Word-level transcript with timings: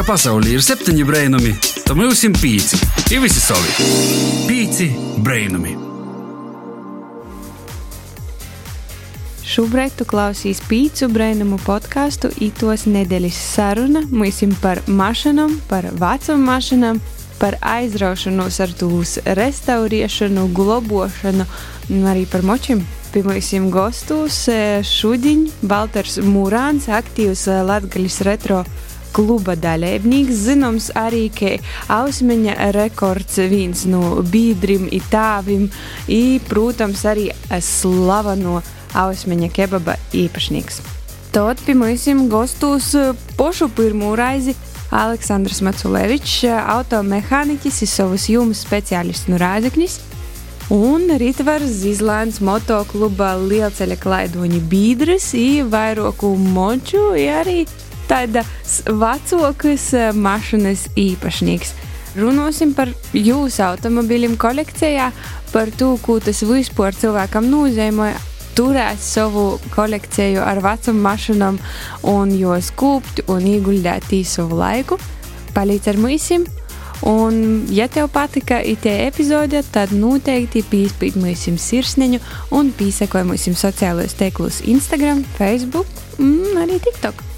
ka 0.00 0.14
pasaulē 0.14 0.54
ir 0.54 0.62
septiņi 0.64 1.02
brainami, 1.04 1.50
tad 1.84 1.98
mums 1.98 2.22
ir 2.24 2.32
pieci. 2.32 2.78
Ir 3.12 3.20
visi 3.20 3.40
savi. 3.42 3.84
Pieci 4.48 4.86
brainami. 5.20 5.74
Šobrīd 9.44 9.98
tu 9.98 10.06
klausīs 10.08 10.62
pīcu 10.70 11.10
brainumu 11.12 11.58
podkāstu 11.66 12.30
Itos 12.40 12.86
nedēļas 12.88 13.42
saruna 13.50 14.06
mūsim 14.08 14.54
par 14.62 14.80
mašīnām, 14.88 15.58
par 15.68 15.90
vecām 16.00 16.48
mašīnām, 16.48 17.02
par 17.42 17.58
aizraušanos 17.60 18.60
ar 18.64 18.72
tūs 18.80 19.18
restaurēšanu, 19.36 20.48
globošanu 20.56 21.44
un 21.92 22.08
arī 22.08 22.24
par 22.30 22.46
močiem. 22.48 22.86
Pie 23.12 23.26
mums 23.26 23.68
gastos 23.74 24.46
šodien 24.86 25.50
Balters 25.60 26.22
Mūrāns, 26.24 26.88
aktīvs 26.88 27.50
Latgaļas 27.68 28.22
retro 28.24 28.64
kluba 29.12 29.56
dalībnieks, 29.58 30.44
zināms 30.46 30.90
arī, 30.98 31.26
ka 31.34 31.56
ausmeņa 32.00 32.70
rekords 32.76 33.40
viens 33.50 33.84
no 33.90 34.20
biedriem, 34.22 34.88
itāvim, 34.92 35.68
i, 36.08 36.40
protams, 36.48 37.04
arī 37.08 37.30
slaveno 37.60 38.60
ausmeņa 38.94 39.50
kebaba 39.54 39.98
īpašnieks. 40.16 40.82
Tad 41.30 41.60
pie 41.62 41.76
mums 41.78 42.08
gastos 42.30 42.90
pošu 43.38 43.68
pirmo 43.76 44.16
reizi 44.18 44.56
Aleksandrs 44.90 45.60
Maculevičs, 45.62 46.40
automehāniķis, 46.50 47.84
ir 47.84 47.90
savus 47.90 48.26
jūmas 48.32 48.64
speciālists 48.66 49.30
no 49.30 49.38
Rāzaknis. 49.38 50.00
Un 50.74 51.06
Rītvars 51.18 51.70
Zizlāns 51.82 52.40
motokluba 52.46 53.32
lielceļa 53.38 53.96
klaidoņa 54.02 54.58
bīdras, 54.70 55.30
vairāku 55.70 56.32
moču, 56.38 57.08
arī 57.14 57.64
tāda 58.10 58.42
vecākas 58.86 59.90
mašīnas 60.18 60.88
īpašnieks. 60.98 61.74
Runāsim 62.18 62.72
par 62.74 62.90
jūsu 63.14 63.62
automobīļiem 63.62 64.34
kolekcijā, 64.40 65.12
par 65.52 65.70
to, 65.78 65.92
ko 66.02 66.18
tas 66.22 66.42
vispār 66.46 66.96
cilvēkam 66.96 67.46
nozīmē. 67.52 68.10
Turēt 68.58 68.98
savu 68.98 69.60
kolekciju 69.72 70.42
ar 70.42 70.58
vecām 70.64 70.98
mašīnām, 71.04 71.60
un 72.10 72.32
jos 72.34 72.72
kūpt 72.76 73.22
un 73.30 73.46
ieguldīt 73.46 74.10
īsu 74.18 74.48
laiku. 74.50 74.98
Palīdz 75.54 75.92
ar 75.94 76.02
mūsim! 76.02 76.48
Un, 77.06 77.64
ja 77.72 77.86
tev 77.88 78.10
patika 78.12 78.58
itē 78.60 78.92
epizode, 79.06 79.62
tad 79.72 79.94
noteikti 79.96 80.60
pīspīt 80.68 81.16
mūsim 81.16 81.56
sirsniņu 81.56 82.20
un 82.58 82.74
pīsekoja 82.76 83.24
mūsim 83.30 83.56
sociālajos 83.56 84.18
tīklos 84.20 84.60
Instagram, 84.68 85.24
Facebook 85.38 85.88
un 86.20 86.60
arī 86.60 86.76
TikTok. 86.82 87.29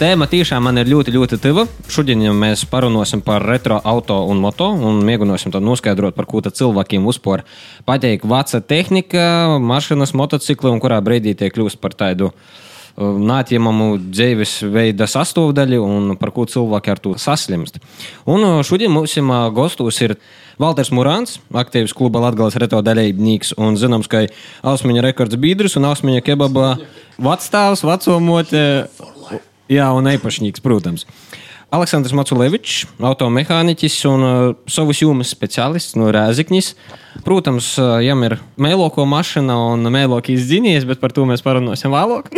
Tēma 0.00 0.24
tiešām 0.32 0.64
man 0.64 0.80
ir 0.80 0.88
ļoti, 0.88 1.12
ļoti 1.12 1.36
tuva. 1.44 1.66
Šodien 1.92 2.22
mēs 2.32 2.62
parunāsim 2.72 3.20
par 3.20 3.44
retro 3.44 3.76
auto 3.84 4.16
un 4.32 4.38
moto 4.40 4.70
un 4.72 5.02
mēģināsim 5.04 5.52
noskaidrot, 5.60 6.16
par 6.16 6.24
ko 6.24 6.40
cilvēkiem 6.40 7.04
uzpār 7.04 7.42
patīk 7.84 8.24
veca 8.24 8.62
tehnika, 8.64 9.58
mašīnas, 9.60 10.14
motocikli 10.16 10.72
un 10.72 10.80
kurā 10.80 11.02
brīdī 11.04 11.36
tie 11.36 11.50
kļūst 11.52 11.82
par 11.84 11.92
tādu 11.92 12.30
neatņemamu 12.96 13.90
dzīves 14.08 14.54
veida 14.72 15.04
sastāvdaļu 15.04 15.82
un 15.84 16.16
par 16.16 16.32
ko 16.32 16.46
cilvēki 16.48 16.94
ar 16.94 17.04
to 17.04 17.12
saslimst. 17.20 17.76
Un 18.24 18.64
šodien 18.64 18.92
mums 18.92 19.18
gastos 19.52 20.00
ir 20.00 20.16
Valters 20.60 20.90
Mūrāns, 20.96 21.38
aktīvs 21.52 21.92
kluba 21.96 22.24
Latvijas 22.24 22.56
reto 22.56 22.80
dalībnieks 22.84 23.52
un 23.60 23.76
zināms, 23.76 24.08
ka 24.08 24.24
Ausmiņa 24.64 25.04
rekords 25.10 25.36
biedrs 25.36 25.76
un 25.76 25.92
Ausmiņa 25.92 26.24
kebaba 26.24 26.78
vecstāvs, 27.20 27.84
vecomote. 27.84 28.64
Jā, 29.70 29.86
un 29.94 30.08
īpašnieks, 30.10 30.62
protams. 30.64 31.04
Aleksandrs 31.70 32.10
Maculevičs, 32.18 32.88
automehāniķis 33.06 33.98
un 34.10 34.24
uh, 34.26 34.38
savus 34.66 34.98
jūmas 35.04 35.30
speciālists 35.30 35.94
no 35.94 36.08
Rēzikņas. 36.10 36.72
Protams, 37.22 37.68
uh, 37.78 38.00
jām 38.02 38.24
ir 38.26 38.34
mēloko 38.58 39.04
mašīna 39.06 39.54
un 39.70 39.86
mēlokīs 39.94 40.48
dzīvnieks, 40.48 40.88
bet 40.90 40.98
par 40.98 41.14
to 41.14 41.28
mēs 41.30 41.46
parunāsim 41.46 41.94
vēlāk. 41.94 42.32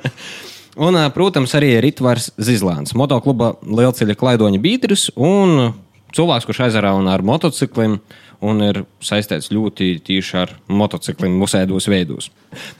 un, 0.86 0.96
uh, 0.96 1.10
protams, 1.12 1.52
arī 1.60 1.74
Ritvars 1.84 2.30
Zizlāns, 2.40 2.96
motokluba 2.96 3.58
Lielceļa 3.60 4.16
klaidoņa 4.16 4.62
biedrs 4.64 5.10
un 5.12 5.74
cilvēks, 6.16 6.48
kurš 6.48 6.64
aizarāuna 6.70 7.12
ar 7.12 7.26
motocikliem 7.26 8.00
un 8.44 8.62
ir 8.64 8.82
saistīts 9.04 9.50
ļoti 9.54 9.96
tieši 10.06 10.38
ar 10.42 10.54
motocikliem, 10.68 11.36
musēdos 11.40 11.88
veidos. 11.90 12.30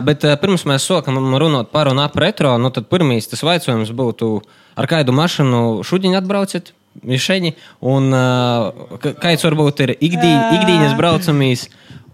Bet 0.02 0.26
uh, 0.26 0.36
pirms 0.40 0.66
mēs 0.68 0.86
sākam 0.88 1.18
runāt 1.40 1.72
par 1.72 1.90
un 1.92 2.00
ap 2.02 2.16
retro, 2.20 2.56
nu 2.60 2.72
tad 2.74 2.90
pirmīs 2.92 3.30
tas 3.30 3.44
jautājums 3.44 3.92
būtu, 3.96 4.30
ar 4.76 4.90
kādu 4.90 5.14
mašīnu 5.16 5.62
šodien 5.86 6.18
atbraucat? 6.18 6.74
Mišeņi, 7.06 7.50
un 7.84 8.08
uh, 8.16 9.02
kāds 9.04 9.44
varbūt 9.44 9.82
ir 9.84 9.92
ikdī, 9.98 10.30
ikdienas 10.56 10.94
braucamīs, 10.96 11.66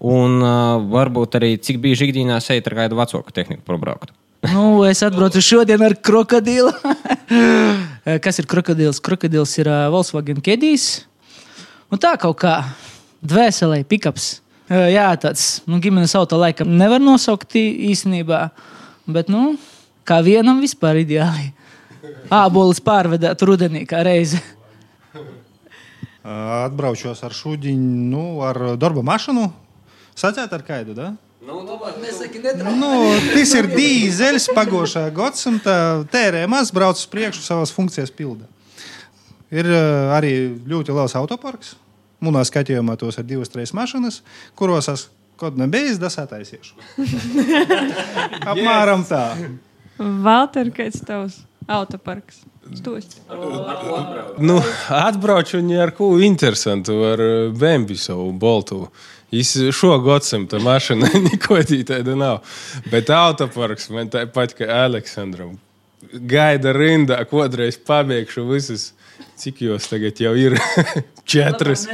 un 0.03 0.41
uh, 0.43 0.81
varbūt 0.91 1.39
arī 1.39 1.53
cik 1.63 1.79
bieži 1.85 2.09
ikdienā 2.11 2.41
seit 2.43 2.67
ar 2.67 2.81
kādu 2.81 2.99
vecāku 2.99 3.35
tehniku 3.35 3.63
pabraukt. 3.69 4.11
Nu, 4.43 4.83
es 4.83 4.99
atbraucu 5.07 5.39
šodien 5.39 5.83
ar 5.87 5.95
krokodilu. 6.03 6.73
Kas 8.25 8.41
ir 8.43 8.49
krokodils? 8.51 8.99
Krokodils 8.99 9.55
ir 9.63 9.71
Volkswagen 9.95 10.43
Kedijs. 10.43 11.05
Un 11.93 12.01
tā 12.03 12.17
kaut 12.19 12.41
kā 12.41 12.57
dvēselē, 13.23 13.83
pikaps. 13.89 14.41
Jā, 14.73 15.11
tāds 15.21 15.61
nu, 15.69 15.81
ģimenes 15.83 16.15
auto 16.17 16.39
laikam 16.41 16.71
nevar 16.79 17.03
nosaukt 17.03 17.57
īstenībā, 17.59 18.47
bet 19.11 19.29
nu, 19.33 19.57
kā 20.09 20.23
vienam 20.25 20.63
vispār 20.63 21.03
ideāli. 21.03 21.51
Ābolis 22.33 22.81
pārvedēt 22.83 23.43
rudenī 23.45 23.85
kā 23.89 24.01
reizi. 24.07 24.41
Atbraucos 26.23 27.21
ar 27.27 27.35
šūdiņu, 27.35 28.07
nu, 28.13 28.25
ar 28.47 28.63
darba 28.81 29.03
mašīnu. 29.07 29.51
Sacēt 30.19 30.53
ar 30.55 30.65
kaidu, 30.65 30.95
da? 30.97 31.11
Nu, 31.43 31.59
Nu, 32.79 32.91
tas 33.33 33.53
ir 33.59 33.67
dīzeļs, 33.73 34.47
pagošā 34.55 35.09
gadsimta 35.15 35.75
tērē 36.13 36.45
maz, 36.51 36.71
brauc 36.75 37.01
uz 37.01 37.09
priekšu, 37.11 37.43
savas 37.43 37.75
funkcijas 37.75 38.15
pilda. 38.15 38.47
Ir 39.53 39.67
arī 40.15 40.33
ļoti 40.71 40.95
liels 40.95 41.17
autoparks. 41.19 41.75
Manā 42.23 42.45
skatījumā 42.47 42.95
tos 43.01 43.19
ir 43.19 43.27
divas, 43.27 43.51
trīs 43.51 43.75
mašīnas, 43.75 44.21
kuros 44.59 44.89
es 44.93 45.09
kaut 45.41 45.59
nebija 45.59 45.97
dasētaisiešu. 45.99 46.77
Apmēram 48.53 49.03
tā. 49.09 49.25
Valter, 49.99 50.71
kāds 50.75 51.03
tavs 51.07 51.41
autoparks? 51.71 52.45
Stost. 52.79 53.19
Nu, 54.39 54.61
atbraucu 54.95 55.59
viņu 55.59 55.81
ar 55.83 55.91
ko 55.97 56.13
interesantu, 56.23 57.01
ar 57.11 57.23
Bēnbi 57.59 57.99
savu 57.99 58.31
boltu. 58.33 58.87
Viņš 59.33 59.73
šo 59.75 59.97
gadsimtu 60.05 60.61
mašīnu 60.63 61.09
neko 61.27 61.59
tādu 61.89 62.17
nav. 62.21 62.43
Bet 62.93 63.11
autoparks 63.11 63.91
man 63.91 64.13
tāpat 64.13 64.55
kā 64.59 64.69
Aleksandram. 64.85 65.57
Gaida 66.13 66.75
rindā, 66.77 67.19
kodreiz 67.29 67.79
pabeigšu 67.81 68.45
visus. 68.51 68.93
Cik 69.43 69.65
jūs 69.67 69.89
tagad 69.91 70.21
jau 70.23 70.35
ir? 70.39 70.59
Četras. 71.33 71.87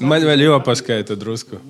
Man 0.00 0.24
vēl 0.26 0.46
jāpaskaita 0.46 1.16
drusku. 1.18 1.60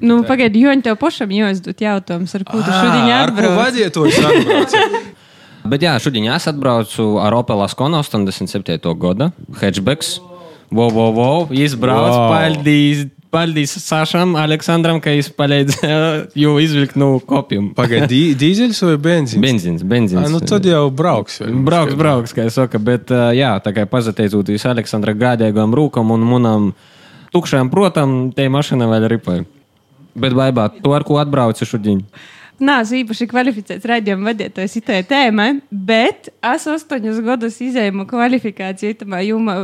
Nu, 0.00 0.22
pagaidi, 0.26 0.62
jo 0.64 0.72
tev 0.82 0.96
pašam 1.00 1.32
jāuzdod 1.34 1.80
jautājums, 1.80 2.32
ar 2.34 2.44
ko 2.48 2.60
tu 2.60 2.72
šodien 2.72 3.10
atbrauc. 3.18 3.58
vadītājs 3.58 4.20
atbrauc? 4.30 4.78
Bet 5.70 5.84
jā, 5.84 5.94
šodien 6.02 6.28
es 6.32 6.48
atbraucu 6.50 7.14
ar 7.22 7.36
Opel 7.36 7.62
Askonu 7.64 8.00
87. 8.00 8.80
gada 9.00 9.30
hatchbacks. 9.60 10.18
Wow, 10.74 10.90
wow, 10.90 11.12
wow, 11.14 11.52
izbrauc. 11.54 12.10
Wow. 12.10 12.32
paldies, 12.32 13.04
paldies 13.34 13.74
Sašam, 13.82 14.36
Aleksandram, 14.38 15.00
ka 15.02 15.12
viņš 15.14 15.30
palīdzēja 15.38 15.98
jau 16.38 16.54
izvilkt 16.62 16.98
no 17.00 17.10
kopiem. 17.18 17.72
Pagaidi, 17.76 18.22
dīzeļs 18.38 18.82
vai 18.86 18.96
benzīns? 19.08 19.42
Benzins, 19.42 19.86
benzins. 19.90 20.22
A, 20.22 20.30
nu 20.32 20.40
tad 20.44 20.66
jau 20.68 20.86
brauks. 20.94 21.40
vai? 21.42 21.50
Brauks, 21.66 21.98
brauks, 21.98 22.36
kā 22.36 22.46
jau 22.46 22.54
saka, 22.62 22.80
bet 22.82 23.10
jā, 23.36 23.56
tā 23.64 23.74
kā 23.76 23.88
pateicoties 23.90 24.66
Aleksandra 24.70 25.16
gādīgām 25.18 25.74
rūkam 25.74 26.14
un 26.14 26.28
manam 26.30 26.70
tukšajam 27.34 27.72
protam, 27.72 28.16
te 28.34 28.46
mašīna 28.52 28.88
vēl 28.92 29.08
ripoja. 29.16 29.44
Bet 30.14 30.36
baigā, 30.38 30.68
to 30.78 30.94
ar 30.94 31.02
ko 31.06 31.18
atbraucu 31.18 31.66
šodien. 31.66 32.04
Nē, 32.62 32.74
es 32.84 32.92
īpaši 32.94 33.26
kvalificēts 33.30 33.86
raidījuma 33.90 34.28
vadītājs 34.30 34.76
itē 34.78 35.00
tēmai, 35.10 35.48
bet 35.74 36.28
es 36.38 36.66
astoņus 36.70 37.18
gadus 37.26 37.58
izēju 37.64 38.06
kvalifikāciju 38.10 38.94
itamā 38.94 39.24
jomā, 39.26 39.56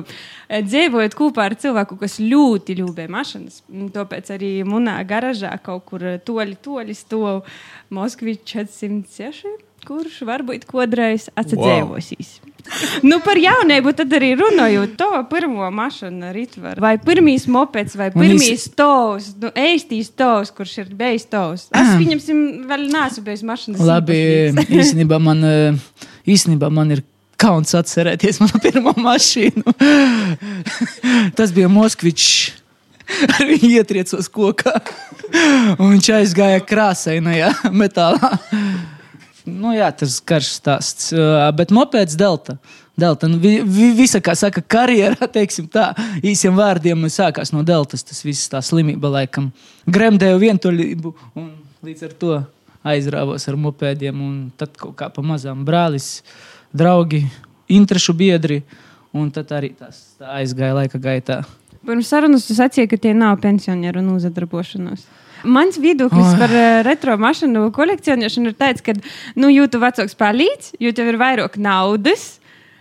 eh, 0.49 0.65
dzīvojot 0.67 1.15
kopā 1.15 1.47
ar 1.47 1.55
cilvēku, 1.55 2.01
kas 2.01 2.19
ļoti 2.19 2.81
ļūbē 2.81 3.07
mašīnas. 3.07 3.63
Un 3.71 3.91
Tāpēc 3.95 4.35
arī 4.35 4.53
munā 4.67 4.99
garažā 5.07 5.55
kaut 5.63 5.87
kur 5.87 6.01
toļi, 6.01 6.59
toļi 6.65 6.97
stāv 6.99 7.45
Moskvičs 7.91 8.47
406. 8.51 9.59
Kurš 9.87 10.23
varbūt 10.29 10.67
kādreiz 10.69 11.31
atcerēsies. 11.39 12.41
Wow. 12.43 12.50
Nu, 13.07 13.21
par 13.25 13.41
jaunību 13.41 13.95
tad 13.99 14.13
arī 14.19 14.33
runājot. 14.41 14.97
To 15.01 15.11
pirmo 15.31 15.69
mašīnu 15.75 16.33
rītvaru. 16.35 16.83
Vai 16.83 16.95
pirmīs 17.03 17.47
mopeds, 17.51 17.97
vai 17.99 18.11
pirmīs 18.15 18.69
tovs, 18.79 19.33
nu, 19.43 19.53
eistīs 19.59 20.13
tovs, 20.17 20.53
kurš 20.57 20.77
ir 20.85 20.93
bijis 20.97 21.29
tovs. 21.31 21.69
Es 21.71 21.95
pieņemsim, 22.01 22.43
vēl 22.71 22.89
neesmu 22.93 23.27
bijis 23.29 23.47
mašīnas. 23.53 23.87
Labi, 23.91 24.21
īstenībā 24.81 25.21
man, 25.23 25.47
eh, 25.47 26.05
īstenībā 26.31 26.73
man 26.75 26.97
ir 26.97 27.05
kauns 27.41 27.75
atcerēties 27.77 28.41
manu 28.43 28.61
pirmo 28.65 28.95
mašīnu. 29.01 29.77
Tas 31.39 31.55
bija 31.57 31.71
Moskvičs. 31.73 32.57
Ar 33.11 33.43
viņu 33.43 33.73
ietriecos 33.75 34.29
kokā. 34.31 34.71
Un 35.81 35.97
viņš 35.97 36.11
aizgāja 36.15 36.61
krāsainajā 36.63 37.49
metālā. 37.75 38.37
Nu, 39.49 39.73
jā, 39.75 39.89
tas 39.97 40.19
karš 40.25 40.53
stāsts. 40.59 41.11
Bet 41.57 41.73
mopeds 41.75 42.17
Delta. 42.19 42.59
Delta. 43.01 43.29
Nu, 43.31 43.39
vi, 43.41 43.61
vi, 43.65 43.91
visa, 43.97 44.21
kā 44.21 44.35
saka, 44.37 44.63
karjerā, 44.63 45.29
teiksim 45.37 45.69
tā, 45.73 45.91
īsiem 46.21 46.57
vārdiem 46.59 47.09
sākās 47.13 47.55
no 47.55 47.65
Deltas. 47.67 48.05
Tas 48.07 48.23
viss 48.27 48.51
tā 48.53 48.61
slimība 48.65 49.13
laikam 49.17 49.51
gremdēja 49.89 50.41
vientuļību 50.41 51.15
un 51.41 51.53
līdz 51.87 52.09
ar 52.09 52.17
to 52.21 52.35
aizrāvos 52.93 53.49
ar 53.49 53.59
mopēdiem. 53.61 54.21
Un 54.27 54.37
tad 54.61 54.77
kaut 54.81 54.99
kā 55.01 55.09
pa 55.15 55.25
mazām 55.25 55.65
brālis, 55.69 56.21
draugi, 56.77 57.25
interešu 57.71 58.17
biedri. 58.17 58.63
Un 59.17 59.33
tad 59.35 59.51
arī 59.57 59.73
tas 59.75 59.97
tā 60.21 60.37
aizgāja 60.39 60.77
laika 60.77 61.01
gaitā. 61.03 61.41
Pirms 61.87 62.11
sarunas 62.13 62.45
jūs 62.47 62.61
atsījāt, 62.61 62.93
ka 62.93 62.99
tie 63.01 63.15
nav 63.17 63.41
pensionieru 63.43 64.03
nozadarbošanos. 64.05 65.07
Mans 65.45 65.79
viedoklis 65.81 66.35
Oi. 66.35 66.39
par 66.41 66.53
uh, 66.53 66.81
retro 66.87 67.17
mašīnu 67.21 67.69
kolekcionēšanu 67.77 68.53
ir 68.53 68.59
tāds, 68.59 68.85
ka, 68.85 68.95
nu, 69.41 69.49
jūtu 69.53 69.81
vecāks 69.81 70.17
palīdz, 70.19 70.75
jo 70.83 70.93
tev 70.97 71.13
ir 71.13 71.21
vairāk 71.21 71.57
naudas, 71.61 72.37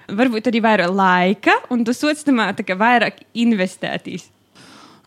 varbūt 0.09 0.49
arī 0.51 0.61
vairāk 0.65 0.93
laika, 0.95 1.55
un 1.71 1.85
tu 1.87 1.93
tamā 1.93 2.49
tā 2.57 2.65
kā 2.67 2.75
vairāk 2.79 3.23
investētīs. 3.33 4.29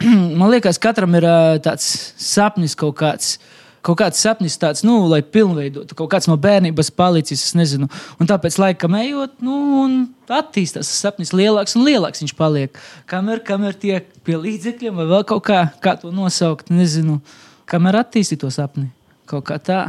Man 0.38 0.50
liekas, 0.50 0.80
katram 0.82 1.14
ir 1.18 1.26
ā, 1.28 1.58
tāds 1.62 2.14
sapnis 2.16 2.74
kaut 2.78 2.96
kāds. 3.02 3.36
Kaut 3.82 3.98
kāds 3.98 4.20
sapnis 4.22 4.54
tāds, 4.62 4.84
nu, 4.86 4.94
lai 5.10 5.24
pilnveidotu, 5.26 5.96
kaut 5.98 6.12
kāds 6.12 6.28
no 6.30 6.36
bērnības 6.38 6.92
palicis, 6.94 7.40
es 7.48 7.56
nezinu. 7.58 7.88
Un 8.22 8.28
tāpēc, 8.30 8.54
laikam, 8.62 8.94
ejot, 9.00 9.34
nu, 9.42 9.56
un 9.82 9.96
attīstās 10.30 10.86
tas 10.86 11.00
sapnis 11.02 11.34
lielāks 11.34 11.74
un 11.74 11.82
lielāks 11.88 12.22
viņš 12.22 12.34
paliek. 12.38 12.78
Kamēr, 13.10 13.42
kamēr 13.46 13.74
tiek 13.82 14.06
pie 14.22 14.38
līdzekļiem, 14.38 15.02
vai 15.02 15.08
vēl 15.10 15.26
kaut 15.26 15.42
kā, 15.50 15.64
kā 15.82 15.96
to 15.98 16.14
nosaukt, 16.14 16.70
nezinu, 16.70 17.18
kamēr 17.66 18.04
attīstīt 18.04 18.44
to 18.44 18.52
sapni. 18.54 18.86
Kaut 19.26 19.48
kā 19.50 19.58
tā. 19.58 19.82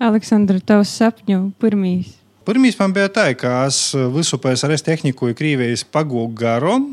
Aleksandra, 0.00 0.60
tavs 0.60 0.92
sapņu 1.00 1.46
pirmīs. 1.60 2.18
Pirmīs 2.44 2.76
man 2.80 2.92
bija 2.92 3.08
tā, 3.12 3.26
ka 3.36 3.62
es 3.68 3.90
visu 4.12 4.36
PSRS 4.40 4.84
tehniku 4.84 5.32
Krievijas 5.36 5.84
pagūgu 5.84 6.32
garom. 6.40 6.90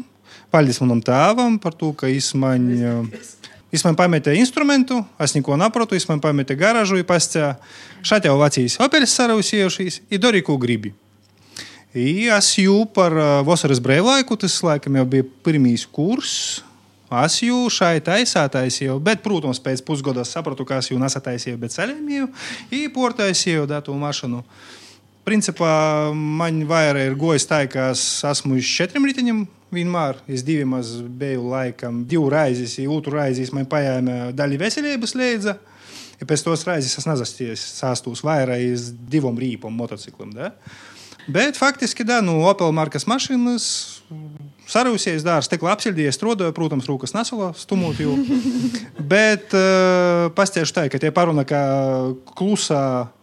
Paldies 0.52 0.80
manam 0.80 1.00
tēvam 1.04 1.58
par 1.60 1.76
to, 1.76 1.92
ka 1.96 2.08
viņš 2.08 2.28
man, 2.40 2.68
viņš 3.72 3.84
man 3.88 3.98
pameta 4.00 4.34
instrumentu, 4.38 5.02
es 5.20 5.36
neko 5.36 5.58
neprotu, 5.60 5.98
viņš 5.98 6.08
man 6.12 6.24
pameta 6.24 6.56
garažu, 6.58 7.00
pastāv 7.08 7.58
šeit 8.06 8.28
jau 8.28 8.38
Vācijas 8.40 8.80
operas 8.84 9.16
sarausījušies, 9.18 10.02
ir 10.12 10.24
darīja, 10.24 10.48
ko 10.48 10.58
gribi. 10.62 10.94
I 11.98 12.28
es 12.36 12.52
jūtu 12.60 12.92
par 12.94 13.16
vasaras 13.48 13.82
brīvlaiku, 13.82 14.38
tas 14.38 14.60
laikam 14.64 15.00
jau 15.00 15.06
bija 15.10 15.26
pirmīs 15.46 15.88
kurs. 15.90 16.62
Es 17.24 17.38
jau 17.40 17.70
šai 17.72 18.02
taisīju, 18.04 18.98
bet, 19.00 19.22
protams, 19.24 19.62
pēc 19.64 19.80
pusgada 19.88 20.26
sapratu, 20.28 20.66
ka 20.68 20.82
es 20.82 20.90
jau 20.92 21.00
nesataisīju, 21.00 21.56
bet 21.62 21.72
ceļoju, 21.72 22.28
īportaisīju 22.76 23.64
datu 23.70 23.96
mašīnu. 23.96 24.42
Principā 25.28 25.72
man 26.16 26.60
vairāk 26.68 27.10
ir 27.10 27.16
gojis 27.20 27.48
tā, 27.48 27.62
ka 27.72 27.94
es 27.94 28.04
esmu 28.28 28.60
uz 28.60 28.68
četriem 28.68 29.08
riteņiem. 29.08 29.46
Vienmēr 29.74 30.22
es 30.32 30.46
diviem 30.48 30.70
maz 30.72 30.94
biju 31.02 31.50
laikam, 31.52 32.06
ja 32.08 32.22
otru 32.92 33.18
raizes 33.18 33.52
man 33.52 33.68
paņēma 33.68 34.32
daļa 34.38 34.62
veselības 34.62 35.16
līdzi. 35.20 35.56
Ja 36.18 36.26
pēc 36.26 36.44
tos 36.46 36.64
raizes 36.66 36.98
es 36.98 37.06
nezasties 37.06 37.64
sāstos 37.78 38.24
vairāk 38.26 38.64
uz 38.74 38.88
divām 39.12 39.38
rīpām 39.38 39.76
motocikliem. 39.78 40.32
Da? 40.34 40.54
Bet 41.28 41.60
faktiski, 41.60 42.06
da, 42.08 42.22
nu, 42.24 42.40
Opel 42.48 42.72
markas 42.74 43.06
mašīnas 43.06 43.68
sarūsies, 44.68 45.24
dārsts, 45.26 45.52
stikla 45.52 45.74
apsildījies, 45.76 46.16
strādāja, 46.16 46.56
protams, 46.56 46.88
rūkas 46.90 47.14
nesalo, 47.16 47.52
stumot 47.58 48.00
jau. 48.02 48.16
Bet 49.14 49.54
uh, 49.56 50.28
pastiešu 50.36 50.76
tā, 50.76 50.88
ka 50.92 51.00
tie 51.02 51.12
paruna, 51.16 51.46
ka 51.48 51.62
klusā 52.40 52.82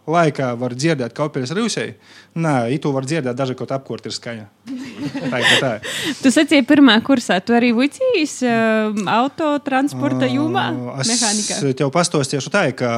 laikā 0.09 0.51
var 0.59 0.75
dzirdēt, 0.77 1.13
ka 1.15 1.25
Opel 1.25 1.45
ir 1.45 1.51
rūsēji. 1.57 1.93
Nē, 2.41 2.53
itu 2.75 2.91
var 2.93 3.07
dzirdēt, 3.07 3.35
daži 3.37 3.55
kaut 3.57 3.71
apkort 3.73 4.05
ir 4.05 4.13
skaņa. 4.15 4.45
Tā 5.31 5.39
ir 5.41 5.53
tā. 5.61 5.71
Tu 6.21 6.31
sacīji 6.33 6.65
pirmā 6.67 6.97
kursā, 7.05 7.39
tu 7.45 7.55
arī 7.57 7.71
vicījis 7.75 8.35
uh, 8.45 8.99
autotransporta 9.15 10.29
jomā, 10.29 10.67
mehānikā. 11.01 11.59
Es 11.59 11.77
tev 11.79 11.91
pastāstīšu 11.95 12.53
tā, 12.53 12.65
ka 12.77 12.91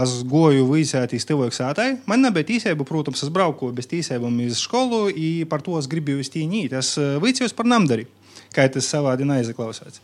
es 0.00 0.20
goju 0.28 0.66
visātīs 0.72 1.28
cilvēku 1.28 1.56
sātai. 1.56 1.90
Man 2.10 2.24
nebija 2.26 2.48
tīsība, 2.52 2.86
protams, 2.88 3.22
es 3.26 3.32
braucu 3.34 3.70
bez 3.76 3.90
tīsībām 3.90 4.40
uz 4.46 4.62
skolu, 4.62 5.06
un 5.10 5.50
par 5.50 5.64
to 5.66 5.78
es 5.80 5.90
gribēju 5.90 6.24
iztīnīt. 6.24 6.74
Es 6.80 6.96
vicījos 6.98 7.54
par 7.56 7.68
namdari, 7.70 8.08
kā 8.56 8.66
tas 8.72 8.90
savādi 8.90 9.28
neizklausās. 9.28 10.02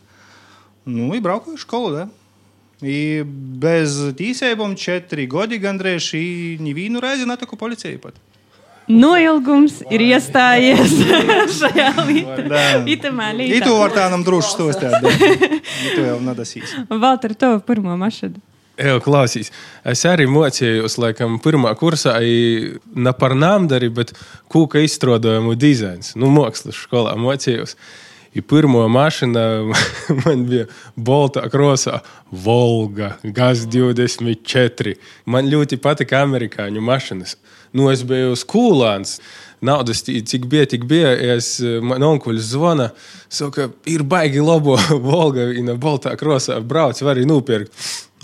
Nu, 0.86 1.10
i 1.16 1.20
braucu 1.22 1.56
uz 1.56 1.66
skolu, 1.66 1.96
da. 1.96 2.06
I 2.84 3.22
bez 3.24 3.94
tīsībām 4.18 4.74
četri 4.76 5.24
gadi 5.30 5.56
gandrīz 5.62 6.10
šī 6.10 6.24
nevienu 6.60 7.00
reizi 7.00 7.24
netaku 7.28 7.56
policijai 7.56 7.96
pat. 8.02 8.18
Noilgums 8.86 9.80
ir 9.90 10.02
iestājies 10.12 10.92
šajā 11.58 11.88
itamā 12.86 13.32
I 13.32 13.38
līnijā. 13.40 13.64
tu 13.64 13.72
var 13.80 13.94
tā 13.96 14.04
nam 14.12 14.22
droši 14.26 14.52
stostēt, 14.52 14.98
da. 15.02 15.10
I 15.10 15.94
tu 15.96 16.04
jau 16.04 16.20
nadasīs. 16.28 16.76
Valter, 16.92 17.34
tev 17.34 17.58
pirmo 17.66 17.96
mašīnu. 17.98 18.38
Jā, 18.76 18.98
klausīs. 19.00 19.48
Es 19.88 20.02
arī 20.06 20.26
mocījos, 20.28 20.98
laikam, 21.00 21.38
pirmā 21.42 21.72
kursā, 21.80 22.18
ne 22.20 23.12
par 23.16 23.32
nāmdari, 23.34 23.88
bet 23.88 24.12
kūka 24.52 24.82
izstrādājumu 24.84 25.56
dizains. 25.56 26.12
Nu, 26.14 26.28
mākslas 26.30 26.76
skolā 26.84 27.14
mocījos. 27.16 27.72
I 28.36 28.42
pirmo 28.44 28.82
mašīnu 28.92 29.42
man 30.26 30.44
bija 30.48 30.66
Bolta 30.96 31.46
krosā, 31.52 32.02
Volga, 32.30 33.14
GAZ-24. 33.24 34.96
Man 35.24 35.48
ļoti 35.48 35.78
patika 35.80 36.20
amerikāņu 36.26 36.84
mašīnas. 36.84 37.36
Nu, 37.76 37.88
es 37.92 38.04
biju 38.06 38.36
skolāns. 38.36 39.18
Naudas, 39.66 40.02
cik 40.06 40.46
bija, 40.50 40.66
tik 40.70 40.86
bija. 40.88 41.12
Es, 41.36 41.56
man 41.82 42.04
onkulis 42.06 42.52
zvana, 42.52 42.90
saka, 43.28 43.70
ir 43.90 44.06
baigi 44.06 44.44
labo 44.44 44.78
Volga, 45.10 45.48
un 45.58 45.74
Boltā 45.82 46.14
krosā 46.18 46.60
brauc, 46.62 47.02
var 47.02 47.16
arī 47.16 47.26
nopirkt. 47.28 47.72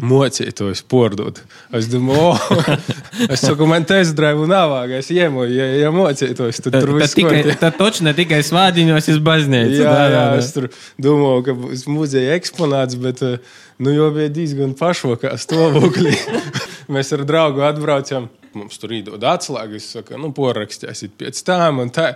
Mocītos, 0.00 0.81
pordot. 0.89 1.37
Es 1.77 1.85
domāju, 1.93 2.31
oh, 2.33 2.71
es 3.33 3.43
saku, 3.44 3.67
man 3.69 3.85
test 3.85 4.17
drive 4.17 4.47
nav 4.49 4.71
vāga. 4.73 5.03
Es 5.03 5.11
iemoju, 5.12 5.53
ja, 5.53 5.67
ja 5.83 5.91
mocītos, 5.93 6.62
tad 6.65 6.79
tur 6.79 6.94
viss 6.97 7.19
kārtībā. 7.19 7.59
tad 7.61 7.77
toču 7.77 8.06
ne 8.06 8.15
tikai 8.17 8.41
svādiņos, 8.47 9.11
ir 9.12 9.21
baznīca. 9.27 9.82
Jā, 9.82 9.99
jā, 10.15 10.25
es 10.41 10.49
tur 10.56 10.70
domāju, 10.96 11.44
ka 11.44 11.56
būs 11.61 11.84
muzeja 11.93 12.39
eksponāts, 12.41 12.96
bet 13.05 13.20
eh, 13.29 13.37
nu, 13.84 13.93
jau 13.93 14.08
bija 14.17 14.32
diezgan 14.32 14.72
pašvakā 14.81 15.37
stāvoklī. 15.44 16.17
Mēs 16.93 17.13
ar 17.13 17.27
draugu 17.29 17.69
atbraucām. 17.69 18.31
Mums 18.59 18.81
tur 18.81 18.93
īdod 18.97 19.23
atslēgas, 19.25 19.87
saka, 19.97 20.19
nu, 20.21 20.32
porakstiesit 20.37 21.15
pēc 21.21 21.41
tām 21.47 21.81
un 21.85 21.93
tā. 21.94 22.13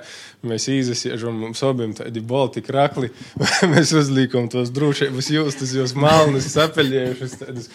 Mēs 0.47 0.69
izsiežam, 0.73 1.38
mums 1.47 1.62
abiem 1.66 1.95
tādi 1.97 2.21
bolti 2.21 2.62
krakli. 2.64 3.11
Mēs 3.73 3.95
uzliekam 3.97 4.50
tos 4.52 4.73
drošības 4.75 5.33
jūstas, 5.35 5.75
jūs 5.78 5.97
malnus, 5.99 6.50
sapeļējušus 6.55 7.38
tādus. 7.43 7.71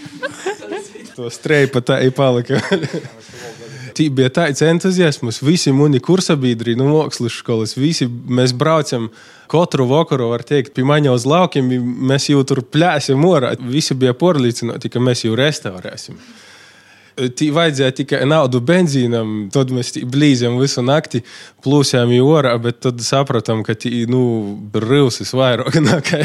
To 1.18 1.28
streipa 1.34 1.82
tā 1.84 2.00
ir 2.06 2.16
palika. 2.16 2.62
Tī 3.98 4.08
bija 4.14 4.32
tāds 4.32 4.64
entuziasms. 4.64 5.42
Visi 5.44 5.74
mani 5.76 6.00
kursabiedri 6.04 6.78
no 6.80 6.88
mākslas 6.94 7.36
skolas, 7.42 7.76
visi 7.76 8.08
mēs 8.08 8.54
braucam 8.56 9.10
katru 9.52 9.88
vakaru, 9.90 10.30
var 10.32 10.46
teikt, 10.48 10.72
pie 10.78 10.86
maņa 10.88 11.16
uz 11.18 11.28
laukiem. 11.28 11.68
Mēs 12.12 12.30
jau 12.32 12.44
tur 12.48 12.64
plēsim 12.64 13.26
orā. 13.28 13.54
Visi 13.60 13.98
bija 14.00 14.16
pārliecināti, 14.18 14.92
ka 14.92 15.04
mēs 15.04 15.26
jau 15.26 15.36
restaurēsim. 15.40 16.20
Tī 17.18 17.50
vajadzēja 17.54 17.96
tikai 18.02 18.22
naudu 18.30 18.62
benzīnam, 18.64 19.34
tad 19.54 19.74
mēs 19.76 19.94
blīzām 20.08 20.56
visu 20.62 20.84
nakti, 20.86 21.24
plūsām 21.66 22.14
jau 22.16 22.30
orā, 22.32 22.54
bet 22.62 22.80
tad 22.86 23.02
sapratām, 23.04 23.66
ka 23.68 23.76
tī, 23.76 24.06
nu, 24.10 24.22
rīvsis 24.72 25.34
vairāk 25.38 25.80
nekā 25.84 26.22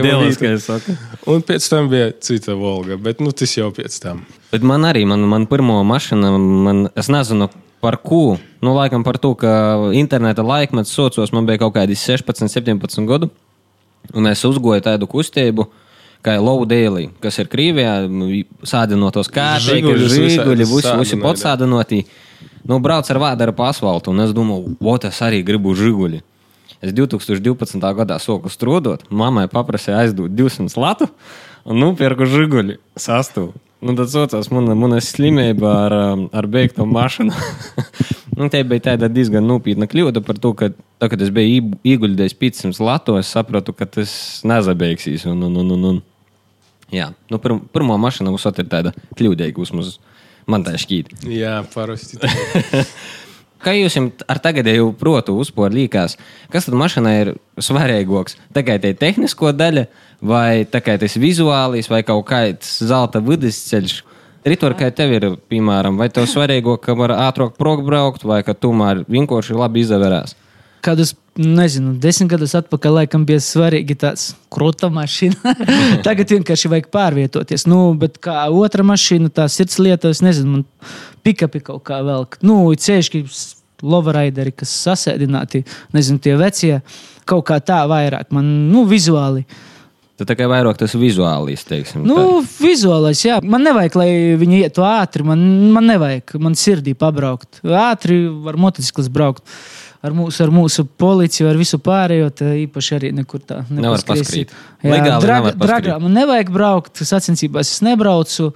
dēlis, 0.00 0.40
kā 0.40 0.54
es 0.54 0.68
saku. 0.70 0.96
Un 1.30 1.44
pēc 1.46 1.68
tam 1.70 1.90
bija 1.92 2.14
cita 2.24 2.56
Volga, 2.58 2.96
bet 3.00 3.20
nu, 3.24 3.34
tas 3.36 3.52
jau 3.56 3.68
pēc 3.74 4.00
tam. 4.02 4.24
Bet 4.54 4.64
man 4.66 4.88
arī, 4.88 5.04
man, 5.08 5.26
man 5.28 5.48
pirmā 5.50 5.82
mašīna, 5.86 6.32
man, 6.38 6.86
es 6.96 7.12
nezinu 7.12 7.50
par 7.84 7.98
ko. 8.00 8.38
Nu, 8.64 8.72
laikam 8.72 9.04
par 9.04 9.18
to, 9.20 9.34
ka 9.36 9.52
interneta 9.92 10.44
laikmets 10.46 10.92
socios 10.96 11.34
man 11.36 11.44
bija 11.44 11.60
kaut 11.66 11.74
kādi 11.76 11.98
16, 11.98 12.48
17 12.48 13.08
gadu. 13.10 13.28
Un 14.16 14.28
es 14.28 14.44
uzgoju 14.44 14.84
tādu 14.84 15.08
kustību, 15.08 15.66
kā 16.24 16.36
Low 16.40 16.64
Daily, 16.68 17.08
kas 17.22 17.38
ir 17.42 17.50
Krievijā, 17.52 17.96
sādinotos 18.66 19.30
Žiguļus 19.30 20.14
žiguļi, 20.14 20.68
visi, 20.68 21.18
podsādinoti. 21.20 22.04
Nu, 22.64 22.78
brauc 22.80 23.08
ar 23.12 23.20
vādaru 23.20 23.52
pa 23.56 23.68
asfaltu, 23.72 24.12
un 24.14 24.24
es 24.24 24.32
domāju, 24.32 24.76
ot, 24.80 25.04
es 25.04 25.20
arī 25.24 25.42
gribu 25.44 25.74
žiguļi. 25.76 26.22
Es 26.84 26.92
2012. 26.92 27.80
gadā 27.96 28.16
soku 28.20 28.52
strādāt, 28.52 29.04
mammai 29.12 29.46
paprasīju 29.52 29.98
aizdot 30.00 30.32
200 30.36 30.80
latu 30.80 31.08
un 31.64 31.80
nopirku 31.80 32.28
žiguļi 32.28 32.78
sastu. 32.96 33.52
Nu, 33.84 33.92
tad 33.92 34.08
saucās 34.08 34.48
mana, 34.48 34.72
mana 34.78 34.96
slimība 35.04 35.70
ar, 35.84 35.94
um, 36.14 36.22
ar 36.32 36.46
beigto 36.48 36.86
mašīnu. 36.88 37.34
nu, 38.38 38.48
tā 38.52 38.62
bija 38.64 38.86
tāda 38.86 39.10
diezgan 39.12 39.44
nopietna 39.44 39.88
kļūda 39.90 40.22
par 40.24 40.40
to, 40.40 40.54
ka, 40.56 40.70
tā, 41.00 41.10
kad 41.12 41.20
es 41.20 41.32
biju 41.34 41.74
ieguldījis 41.84 42.36
500 42.40 42.80
latu, 42.80 43.18
es 43.20 43.32
sapratu, 43.36 43.76
ka 43.76 43.84
tas 43.98 44.14
nezabeigsies. 44.48 45.26
Un, 45.28 45.44
un, 45.50 45.60
un, 45.60 45.74
un, 45.76 45.86
un. 45.90 46.02
Jā, 46.94 47.10
nu, 47.32 47.40
pir, 47.42 47.58
pirmā 47.74 47.98
mašīna 48.00 48.30
mums 48.30 48.46
ir 48.50 48.70
tāda 48.70 48.94
kļūdīga, 49.18 49.60
vismaz 49.60 49.98
man 50.50 50.64
tā 50.66 50.76
šķiet. 50.78 51.12
Jā, 51.32 51.58
parasti. 51.74 52.20
Kā 53.64 53.72
jūs 53.72 53.94
ar 54.28 54.40
tagadēju 54.44 54.90
protu 55.00 55.38
uzpūru 55.40 55.72
līkās, 55.72 56.18
kas 56.52 56.66
tad 56.66 56.74
mašīnai 56.76 57.14
ir 57.22 57.30
svarīgāks? 57.56 58.36
Tikai 58.52 58.76
tā 58.82 58.90
tehnisko 59.00 59.54
daļa, 59.56 59.86
vai 60.20 60.66
tikai 60.68 60.98
tas 61.00 61.16
vizuālīs, 61.16 61.88
vai 61.88 62.02
kaut 62.04 62.26
kāds 62.28 62.74
zelta 62.84 63.22
vidusceļš? 63.24 64.02
Ritor, 64.44 64.74
kā 64.76 64.90
tev 64.92 65.14
ir, 65.16 65.26
piemēram, 65.48 65.96
vai 65.96 66.10
tev 66.12 66.28
svarīgāk, 66.28 66.82
ka 66.84 66.96
var 66.98 67.14
ātrāk 67.16 67.56
braukt, 67.56 68.26
vai 68.28 68.42
ka 68.44 68.52
tomēr 68.52 69.06
vienkārši 69.08 69.56
labi 69.56 69.80
izavērās? 69.86 70.36
Kādus, 70.84 71.14
nezinu, 71.40 71.94
desmit 71.96 72.28
gadus 72.34 72.52
atpakaļ, 72.58 72.98
laikam, 72.98 73.24
bija 73.24 73.40
svarīgi 73.40 73.96
tāds 74.02 74.34
krūta 74.52 74.90
mašīna. 74.92 75.54
Tagad 76.06 76.34
vienkārši 76.36 76.70
vajag 76.72 76.90
pārvietoties. 76.92 77.64
Nu, 77.70 77.94
bet 77.98 78.18
kā 78.24 78.44
otra 78.52 78.84
mašīna, 78.84 79.32
tā 79.32 79.48
sirds 79.52 79.80
lieta, 79.80 80.12
es 80.12 80.20
nezinu, 80.24 80.58
man 80.58 80.96
pikapi 81.24 81.62
kaut 81.64 81.86
kā 81.88 82.02
velk. 82.04 82.36
Nu, 82.44 82.58
ceļški, 82.76 83.24
loveraideri, 83.84 84.52
kas 84.56 84.72
sasēdināti, 84.84 85.64
nezinu, 85.96 86.20
tie 86.22 86.34
vecie, 86.40 86.74
kaut 87.28 87.46
kā 87.48 87.60
tā 87.64 87.84
vairāk 87.90 88.34
man, 88.34 88.50
nu, 88.72 88.84
vizuāli. 88.88 89.46
Tad 90.14 90.28
tikai 90.30 90.46
vairāk 90.46 90.76
tas 90.78 90.92
vizuālīs, 90.94 91.64
teiksim. 91.66 92.04
Nu, 92.06 92.38
vizuālais, 92.60 93.24
jā. 93.24 93.40
Man 93.42 93.64
nevajag, 93.66 93.96
lai 93.98 94.10
viņi 94.38 94.60
ietu 94.62 94.84
ātri. 94.86 95.24
Man, 95.26 95.40
man 95.74 95.88
nevajag, 95.90 96.36
man 96.44 96.54
sirdī 96.58 96.94
pabraukt. 96.94 97.58
Ātri 97.66 98.20
var 98.44 98.60
motociklis 98.62 99.10
braukt. 99.10 99.42
Ar 100.04 100.12
mūsu, 100.12 100.42
ar 100.44 100.50
mūsu 100.52 100.84
policiju, 101.00 101.48
ar 101.48 101.56
visu 101.56 101.78
pārējo, 101.80 102.28
tā 102.36 102.50
īpaši 102.66 102.96
arī 102.98 103.10
nekur 103.16 103.40
tā 103.40 103.62
Nevar 103.72 104.02
paskrīt. 104.04 104.52
Jā, 104.84 104.98
paskrīt. 105.16 105.60
dragā 105.62 105.96
man 106.02 106.12
nevajag 106.18 106.50
braukt, 106.52 107.00
sacensībās 107.08 107.72
es 107.72 107.80
nebraucu. 107.84 108.50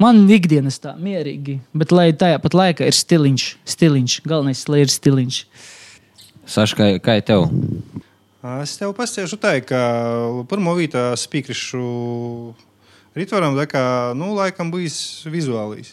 Man 0.00 0.24
ikdienas 0.32 0.80
tā 0.82 0.94
mierīgi, 0.98 1.58
bet 1.76 1.92
lai 1.94 2.08
tajā 2.18 2.40
pat 2.42 2.56
laikā 2.56 2.88
ir 2.88 2.96
stiliņš, 2.96 3.44
stiliņš. 3.74 4.16
Galvenais, 4.26 4.64
lai 4.72 4.80
ir 4.82 4.90
stiliņš. 4.90 5.42
Saša, 6.50 6.78
kā, 6.80 6.88
kā 7.04 7.18
tev? 7.24 7.46
Es 8.58 8.74
tev 8.80 8.96
pastāstīšu 8.96 9.38
tā, 9.40 9.54
ka 9.64 9.80
pirmo 10.50 10.74
vietu 10.76 10.98
es 11.12 11.28
piekrišu 11.30 11.84
Ritvaram, 13.14 13.54
tā 13.54 13.68
kā, 13.70 13.84
nu, 14.18 14.32
laikam 14.34 14.72
bijis 14.74 15.22
vizuālīs. 15.30 15.92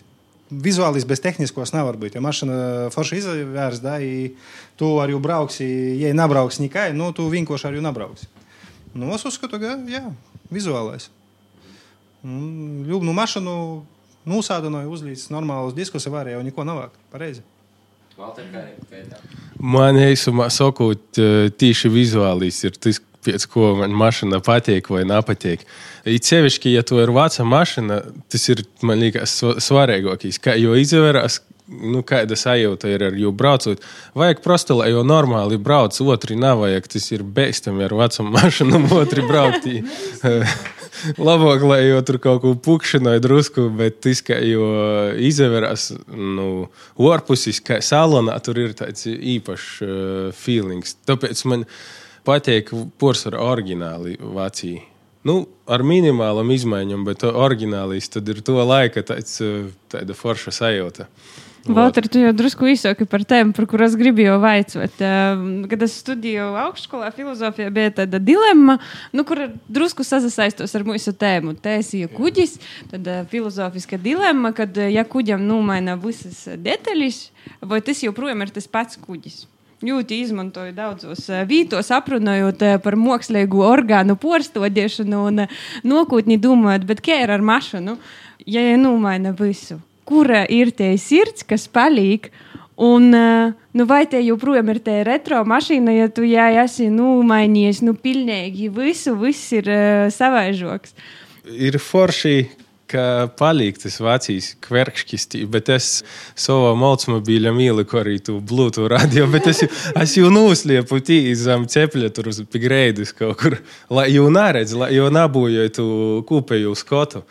Vizuālīs 0.51 1.05
bez 1.07 1.21
tehniskos 1.23 1.71
nevar 1.71 1.95
būt. 1.99 2.17
Ja 2.17 2.21
mašīna 2.23 2.89
forši 2.91 3.21
izvērs, 3.21 3.79
da, 3.83 3.95
i 4.03 4.33
tu 4.79 4.97
ar 4.99 5.11
jū 5.13 5.21
brauksi, 5.23 5.65
ja 6.01 6.11
nebrauks 6.17 6.59
nekai, 6.59 6.89
nu, 6.97 7.13
tu 7.15 7.29
vienkārši 7.31 7.69
ar 7.69 7.77
jū 7.77 7.83
nebrauksi. 7.85 8.27
Nu, 8.91 9.13
es 9.15 9.23
uzskatu, 9.27 9.61
ka, 9.61 9.77
jā, 9.87 10.03
vizuālais. 10.51 11.07
Ļubnu 12.21 13.15
mašīnu 13.15 13.55
nosādināju, 14.27 14.91
uzlīdz 14.97 15.29
normālus 15.33 15.77
diskus, 15.77 16.09
var 16.11 16.29
jau 16.29 16.43
neko 16.43 16.67
nav. 16.67 16.89
Pareizi. 17.13 17.45
Man 19.57 19.97
īsumā 19.97 20.49
sakot, 20.53 21.21
tīši 21.61 21.89
vizuālīs 21.89 22.59
ir 22.67 22.75
tas, 22.77 22.99
pēc 23.25 23.45
ko 23.51 23.75
man 23.79 23.93
mašīna 23.97 24.41
patīk 24.45 24.89
vai 24.93 25.03
nepatīk. 25.09 25.65
It 26.09 26.27
sevišķi, 26.27 26.75
ja 26.75 26.83
tu 26.87 26.99
ir 27.01 27.13
veca 27.15 27.45
mašīna, 27.45 28.01
tas 28.31 28.49
ir 28.49 28.65
man 28.81 29.01
liekas 29.03 29.37
sva- 29.41 29.57
svarīgākais. 29.61 30.41
Jau 30.61 30.75
izvērās, 30.79 31.39
nu, 31.71 32.01
kāda 32.07 32.35
sajūta 32.35 32.89
ir 32.91 33.05
ar 33.07 33.15
jū 33.15 33.31
braucot. 33.35 33.83
Vajag 34.17 34.41
prosti, 34.43 34.75
lai 34.75 34.89
jau 34.91 35.05
normāli 35.07 35.59
brauc, 35.61 35.95
otri 36.03 36.35
nevajag. 36.39 36.89
Tas 36.91 37.07
ir 37.13 37.23
bēstami 37.23 37.85
ar 37.87 37.95
vecu 38.01 38.25
mašīnu, 38.27 38.83
otri 38.97 39.25
braukt. 39.27 39.69
Labāk, 41.17 41.63
lai 41.65 41.79
jau 41.87 42.01
tur 42.05 42.17
kaut 42.21 42.41
ko 42.43 42.51
pukšināja 42.67 43.21
drusku, 43.23 43.69
bet 43.73 44.01
tas, 44.03 44.19
ka 44.25 44.35
jau 44.43 44.67
izvērās, 45.17 45.87
nu, 46.11 46.67
orpusis, 46.99 47.61
kā 47.63 47.79
salonā, 47.85 48.35
tur 48.43 48.59
ir 48.61 48.75
tāds 48.77 49.07
īpašs 49.07 49.71
uh, 49.85 50.27
feelings. 50.35 50.97
Tāpēc 51.09 51.41
man 51.49 51.65
patīk 52.27 52.71
porcelāna 53.01 53.43
oriģināli 53.51 54.17
Vācija. 54.21 54.87
Nu, 55.27 55.43
ar 55.69 55.83
minimālām 55.85 56.49
izmaiņām, 56.55 57.05
bet 57.05 57.23
oriģinālīs 57.29 58.09
tad 58.09 58.29
ir 58.33 58.41
to 58.45 58.57
laika 58.65 59.03
tāds, 59.05 59.37
uh, 59.45 59.69
tāda 59.91 60.17
forša 60.17 60.53
sajūta. 60.57 61.05
Valter, 61.61 62.07
tu 62.09 62.17
jau 62.17 62.31
drusku 62.33 62.65
izsaki 62.71 63.05
par 63.05 63.21
tēmu, 63.27 63.53
par 63.53 63.67
gribu 63.69 64.23
jau 64.23 64.39
vaicot. 64.41 65.03
Um, 65.05 65.43
Kad 65.69 65.83
es 65.85 65.99
studēju 66.01 66.47
augšskolā, 66.57 67.11
filozofijā 67.13 67.69
bija 67.69 67.91
tāda 68.01 68.17
dilemma, 68.17 68.79
nu, 69.13 69.25
kur 69.29 69.43
drusku 69.69 70.01
sasaistos 70.01 70.73
ar 70.73 70.87
mūsu 70.87 71.13
tēmu. 71.13 71.53
Esi 71.75 72.07
kuģis, 72.09 72.57
tad 72.89 73.05
uh, 73.05 73.21
filozofiska 73.29 74.01
dilemma, 74.01 74.55
kad 74.57 74.73
uh, 74.73 74.89
ja 74.89 75.05
kuģam 75.05 75.45
nomaina 75.45 75.99
visas 76.01 76.47
detaļas, 76.57 77.27
vai 77.61 77.83
tas 77.85 78.01
joprojām 78.01 78.41
ir 78.41 78.57
tas 78.57 78.65
pats 78.65 78.97
kuģis. 78.97 79.43
Ļoti 79.81 80.19
izmantoju 80.21 80.75
daudzos 80.77 81.23
uh, 81.31 81.41
vītos, 81.49 81.87
aprunājot 81.95 82.61
uh, 82.61 82.75
par 82.83 82.97
mākslīgu 83.01 83.63
orgānu 83.65 84.13
porstodiešanu 84.21 85.21
un 85.31 85.43
uh, 85.47 85.55
nākotni 85.87 86.37
domājot, 86.41 86.85
bet 86.89 87.01
kā 87.05 87.17
ir 87.23 87.33
ar 87.33 87.41
mašīnu, 87.41 87.95
ja 88.45 88.61
jau 88.67 88.77
nomaina 88.83 89.33
visu? 89.37 89.79
Kura 90.05 90.43
ir 90.45 90.69
tie 90.77 90.93
sirds, 91.01 91.45
kas 91.47 91.65
paliek? 91.71 92.29
Un, 92.81 93.11
nu, 93.13 93.85
vai 93.85 94.03
te 94.09 94.17
joprojām 94.25 94.71
ir 94.73 94.79
tā 94.81 94.95
retro 95.05 95.43
mašīna, 95.45 95.93
ja 95.93 96.07
tu 96.09 96.25
jā, 96.25 96.47
esi 96.63 96.87
nu, 96.89 97.19
mainījies, 97.29 97.83
nu, 97.85 97.93
pilnīgi 97.93 98.71
visu, 98.73 99.13
viss 99.21 99.51
ir 99.53 99.69
uh, 99.69 100.07
savaižoks. 100.13 100.95
Ir 101.51 101.77
forši, 101.81 102.35
ka 102.91 103.03
paliek 103.39 103.77
tas 103.79 103.97
vecais 104.03 104.51
kverkšķis, 104.65 105.27
bet 105.51 105.71
es 105.73 105.89
savā 106.39 106.73
mocmobīļam 106.79 107.59
ieliku 107.63 108.01
arī 108.01 108.17
tu 108.23 108.39
Bluetooth 108.43 108.91
radio, 108.91 109.27
bet 109.31 109.47
es, 109.51 109.63
es 109.95 110.15
jau 110.17 110.31
nosliepu 110.33 111.01
tīs 111.05 111.45
zem 111.47 111.67
cepļa 111.71 112.11
tur 112.15 112.31
uz 112.33 112.41
pigreidus 112.51 113.15
kaut 113.17 113.39
kur, 113.41 113.57
lai 113.89 114.09
jau 114.11 114.27
neredz, 114.33 114.75
lai 114.77 114.91
jau 114.97 115.09
nebūjoju 115.13 115.75
tu 115.77 115.87
kūpēju 116.29 116.75
skotu. 116.79 117.23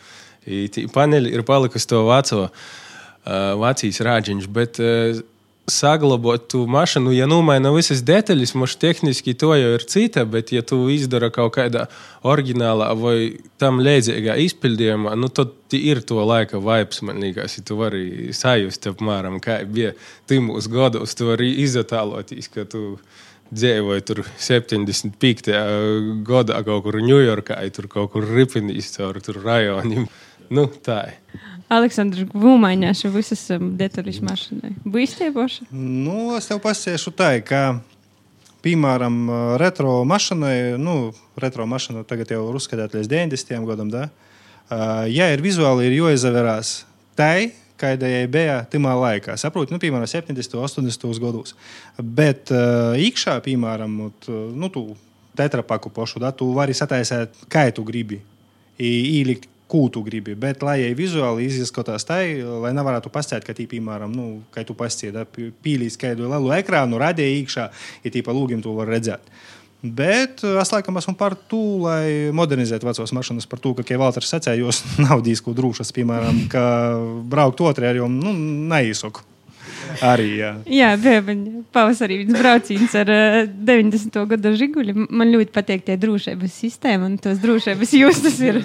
I 0.49 0.65
tī 0.73 0.87
paneļi 0.89 1.35
ir 1.35 1.45
palikusi 1.45 1.91
to 1.91 2.01
veco, 2.07 2.47
uh, 2.49 3.51
vecīs 3.61 4.01
rāģiņš, 4.01 4.47
bet 4.53 4.81
uh, 4.81 5.21
saglabāt 5.69 6.47
tu 6.51 6.63
mašīnu, 6.69 7.13
ja 7.13 7.27
nomaina 7.29 7.71
visas 7.73 8.01
detaļas, 8.05 8.53
mums 8.57 8.75
tehniski 8.81 9.35
to 9.37 9.53
jau 9.55 9.73
ir 9.77 9.85
cita, 9.87 10.25
bet 10.25 10.51
ja 10.55 10.63
tu 10.65 10.79
izdara 10.91 11.29
kaut 11.33 11.53
kādā 11.57 11.85
oriģinālā 12.27 12.89
vai 12.99 13.15
tam 13.61 13.81
līdzīgā 13.83 14.37
izpildījumā, 14.47 15.13
nu 15.19 15.29
tad 15.29 15.53
ir 15.77 16.01
to 16.07 16.23
laika 16.25 16.61
vibes, 16.61 17.01
man 17.07 17.21
liekas, 17.23 17.59
ja 17.59 17.65
tu 17.67 17.77
vari 17.79 18.33
sajust 18.35 18.89
apmēram, 18.91 19.39
kā 19.43 19.61
bija 19.69 19.93
timos 20.29 20.69
gados, 20.71 21.15
tu 21.17 21.29
vari 21.29 21.53
izatāloties, 21.63 22.49
ka 22.51 22.65
tu 22.69 22.97
dzīvoji 23.51 24.07
tur 24.07 24.23
75. 24.39 25.53
gadā 26.27 26.59
kaut 26.65 26.85
kur 26.87 26.99
Ņujorkā, 27.03 27.59
ja 27.61 27.73
tur 27.75 27.89
kaut 27.91 28.13
kur 28.13 28.27
ripinīs 28.27 28.93
caur 28.95 29.19
rajoniem. 29.43 30.07
Nu, 30.51 30.65
tā 30.83 31.03
ir. 31.07 31.41
Aleksandrs, 31.71 32.27
būmaiņāšu 32.33 33.11
visas 33.13 33.45
um, 33.55 33.71
detaļas 33.79 34.19
mašīnai. 34.27 34.73
Būs 34.83 35.15
tie 35.19 35.29
paši? 35.31 35.69
Nu, 35.71 36.33
es 36.35 36.49
tev 36.49 36.59
pasiešu 36.63 37.13
tā, 37.15 37.31
ka, 37.47 37.79
piemēram, 38.65 39.21
retro 39.61 40.01
mašīnai, 40.07 40.55
nu, 40.81 41.13
retro 41.39 41.67
mašīna 41.69 42.03
tagad 42.09 42.33
jau 42.35 42.43
ir 42.49 42.59
uzskatīta 42.59 42.99
līdz 42.99 43.11
90. 43.13 43.63
gadam, 43.69 43.93
da? 43.93 44.09
Uh, 44.71 45.07
ja 45.11 45.29
ir 45.31 45.43
vizuāli, 45.43 45.87
ir 45.87 45.95
jāizvērās 46.01 46.81
tai, 47.19 47.53
kāda 47.81 48.09
bija 48.31 48.59
tajā 48.69 48.97
laikā. 49.03 49.37
Saprotu, 49.39 49.73
nu, 49.73 49.79
piemēram, 49.81 50.09
70. 50.09 50.57
un 50.59 50.67
80. 50.67 51.07
gados. 51.23 51.55
Bet 51.97 52.51
uh, 52.51 52.99
iekšā, 52.99 53.39
piemēram, 53.47 53.95
ot, 54.09 54.27
nu, 54.29 54.69
tu 54.73 54.89
tetrapaku 55.39 55.89
pošu, 55.93 56.19
da, 56.19 56.33
tu 56.35 56.51
vari 56.55 56.75
sataisīt, 56.75 57.47
kā 57.51 57.69
tu 57.71 57.87
gribi. 57.87 58.19
Ielikt 58.81 59.47
ko 59.71 59.85
tu 59.93 60.03
gribi. 60.03 60.35
Bet, 60.39 60.65
lai 60.65 60.81
jau 60.81 60.91
vizuāli 60.99 61.47
izskatās 61.47 62.05
tā, 62.07 62.19
lai 62.63 62.73
nevarētu 62.75 63.11
pastāstīt, 63.13 63.47
ka, 63.47 63.55
tī, 63.55 63.69
piemēram, 63.71 64.11
nu, 64.11 64.27
kā 64.51 64.65
tu 64.67 64.75
pastāstīji, 64.77 65.51
pīlīs 65.63 65.99
kādu 66.01 66.27
lielu 66.31 66.53
ekrānu, 66.59 66.99
radīja 67.01 67.39
iekšā, 67.39 67.71
ja 68.03 68.13
tī 68.13 68.23
pa 68.25 68.35
lūgiem 68.35 68.63
to 68.65 68.75
var 68.77 68.91
redzēt. 68.91 69.31
Bet 69.81 70.43
eh, 70.45 70.59
es 70.61 70.69
laikam 70.69 70.99
esmu 71.01 71.15
par 71.17 71.33
to, 71.49 71.61
lai 71.87 72.29
modernizētu 72.37 72.85
vecos 72.85 73.13
mašīnas, 73.17 73.49
par 73.49 73.61
to, 73.63 73.73
ka, 73.77 73.85
kā 73.87 73.97
Valters 73.97 74.29
sacīja, 74.29 74.59
jos 74.61 74.83
nav 75.07 75.23
dīsku 75.25 75.55
drūšas, 75.57 75.93
piemēram, 75.97 76.45
ka 76.51 76.63
braukt 77.31 77.63
otrē 77.65 77.89
ar 77.91 78.01
jums 78.03 78.21
nu, 78.21 78.35
neizsaku. 78.71 79.25
Arī, 80.05 80.27
jā. 80.39 80.51
Jā, 80.69 80.89
man 81.25 81.43
pavasarī 81.73 82.21
viens 82.21 82.37
brauciens 82.37 82.95
ar 82.99 83.11
uh, 83.11 83.37
90. 83.71 84.17
gada 84.33 84.53
žiguļu. 84.57 84.95
Man 85.09 85.33
ļoti 85.33 85.53
patīk 85.55 85.85
tie 85.87 85.97
drošības 86.01 86.57
sistēma 86.63 87.09
un 87.09 87.17
tos 87.21 87.41
drošības 87.43 87.95
jūtas 87.99 88.39
ir. 88.45 88.61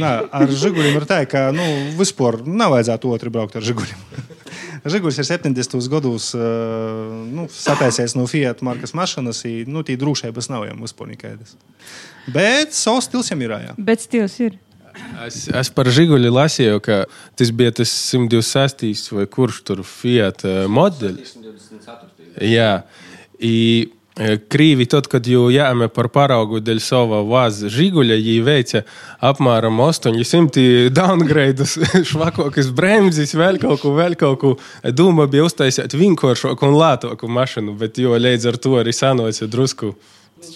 Nā, 0.00 0.14
ar 0.34 0.54
žiguļiem 0.64 1.00
ir 1.00 1.08
tā, 1.10 1.22
ka 1.30 1.48
nu, 1.54 1.66
vispār 1.98 2.42
nav 2.46 2.74
vajadzētu 2.76 3.14
otru 3.14 3.34
braukt 3.34 3.58
ar 3.60 3.66
žiguļiem. 3.66 4.32
Žigulis 4.84 5.16
ir 5.16 5.24
70. 5.24 5.78
gados 5.88 6.26
uh, 6.36 6.42
nu, 7.24 7.46
sataisies 7.48 8.12
no 8.18 8.26
Fiat 8.28 8.60
markas 8.66 8.92
mašīnas, 8.96 9.40
i, 9.48 9.54
nu, 9.70 9.80
tī 9.86 9.96
drošības 10.00 10.50
nav 10.52 10.66
jau 10.68 10.76
vispār 10.82 11.08
nekādas. 11.14 11.56
Bet 12.34 12.76
savs 12.76 13.08
stils 13.08 13.32
jau 13.32 13.38
ir. 13.40 13.54
Jā. 13.64 13.72
Bet 13.80 14.04
stils 14.04 14.36
ir. 14.44 14.58
Es, 15.24 15.44
es 15.48 15.70
par 15.74 15.88
žiguļu 15.94 16.30
lasīju, 16.34 16.78
ka 16.84 17.04
tas 17.38 17.50
bija 17.56 17.74
tas 17.80 17.90
126. 18.12 19.12
vai 19.16 19.26
kurš 19.30 19.60
tur 19.66 19.82
Fiat 19.86 20.44
eh, 20.46 20.64
modelis. 20.70 21.34
Jā, 22.42 22.70
I, 23.38 23.54
eh, 24.18 24.36
Krīvi, 24.50 24.86
tad, 24.90 25.08
kad 25.10 25.26
jau 25.30 25.46
jāme 25.54 25.88
par 25.92 26.10
paraugu 26.14 26.60
dēļ 26.62 26.82
sava 26.82 27.22
vāza 27.26 27.70
žiguļa, 27.72 28.18
viņi 28.20 28.44
veica 28.46 28.82
apmēram 29.30 29.80
800 29.82 30.90
downgrades, 30.94 31.76
švakokas 32.10 32.70
bremzes, 32.74 33.34
vēl 33.38 33.58
kaut 33.62 33.82
ko, 33.82 33.94
vēl 33.98 34.18
kaut 34.20 34.42
ko. 34.42 34.52
Doma 34.94 35.26
bija 35.30 35.48
uztaisīt 35.48 35.96
vienkāršāku 35.98 36.68
un 36.68 36.78
lētāku 36.78 37.30
mašīnu, 37.30 37.74
bet 37.80 37.98
jo 38.02 38.14
līdz 38.18 38.52
ar 38.52 38.60
to 38.62 38.78
arī 38.82 38.94
sanoca 38.94 39.50
drusku 39.50 39.94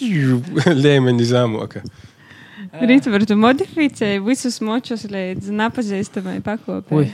līmeņa 0.85 1.33
zemāka. 1.33 1.83
Rītvar, 2.90 3.24
tu 3.28 3.36
modificēji 3.38 4.22
visus 4.24 4.60
močus 4.64 5.06
līdz 5.10 5.52
nepazīstamai 5.60 6.38
pakopei. 6.44 6.98
Ui. 6.98 7.10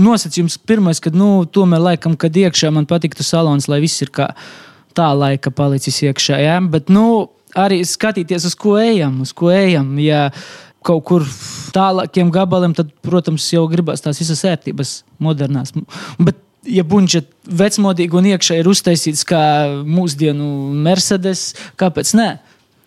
Nosacījums 0.00 0.56
pirmais, 0.64 1.00
kad, 1.02 1.16
nu, 1.18 1.44
tomēr, 1.44 1.82
laikam, 1.90 2.14
kad 2.20 2.36
iekšā 2.36 2.70
man 2.72 2.86
patiktu 2.88 3.26
salons, 3.26 3.66
lai 3.68 3.80
viss 3.82 4.00
ir 4.04 4.12
kā 4.14 4.30
tā 4.96 5.10
laika 5.16 5.52
palicis 5.52 5.98
iekšā. 6.06 6.38
Ja? 6.40 6.56
Bet, 6.62 6.88
nu, 6.92 7.28
arī 7.58 7.82
skatīties, 7.86 8.46
uz 8.48 8.56
ko 8.58 8.76
ejam, 8.80 9.20
uz 9.26 9.34
ko 9.36 9.50
ejam. 9.52 9.92
Ja 10.00 10.28
kaut 10.86 11.04
kur 11.08 11.26
tālākiem 11.74 12.30
gabaliem, 12.32 12.72
tad, 12.76 12.92
protams, 13.04 13.44
jau 13.52 13.66
gribas 13.68 14.00
tās 14.04 14.20
visas 14.22 14.40
ērtības, 14.48 14.94
modernās. 15.20 15.74
Bet, 16.16 16.38
ja 16.64 16.84
bunča 16.86 17.22
vecmodīgi 17.44 18.16
un 18.16 18.30
iekšā 18.32 18.60
ir 18.60 18.70
uztaisīts 18.70 19.26
kā 19.28 19.42
mūsdienu 19.84 20.46
Mercedes, 20.86 21.50
kāpēc 21.80 22.14
ne? 22.16 22.30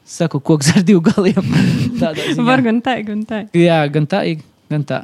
Saku, 0.04 0.42
koks 0.44 0.74
ar 0.76 0.84
diviem 0.84 1.04
galiem. 1.04 1.54
Var 2.50 2.64
gan 2.66 2.82
tā, 2.84 2.98
gan 3.08 3.24
tā. 3.28 3.46
Jā, 3.56 3.80
gan 3.92 4.08
tā, 4.10 4.24
gan 4.72 4.84
tā. 4.88 5.00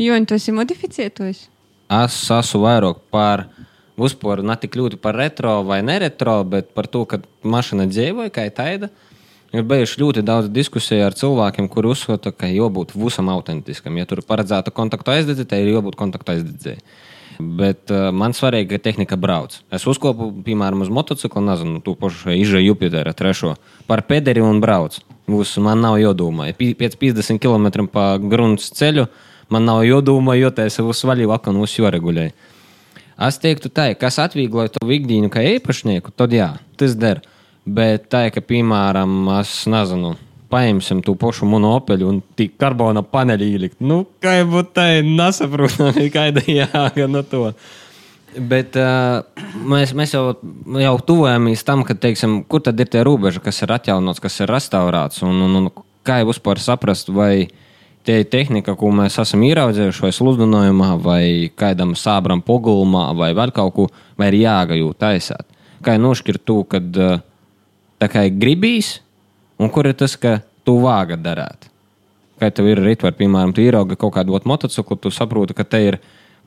Jo, 0.00 0.16
tu 0.26 0.36
esi 0.38 0.54
modificētojis. 0.54 1.48
Es 1.92 2.18
esmu 2.32 2.62
vairāk 2.62 3.02
par 3.12 3.46
vispār 4.00 4.40
ne 4.46 4.54
tik 4.56 4.78
ļoti 4.78 4.98
par 5.02 5.18
retro 5.18 5.58
vai 5.66 5.82
neretro, 5.84 6.40
bet 6.48 6.70
par 6.76 6.88
to, 6.88 7.04
ka 7.08 7.20
mašīna 7.44 7.88
dzīvoja 7.90 8.32
kā 8.32 8.46
tāda. 8.54 8.88
Ir 9.52 9.66
bijuši 9.68 10.00
ļoti 10.00 10.22
daudz 10.24 10.48
diskusiju 10.48 11.04
ar 11.04 11.16
cilvēkiem, 11.18 11.66
kuri 11.68 11.90
uzskata, 11.92 12.32
ka 12.32 12.48
jābūt 12.48 12.94
visam 12.96 13.28
autentiskam. 13.28 13.98
Ja 14.00 14.08
tur 14.08 14.22
ir 14.22 14.28
paredzēta 14.28 14.72
kontaktu 14.72 15.12
aizdedzēja, 15.12 15.50
tad 15.50 15.66
ir 15.66 15.74
jābūt 15.74 15.98
kontaktu 16.00 16.32
aizdedzēji. 16.38 16.80
Bet 17.38 17.90
uh, 17.92 18.10
man 18.14 18.34
svarīgi, 18.36 18.74
ka 18.74 18.82
tehnika 18.82 19.16
brauc. 19.20 19.54
Es 19.72 19.86
uzkopu, 19.88 20.28
piemēram, 20.44 20.84
uz 20.84 20.90
motociklu, 20.92 21.42
nezinu, 21.46 21.80
tu 21.84 21.94
pašu 21.98 22.34
izžēju 22.36 22.72
Jupitera 22.72 23.14
trešo 23.16 23.54
par 23.88 24.04
pederi 24.08 24.44
un 24.44 24.60
brauc. 24.62 24.98
Būs, 25.30 25.54
man 25.62 25.80
nav 25.84 25.98
jādomā. 26.02 26.50
Pēc 26.58 26.96
50 27.00 27.42
km 27.42 27.86
pa 27.92 28.16
grunts 28.18 28.72
ceļu 28.76 29.06
man 29.52 29.68
nav 29.68 29.84
jādomā, 29.86 30.36
jo 30.40 30.50
tā 30.54 30.66
es 30.68 30.80
uz 30.82 31.04
vaļīgu 31.08 31.36
aknu 31.36 31.62
uz 31.64 31.76
joreguļēju. 31.78 32.34
Es 33.22 33.38
teiktu, 33.38 33.70
tā, 33.70 33.92
kas 33.98 34.18
atviegloja 34.22 34.72
to 34.74 34.88
ikdienu 34.90 35.30
kā 35.30 35.44
īpašnieku, 35.46 36.14
tad 36.16 36.32
jā, 36.34 36.48
tas 36.80 36.96
der. 36.98 37.20
Bet 37.62 38.08
tā, 38.10 38.24
ka, 38.34 38.42
piemēram, 38.42 39.12
es 39.38 39.52
nezinu, 39.70 40.16
paņemsim 40.52 41.00
to 41.06 41.14
pašu 41.18 41.48
monopeļu 41.48 42.08
un 42.08 42.18
tik 42.38 42.58
karbona 42.60 43.02
paneļi 43.04 43.48
ielikt. 43.54 43.78
Nu, 43.84 44.02
kā 44.22 44.36
jau 44.38 44.50
būtu 44.56 44.74
tā, 44.76 44.88
nesaprotami, 45.06 46.10
kāda 46.14 46.44
jāga 46.46 47.08
no 47.10 47.24
to. 47.26 47.48
Bet 48.32 48.76
uh, 48.80 49.24
mēs, 49.68 49.92
mēs 49.96 50.14
jau, 50.14 50.22
jau 50.80 50.92
tuvojamies 51.04 51.64
tam, 51.68 51.82
ka, 51.84 51.96
teiksim, 52.00 52.40
kur 52.48 52.62
tad 52.64 52.80
ir 52.80 52.88
tie 52.88 53.02
robeži, 53.04 53.42
kas 53.44 53.60
ir 53.64 53.74
atjaunots, 53.74 54.22
kas 54.24 54.38
ir 54.40 54.52
restaurēts. 54.52 55.20
Un, 55.28 55.42
un, 55.48 55.58
un 55.60 55.68
kā 56.06 56.22
jau 56.22 56.30
vispār 56.30 56.60
saprast, 56.62 57.12
vai 57.12 57.50
tie 58.06 58.22
ir 58.22 58.30
tehnika, 58.32 58.74
ko 58.78 58.88
mēs 58.94 59.18
esam 59.20 59.44
ieraudzējuši, 59.46 60.04
vai 60.06 60.12
sludinājumā, 60.16 60.88
vai 61.02 61.24
kādam 61.60 61.92
sābram 61.98 62.40
pogulmā, 62.44 63.10
vai 63.18 63.30
vēl 63.36 63.52
kaut 63.54 63.76
ko, 63.76 63.86
vai 64.18 64.32
ir 64.32 64.40
jāgajūt 64.42 65.00
taisāt. 65.02 65.46
Kā 65.84 65.98
nošķirt 66.00 66.46
to, 66.48 66.62
kad 66.72 66.98
uh, 66.98 67.20
tā 68.00 68.08
kā 68.10 68.24
ir 68.30 68.38
gribīs, 68.40 68.96
un 69.60 69.70
kur 69.70 69.90
ir 69.90 69.98
tas, 69.98 70.16
ka 70.16 70.40
tu 70.66 70.78
vāga 70.82 71.18
darāt. 71.20 71.68
Kā 72.40 72.50
tev 72.50 72.70
ir 72.72 72.82
rītvar, 72.82 73.14
piemēram, 73.18 73.54
ieraugi 73.54 73.98
kaut 73.98 74.16
kādu 74.16 74.40
motociklu, 74.48 74.98
tu 74.98 75.12
saproti, 75.14 75.54
ka 75.54 75.64
te 75.64 75.82
ir 75.92 75.98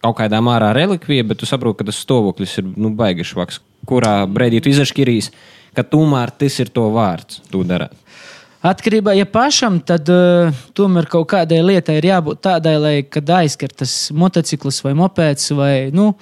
kaut 0.04 0.18
kādā 0.20 0.42
mārā 0.44 0.74
relikvija, 0.76 1.24
bet 1.24 1.40
tu 1.42 1.50
saproti, 1.50 1.80
ka 1.82 1.90
tas 1.90 2.02
stāvoklis 2.04 2.58
ir 2.62 2.72
nu, 2.76 2.92
baigi 2.96 3.26
švaks. 3.28 3.62
Kurā 3.88 4.18
brīdī 4.28 4.62
tu 4.64 4.72
izašķirīs, 4.74 5.32
ka 5.78 5.86
tomēr 5.88 6.34
tas 6.36 6.60
ir 6.60 6.72
to 6.74 6.90
vārds, 6.94 7.42
tu 7.52 7.64
darāt. 7.68 7.96
Atkarībā 8.66 9.14
no 9.14 9.20
ja 9.20 9.28
pašam, 9.30 9.78
tad 9.86 10.10
uh, 10.10 10.56
tomēr 10.74 11.06
kaut 11.12 11.28
kādai 11.36 11.60
lietai 11.62 12.00
ir 12.00 12.08
jābūt 12.10 12.42
tādai, 12.48 12.74
lai 12.82 12.94
kad 13.06 13.30
aizskar 13.44 13.70
tas 13.70 13.94
motociklis 14.10 14.80
vai 14.82 14.96
mopeds 14.98 15.52
vai 15.54 15.74
nu, 15.94 16.16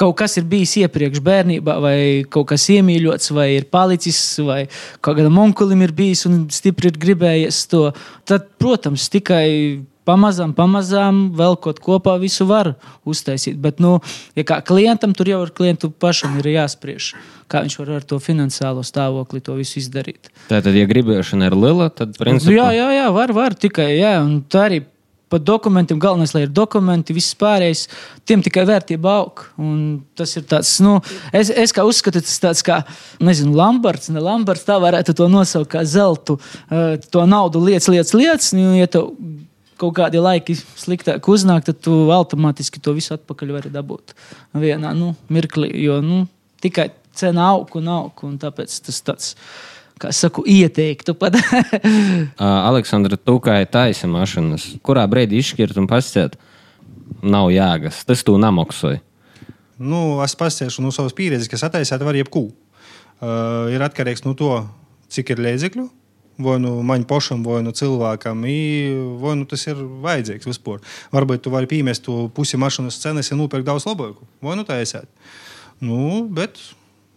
kaut 0.00 0.16
kas 0.18 0.36
ir 0.40 0.46
bijis 0.50 0.76
iepriekš 0.82 1.22
bērnībā, 1.24 1.78
vai 1.82 1.96
kaut 2.30 2.50
kas 2.52 2.66
iemīļots, 2.74 3.32
vai 3.36 3.48
ir 3.58 3.68
palicis, 3.72 4.20
vai 4.44 4.64
kādam 5.04 5.40
onkulim 5.46 5.84
ir 5.86 5.94
bijis 5.96 6.26
un 6.30 6.44
stipri 6.54 6.92
ir 6.92 7.00
gribējies 7.00 7.64
to. 7.70 7.88
Tad, 8.28 8.48
protams, 8.60 9.08
tikai 9.12 9.46
pamazām, 10.08 10.52
pamazām 10.56 11.28
vēl 11.36 11.56
kaut 11.64 11.80
kopā 11.84 12.16
visu 12.20 12.46
var 12.48 12.74
uztaisīt. 13.08 13.56
Bet, 13.60 13.80
nu, 13.82 13.96
ja 14.36 14.44
kā 14.46 14.60
klientam, 14.66 15.14
tur 15.16 15.30
jau 15.30 15.42
ir 15.46 15.52
klientu 15.56 15.90
pašam 15.90 16.36
ir 16.40 16.50
jāspriež, 16.54 17.12
kā 17.50 17.64
viņš 17.64 17.78
var 17.80 17.92
ar 17.98 18.08
to 18.08 18.20
finansiālo 18.22 18.84
stāvokli 18.86 19.42
to 19.44 19.56
visu 19.58 19.80
izdarīt. 19.82 20.30
Tātad, 20.50 20.74
ja 20.76 20.88
gribēšana 20.90 21.50
ir 21.50 21.58
liela, 21.58 21.90
tad 21.90 22.18
principā, 22.20 22.50
Nu, 22.50 22.58
jā, 22.58 22.68
jā, 22.76 22.90
jā, 22.98 23.06
var, 23.14 23.32
var 23.36 23.56
tikai. 23.56 23.94
Jā, 23.96 24.18
un 24.24 24.42
tā 24.50 24.68
arī 24.68 24.82
par 25.34 25.42
dokumentiem. 25.42 25.98
Galvenais, 25.98 26.32
lai 26.36 26.44
ir 26.46 26.52
dokumenti, 26.54 27.14
viss 27.16 27.34
pārējais, 27.38 27.84
tiem 28.28 28.42
tikai 28.44 28.62
vērtība 28.68 29.16
aug. 29.18 29.42
Un 29.58 29.78
tas 30.18 30.30
ir 30.38 30.46
tāds, 30.50 30.76
nu, 30.84 30.96
es, 31.34 31.50
es 31.50 31.74
kā 31.74 31.82
uzskatu, 31.86 32.22
tas 32.22 32.38
tāds 32.42 32.62
kā, 32.66 32.80
nezinu, 33.24 33.56
Lamberts, 33.58 34.12
ne 34.14 34.22
Lamberts, 34.22 34.66
tā 34.68 34.78
varētu 34.82 35.16
to 35.18 35.26
nosaukt 35.32 35.72
kā 35.74 35.82
zeltu, 35.88 36.38
uh, 36.38 36.94
to 37.10 37.26
naudu 37.26 37.62
lietas, 37.64 37.90
lietas, 37.90 38.14
lietas. 38.14 38.52
Nu, 38.54 38.70
ja 38.78 38.86
tev 38.90 39.10
kaut 39.80 39.96
kādi 39.98 40.22
laiki 40.22 40.54
sliktāk 40.56 41.26
uznāk, 41.30 41.66
tad 41.66 41.82
tu 41.82 41.96
automātiski 42.14 42.82
to 42.82 42.94
visu 42.94 43.16
atpakaļ 43.16 43.56
vari 43.56 43.72
dabūt 43.74 44.14
vienā 44.54 44.94
nu, 44.94 45.16
mirklī. 45.34 45.72
Jo 45.82 45.98
nu, 46.04 46.24
tikai 46.62 46.92
cena 47.14 47.50
aug 47.52 47.74
un 47.78 47.90
aug, 47.90 48.26
un 48.26 48.38
tāpēc 48.42 48.78
tas 48.86 49.02
tāds. 49.06 49.34
Kā 50.04 50.10
saku, 50.12 50.42
ieteiktu 50.44 51.14
uh, 51.16 51.38
Aleksandra, 52.68 53.16
tu 53.16 53.38
kā 53.40 53.62
ir 53.62 53.70
taisa 53.72 54.04
mašīnas, 54.10 54.74
kurā 54.84 55.06
brīdī 55.08 55.38
izšķirt 55.40 55.78
un 55.80 55.88
pasciet, 55.88 56.36
nav 57.24 57.48
jēgas. 57.54 58.02
Tas 58.04 58.20
tu 58.26 58.34
namaksāji. 58.36 59.00
Nu, 59.80 60.20
es 60.20 60.36
pastāstīšu 60.36 60.84
no 60.84 60.92
savas 60.92 61.16
pieredzes, 61.16 61.48
kas 61.48 61.64
attaisīt 61.64 62.04
var 62.04 62.20
jebko. 62.20 62.50
Uh, 62.52 63.72
ir 63.72 63.80
atkarīgs 63.86 64.26
no 64.26 64.36
to, 64.36 64.52
cik 65.08 65.32
ir 65.32 65.42
līdzekļu. 65.48 65.88
Vai 66.44 66.58
nu 66.60 66.76
man 66.84 67.08
pašam, 67.08 67.40
vai 67.46 67.62
nu 67.64 67.72
cilvēkam, 67.72 68.44
i, 68.50 68.60
vai 69.24 69.38
nu 69.40 69.48
tas 69.48 69.64
ir 69.70 69.80
vajadzīgs 70.04 70.50
vispār. 70.50 70.84
Varbūt 71.14 71.46
tu 71.46 71.54
vari 71.54 71.70
piemest 71.70 72.04
to 72.04 72.26
pusi 72.34 72.60
mašīnas 72.60 73.00
cenas, 73.00 73.32
ja 73.32 73.40
nopirkt 73.40 73.70
daudz 73.70 73.88
labāku. 73.88 74.28
Vai 74.44 74.60
nu 74.60 74.68
tā 74.68 74.82
esat? 74.84 75.08
Nu, 75.80 76.26
bet 76.28 76.60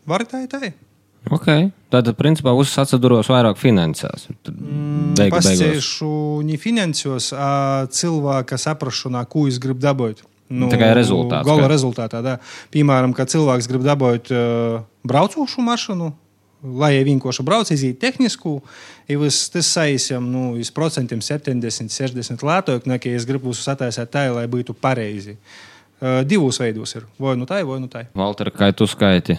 var 0.07 0.23
tā 0.29 0.45
ir 0.45 0.53
tā. 0.53 0.69
Okay. 1.33 1.69
Tātad, 1.91 2.15
principā, 2.19 2.51
uzsācis 2.55 2.93
atsaduros 2.93 3.27
vairāk 3.31 3.59
finansēs. 3.59 4.27
Beigu. 4.47 5.33
Pastāstīšu 5.35 6.09
ne 6.47 6.57
finansos, 6.61 7.31
a 7.35 7.87
cilvēka 7.91 8.59
saprašanā, 8.59 9.25
ko 9.29 9.47
es 9.47 9.59
gribu 9.63 9.83
dabūt. 9.83 10.23
Nu, 10.47 10.69
Tā 10.71 10.77
kā 10.79 10.93
rezultāts, 10.95 11.43
Gala 11.47 11.65
ka- 11.65 11.71
rezultātā. 11.73 12.21
Da. 12.23 12.37
Piemēram, 12.71 13.11
kad 13.15 13.27
cilvēks 13.27 13.67
grib 13.67 13.83
dabūt 13.83 14.31
uh, 14.31 14.81
braucošu 15.07 15.63
mašīnu, 15.65 16.13
lai 16.79 16.93
jau 16.95 17.03
vienkārši 17.09 17.43
brauc, 17.43 17.71
iziet 17.75 17.99
tehnisku, 17.99 18.61
ja 19.11 19.17
vis, 19.19 19.41
tas 19.51 19.67
saisam 19.75 20.29
nu, 20.31 20.53
uz 20.55 20.71
procentiem 20.71 21.19
70, 21.19 21.91
60 21.91 22.45
lētāk, 22.47 22.87
nekā 22.87 23.11
es 23.15 23.27
gribu 23.27 23.51
sataisīt 23.51 24.07
tā, 24.13 24.29
lai 24.31 24.47
būtu 24.47 24.75
pareizi. 24.75 25.35
Uh, 25.99 26.21
divos 26.23 26.59
veidos 26.61 26.95
ir. 26.95 27.03
Vai 27.19 27.35
nu 27.35 27.45
tā, 27.49 27.59
vai 27.67 27.79
nu 27.83 27.87
tā. 27.91 28.05
Valter, 28.15 28.51
kā 28.53 28.71
tu 28.71 28.87
skaiti? 28.87 29.35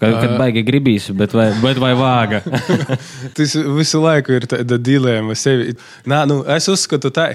Kad, 0.00 0.14
kad 0.20 0.36
baigi 0.40 0.64
gribīs, 0.66 1.08
bet 1.16 1.34
vai, 1.36 1.48
bet 1.62 1.78
vai 1.82 1.92
vāga? 1.98 2.42
Tas 3.36 3.54
visu 3.54 4.00
laiku 4.02 4.34
ir 4.36 4.48
tāda 4.50 4.78
dilemma 4.80 5.36
sevi. 5.38 5.76
Nā, 6.10 6.24
nu, 6.30 6.42
es 6.50 6.68
uzskatu, 6.72 7.12
tā 7.14 7.34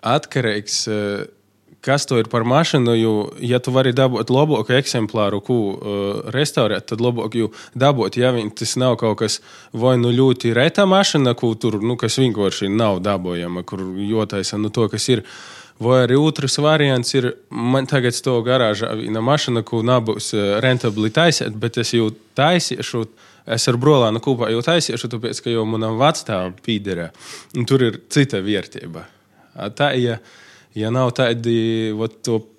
atkarīgs. 0.00 0.86
kas 1.80 2.04
to 2.04 2.18
ir 2.20 2.28
par 2.28 2.44
mašīnu. 2.44 2.94
Jo, 2.98 3.12
ja 3.40 3.58
tu 3.58 3.72
vari 3.72 3.92
dabūt 3.96 4.30
labāku 4.32 4.74
eksemplāru, 4.76 5.40
ko 5.40 5.56
uh, 5.70 6.18
restaurēt, 6.34 6.90
tad 6.92 7.00
labāk 7.00 7.38
jau 7.38 7.48
dabūt. 7.74 8.18
Ja 8.20 8.34
viņ, 8.36 8.50
tas 8.60 8.76
nav 8.76 8.98
kaut 9.00 9.18
kas 9.22 9.40
vai 9.72 9.96
nu 10.00 10.12
ļoti 10.12 10.52
reta 10.56 10.84
mašīna, 10.84 11.34
ko 11.38 11.54
tur, 11.54 11.80
nu, 11.80 11.96
kas 12.00 12.18
vienkārši 12.20 12.68
nav 12.68 13.00
dabūjama, 13.04 13.64
kur 13.64 13.86
jotaisa 13.96 14.60
nu, 14.60 14.68
to, 14.68 14.88
kas 14.92 15.08
ir. 15.08 15.24
Vai 15.80 16.02
arī 16.04 16.18
otrs 16.20 16.58
variants 16.60 17.14
ir, 17.16 17.30
man 17.48 17.86
tagad 17.88 18.12
stāv 18.12 18.42
garāžā 18.44 18.90
viena 18.98 19.22
mašīna, 19.24 19.62
ko 19.64 19.80
nebūs 19.86 20.34
rentabli 20.60 21.08
taisīt, 21.16 21.56
bet 21.56 21.78
es 21.80 21.94
jau 21.96 22.10
taisīšu. 22.36 23.06
Es 23.50 23.64
ar 23.70 23.78
brolānu 23.80 24.20
kopā 24.22 24.50
jau 24.52 24.60
taisīšu, 24.62 25.08
tāpēc, 25.10 25.40
ka 25.40 25.54
jau 25.54 25.64
manam 25.66 25.96
vecākam 25.98 26.52
pīderē. 26.60 27.08
Tur 27.66 27.86
ir 27.86 27.96
cita 28.12 28.42
vērtība. 28.44 29.06
Tā, 29.74 29.88
ja, 29.96 30.18
ja 30.76 30.92
nav 30.92 31.14
tāda 31.16 31.56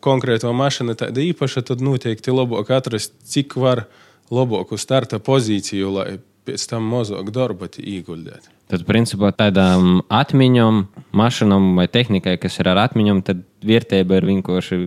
konkrēta 0.03 0.49
mašīna, 0.57 0.97
tāda 0.99 1.21
īpaša, 1.21 1.61
tad 1.69 1.85
noteikti 1.85 2.33
labāk 2.33 2.73
atrast, 2.73 3.13
cik 3.29 3.53
var 3.61 3.85
labāku 4.33 4.81
starta 4.81 5.21
pozīciju, 5.21 5.93
lai 5.99 6.09
pēc 6.47 6.65
tam 6.71 6.89
mazāk 6.91 7.29
darba 7.35 7.69
ieguldītu. 7.77 8.49
Tad, 8.71 8.85
principā, 8.87 9.33
tādām 9.35 9.99
atmiņām, 10.07 10.77
mašīnām 11.19 11.73
vai 11.75 11.89
tehnikai, 11.91 12.37
kas 12.39 12.55
ir 12.61 12.69
ar 12.71 12.79
atmiņām, 12.85 13.17
tad 13.27 13.41
vērtība 13.67 14.21
ir 14.21 14.27
vienkārši 14.29 14.77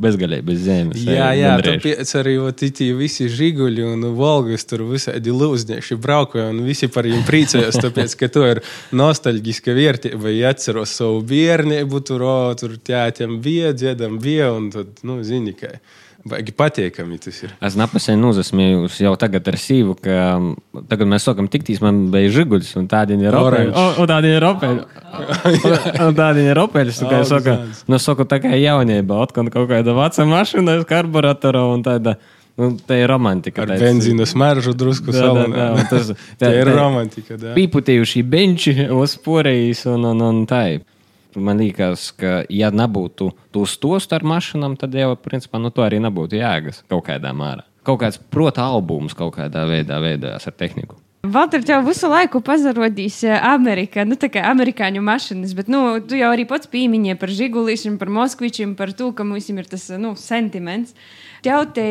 bezgalīga, 0.00 0.46
bez 0.48 0.62
zemes. 0.64 1.02
Jā, 1.04 1.26
jā 1.36 1.50
tāpēc 1.62 2.12
arī 2.22 2.38
tī 2.56 2.88
visi 2.96 3.28
žiguļi 3.28 3.84
un 3.90 4.06
volgas 4.16 4.64
tur 4.70 4.86
visādi 4.88 5.34
lūznieši 5.34 5.98
braukoja 6.00 6.48
un 6.54 6.62
visi 6.64 6.88
par 6.88 7.04
viņiem 7.04 7.26
priecājās, 7.28 7.76
tāpēc, 7.84 8.16
ka 8.22 8.30
to 8.32 8.46
ir 8.48 8.62
nostalģiska 8.96 9.76
vērtība. 9.76 10.32
Ja 10.32 10.54
atceros 10.56 10.96
savu 10.96 11.20
bērnību, 11.28 12.00
tur, 12.08 12.24
o, 12.24 12.38
tur 12.58 12.78
ķēķam 12.80 13.36
bija, 13.44 13.74
dziedam 13.76 14.16
bija 14.24 14.54
un 14.56 14.72
tad, 14.72 15.04
nu, 15.04 15.20
zini, 15.26 15.52
ka. 15.58 15.76
Baigi 16.24 16.54
patīkami 16.56 17.18
tas 17.20 17.42
ir. 17.44 17.50
Es 17.64 17.74
nepasen 17.76 18.22
uzasmējos 18.24 18.96
jau 19.04 19.10
tagad 19.20 19.48
ar 19.50 19.58
sīvu, 19.60 19.96
ka 20.00 20.14
um, 20.38 20.46
tagad 20.88 21.10
mēs 21.12 21.26
sakam, 21.28 21.50
tiktīs 21.52 21.82
man 21.84 22.06
bija 22.14 22.30
žiguļs, 22.38 22.70
un 22.80 22.86
tādi 22.88 23.18
ir 23.20 23.34
ropeļi. 23.34 23.74
Un 24.00 24.08
tādi 24.08 24.30
ir 24.32 24.40
ropeļi. 24.44 24.86
Un 26.06 26.16
tādi 26.16 26.46
ir 26.48 26.56
ropeļi, 26.58 26.94
tā 26.96 27.10
kā 27.10 27.18
es 27.22 27.28
saku, 27.30 27.52
nu 27.92 28.00
saku 28.02 28.24
tā 28.26 28.40
kā 28.42 28.56
jaunība, 28.56 29.20
atkal 29.22 29.50
kaut 29.52 29.68
kāda 29.70 29.92
veca 29.94 30.26
mašīna, 30.26 30.78
karburatora 30.88 31.68
un 31.74 31.84
tāda. 31.86 32.16
Nu, 32.54 32.68
tā 32.78 33.00
ir 33.02 33.10
romantika. 33.10 33.64
Ar 33.64 33.72
benzīnu 33.82 34.24
smaržu 34.30 34.76
drusku 34.78 35.10
salonā. 35.14 35.72
Tas 35.90 36.12
tā 36.40 36.52
ir 36.54 36.70
romantika. 36.70 37.34
Pīputējuši 37.56 38.22
benči 38.30 38.76
uz 39.00 39.16
porējas 39.24 39.84
un, 39.90 40.06
un, 40.12 40.22
un 40.22 40.44
tā. 40.46 40.64
Man 41.36 41.62
liekas, 41.62 42.10
ka, 42.18 42.42
ja 42.52 42.70
nebūtu 42.74 43.30
to 43.54 43.64
stostu 43.68 44.18
ar 44.18 44.26
mašīnām, 44.26 44.76
tad 44.80 44.94
jau, 44.98 45.14
principā, 45.20 45.60
nu, 45.62 45.72
to 45.74 45.84
arī 45.86 46.00
nebūtu 46.04 46.38
jēgas 46.38 46.84
kaut 46.90 47.06
kādā 47.08 47.34
mērā. 47.36 47.66
Kaut 47.84 48.00
kāds 48.00 48.20
prota 48.32 48.64
albums 48.64 49.16
kaut 49.16 49.34
kādā 49.36 49.66
veidā 49.68 49.98
veidojās 50.00 50.46
ar 50.48 50.54
tehniku. 50.56 50.96
Valter 51.24 51.62
jau 51.64 51.78
visu 51.86 52.08
laiku 52.10 52.42
pazarodīs 52.44 53.22
eh, 53.24 53.32
Amerikā, 53.48 54.04
nu 54.04 54.16
tā 54.20 54.28
kā 54.32 54.42
amerikāņu 54.50 55.00
mašīnas, 55.04 55.54
bet, 55.56 55.70
nu, 55.72 55.80
tu 56.04 56.18
jau 56.18 56.28
arī 56.34 56.44
pats 56.48 56.68
pīmiņie 56.68 57.16
par 57.20 57.32
žigulīšiem, 57.32 57.96
par 58.00 58.12
moskvičiem, 58.12 58.74
par 58.76 58.92
to, 58.92 59.08
ka 59.16 59.24
mums 59.24 59.48
ir 59.48 59.68
tas, 59.70 59.86
nu, 60.00 60.12
sentiments. 60.20 60.92
Tev 61.44 61.70
te 61.76 61.86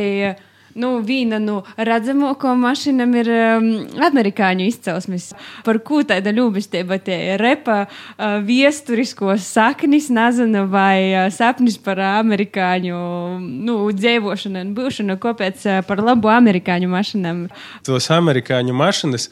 nu, 0.79 0.93
viena 1.05 1.39
no 1.41 1.61
redzamākajām 1.77 2.63
mašīnām 2.63 3.15
ir 3.19 3.29
um, 3.33 3.67
amerikāņu 4.07 4.67
izcelsmes. 4.69 5.29
Par 5.65 5.79
ko 5.85 6.01
tāda 6.07 6.33
ļubestība 6.35 6.99
te 7.03 7.15
ir 7.33 7.43
repa 7.43 7.83
uh, 7.85 8.39
viesturiskos 8.45 9.45
saknis, 9.45 10.09
nezinu, 10.13 10.65
vai 10.71 10.97
uh, 11.11 11.27
sapnis 11.33 11.77
par 11.81 12.01
amerikāņu 12.07 13.01
nu, 13.41 13.77
dzīvošanu 13.93 14.63
un 14.63 14.73
būšanu, 14.77 15.19
kāpēc 15.23 15.67
uh, 15.67 15.81
par 15.87 16.03
labu 16.03 16.31
amerikāņu 16.33 16.89
mašīnām. 16.93 17.45
Tos 17.85 18.09
amerikāņu 18.13 18.75
mašīnas, 18.77 19.29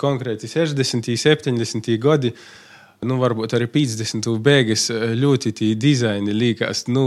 konkrēti 0.00 0.50
60. 0.50 1.10
un 1.14 1.24
70. 1.24 1.90
gadi. 2.02 2.34
Nu, 3.04 3.18
varbūt 3.20 3.52
arī 3.56 3.66
50. 3.68 4.30
beigas 4.40 4.88
uh, 4.92 5.10
ļoti 5.18 5.52
tie 5.58 5.74
dizaini 5.76 6.32
līkās. 6.32 6.86
Nu, 6.92 7.04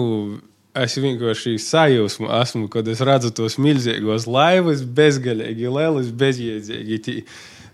es 0.84 0.98
vienkārši 1.02 1.58
sajūsmu 1.62 2.30
esmu, 2.42 2.70
kad 2.74 2.88
es 2.92 3.02
redzu 3.06 3.32
tos 3.36 3.58
milzīgos 3.62 4.28
laivas, 4.30 4.84
bezgalīgi 4.84 5.70
lielas, 5.74 6.12
bezjēdzīgi. 6.22 7.00
Tī. 7.06 7.16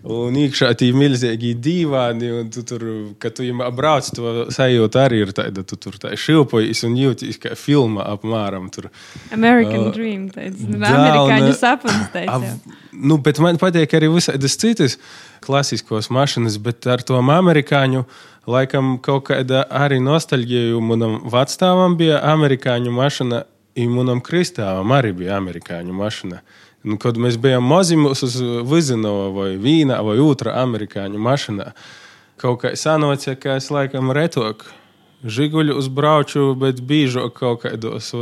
Un 0.04 0.34
iekšā 0.36 0.68
tie 0.76 0.90
milzīgi 0.92 1.54
dīvaini, 1.64 2.28
un 2.36 2.48
tu 2.52 2.60
tur, 2.68 2.82
kad 3.22 3.32
tu 3.32 3.46
jau 3.46 3.68
brauc, 3.72 4.10
to 4.12 4.32
sajūta 4.52 5.06
arī 5.06 5.22
ir 5.24 5.30
tāda, 5.32 5.62
tu 5.64 5.78
tur 5.80 5.96
tā 6.00 6.10
šilpojas 6.20 6.82
un 6.84 6.98
jūties 7.00 7.38
kā 7.40 7.54
filmā 7.56 8.04
apmēram. 8.12 8.66
Tur. 8.74 8.90
American 9.32 9.86
uh, 9.86 9.94
Dream, 9.96 10.26
tāds 10.34 10.60
amerikāņu 10.60 11.54
sapnis. 11.56 12.66
Nu, 12.92 13.16
bet 13.16 13.40
man 13.40 13.56
patīk 13.60 13.96
arī 13.96 14.10
visādas 14.12 14.58
citas 14.60 14.98
klasiskos 15.44 16.10
mašīnas, 16.12 16.60
bet 16.60 16.84
ar 16.84 17.00
to 17.00 17.16
amerikāņu. 17.22 18.04
Laikam 18.44 18.98
kaut 19.00 19.30
kāda 19.30 19.62
arī 19.72 20.02
nostalģija, 20.04 20.76
manam 20.84 21.16
vecstāvam 21.32 21.96
bija 21.96 22.20
amerikāņu 22.34 22.92
mašīna, 22.92 23.40
un 23.80 23.96
manam 23.96 24.20
kristāvam 24.20 24.92
arī 24.92 25.14
bija 25.16 25.40
amerikāņu 25.40 25.96
mašīna. 25.96 26.44
Nu, 26.84 26.98
kad 27.00 27.16
mēs 27.16 27.38
bijām 27.40 27.64
mazi, 27.64 27.96
mums 27.96 28.20
uz 28.26 28.36
Vizinova 28.68 29.30
vai 29.32 29.50
Vīna 29.60 30.02
vai 30.04 30.18
otrā 30.20 30.58
amerikāņu 30.60 31.20
mašīnā, 31.26 31.70
kaut 32.40 32.60
kā 32.60 32.74
sanocija, 32.76 33.38
ka 33.40 33.56
es 33.60 33.70
laikam 33.72 34.12
retok 34.12 34.66
žiguļu 35.24 35.78
uzbraucu, 35.80 36.50
bet 36.60 36.82
biežāk 36.84 37.38
kaut 37.38 37.64
kādos 37.64 38.12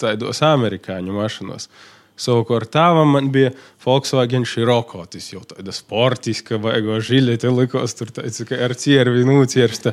tādos 0.00 0.40
amerikāņu 0.44 1.12
mašīnos. 1.16 1.68
Savukārt 2.16 2.70
tāvam 2.72 3.10
man 3.12 3.28
bija 3.32 3.50
Volkswagen 3.84 4.46
Široko, 4.48 5.02
tas 5.12 5.28
jau 5.34 5.42
tāda 5.44 5.74
sportiska, 5.76 6.56
vajag 6.60 6.94
žiļete 7.04 7.52
likos, 7.52 7.92
tur 7.98 8.12
teica, 8.16 8.48
ka 8.48 8.60
ar 8.64 8.76
ciervi 8.80 9.26
nūciersta. 9.28 9.92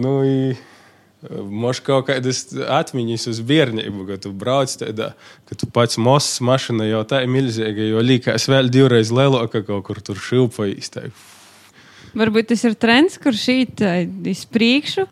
Nu, 0.00 0.20
i... 0.24 0.56
Možda 1.28 1.84
kaut 1.84 2.06
kādas 2.08 2.46
atmiņas 2.48 3.26
uz 3.28 3.40
bērnību, 3.44 4.06
kad 4.08 4.22
tu 4.24 4.32
brauc 4.32 4.72
tādā, 4.80 5.10
ka 5.50 5.58
tu 5.60 5.68
pats 5.68 5.98
mosas 6.00 6.40
mašīna 6.40 6.86
jau 6.88 7.02
tā 7.04 7.20
ir 7.26 7.32
milzīga, 7.34 7.90
jo 7.90 8.00
līkās 8.00 8.48
vēl 8.48 8.72
divreiz 8.72 9.12
lielāka 9.12 9.60
kaut 9.66 9.84
kur 9.90 10.00
tur 10.00 10.16
šilpojas. 10.16 10.94
Varbūt 12.16 12.54
tas 12.54 12.64
ir 12.64 12.78
trends, 12.80 13.20
kur 13.20 13.36
šīt 13.36 13.84
iz 14.32 14.46
priekšu 14.48 15.04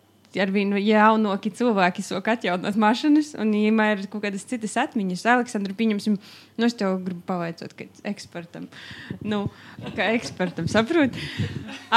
ar 0.42 0.53
vienu 0.55 0.81
jaunāku 0.81 1.53
cilvēku 1.55 2.05
sāk 2.05 2.31
atjaunot 2.35 2.79
mašīnas, 2.79 3.33
un 3.40 3.53
viņiem 3.55 3.83
ir 3.85 4.05
kaut 4.12 4.24
kādas 4.24 4.46
citas 4.48 4.77
atmiņas. 4.81 5.24
Aleksandra, 5.35 5.77
pieņemsim, 5.79 6.18
nu, 6.18 6.68
es 6.68 6.77
tev 6.79 6.98
gribu 7.05 7.22
pavaicāt, 7.29 7.74
kā 7.79 7.88
ekspertam. 8.09 8.68
Nu, 9.22 9.44
kā 9.96 10.11
ekspertam, 10.16 10.70
saprot? 10.70 11.16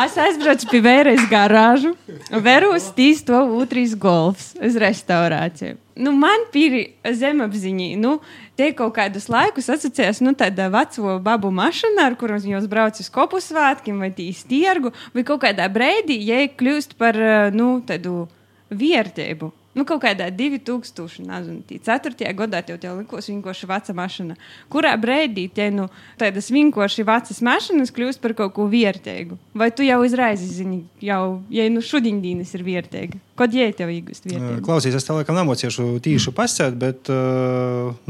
Es 0.04 0.18
aizbraucu 0.22 0.72
pie 0.72 0.84
vēres 0.86 1.28
garāžu, 1.32 1.96
veros 2.44 2.92
tīs 2.98 3.24
to 3.28 3.40
otrais 3.62 3.96
golfs 4.00 4.54
uz 4.62 4.78
restaurāciju. 4.82 5.80
Nu, 6.02 6.14
man 6.16 6.48
bija 6.54 7.14
zemapziņā, 7.18 7.94
nu, 8.00 8.16
tie 8.60 8.72
kaut 8.78 8.96
kādus 8.98 9.30
laikus 9.32 9.70
asociējas 9.74 10.22
nu, 10.26 10.34
tāda 10.38 10.70
veco 10.74 11.18
babu 11.24 11.52
mašīna, 11.56 12.10
ar 12.10 12.18
kurām 12.20 12.44
jūs 12.46 12.68
braucat 12.72 13.04
uz 13.04 13.10
kopu 13.14 13.42
svētkiem 13.44 14.02
vai 14.04 14.12
tīs 14.16 14.44
tirgu, 14.50 14.94
vai 15.16 15.26
kaut 15.28 15.44
kādā 15.46 15.70
brīdī, 15.72 16.20
ja 16.28 16.44
kļūst 16.50 16.98
par 17.00 17.18
nu, 17.56 17.74
tādu 17.88 18.26
vērtību. 18.72 19.52
Nu, 19.72 19.86
kaut 19.88 20.02
kādā 20.04 20.28
2000, 20.36 21.24
nezinu, 21.24 21.62
4. 21.64 22.32
gadā 22.36 22.60
jau 22.68 22.96
likās 22.98 23.30
vienkārši 23.32 23.68
veca 23.70 23.94
mašīna. 23.96 24.36
Kurā 24.72 24.92
brīdī 25.00 25.46
te 25.56 25.70
nu, 25.72 25.86
tādas 26.20 26.50
vienkārši 26.52 27.06
vecas 27.08 27.40
mašīnas 27.40 27.94
kļūst 27.96 28.20
par 28.20 28.36
kaut 28.36 28.52
ko 28.58 28.66
vērtīgu? 28.72 29.38
Vai 29.56 29.70
tu 29.72 29.86
jau 29.88 30.02
uzreiz 30.04 30.44
zini, 30.44 30.82
jau, 31.00 31.40
ja 31.48 31.70
nu 31.72 31.84
šodienas 31.88 32.52
ir 32.58 32.66
vērtīga? 32.68 33.20
Kad 33.40 33.56
jē 33.56 33.70
tev 33.78 33.94
īgust 33.94 34.28
vērtību? 34.28 34.60
Klausīs, 34.66 34.98
es 35.00 35.08
tev 35.08 35.22
laikam 35.22 35.40
nemociešu 35.40 35.86
tīšu 36.04 36.34
pasēt, 36.36 36.76
bet, 36.82 37.08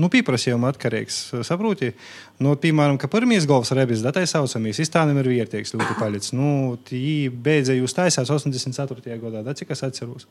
nu, 0.02 0.10
pieprasījuma 0.12 0.71
atkarīgs, 0.74 1.19
saproti? 1.45 1.91
Nu, 2.41 2.56
piemēram, 2.58 2.97
ka 2.97 3.06
pirmīs 3.12 3.45
golfs 3.45 3.69
rebis 3.78 4.02
datai 4.02 4.26
saucamies, 4.26 4.82
izstānim 4.82 5.21
ir 5.21 5.30
vērtīgs 5.30 5.76
ļoti 5.78 6.00
palicis. 6.00 6.34
Nu, 6.34 6.74
tī 6.89 7.30
beidzēja 7.30 7.84
jūs 7.84 7.95
taisās 8.00 8.34
84. 8.34 9.21
gadā, 9.21 9.45
da, 9.45 9.54
cik 9.54 9.78
es 9.78 9.86
atceros. 9.86 10.26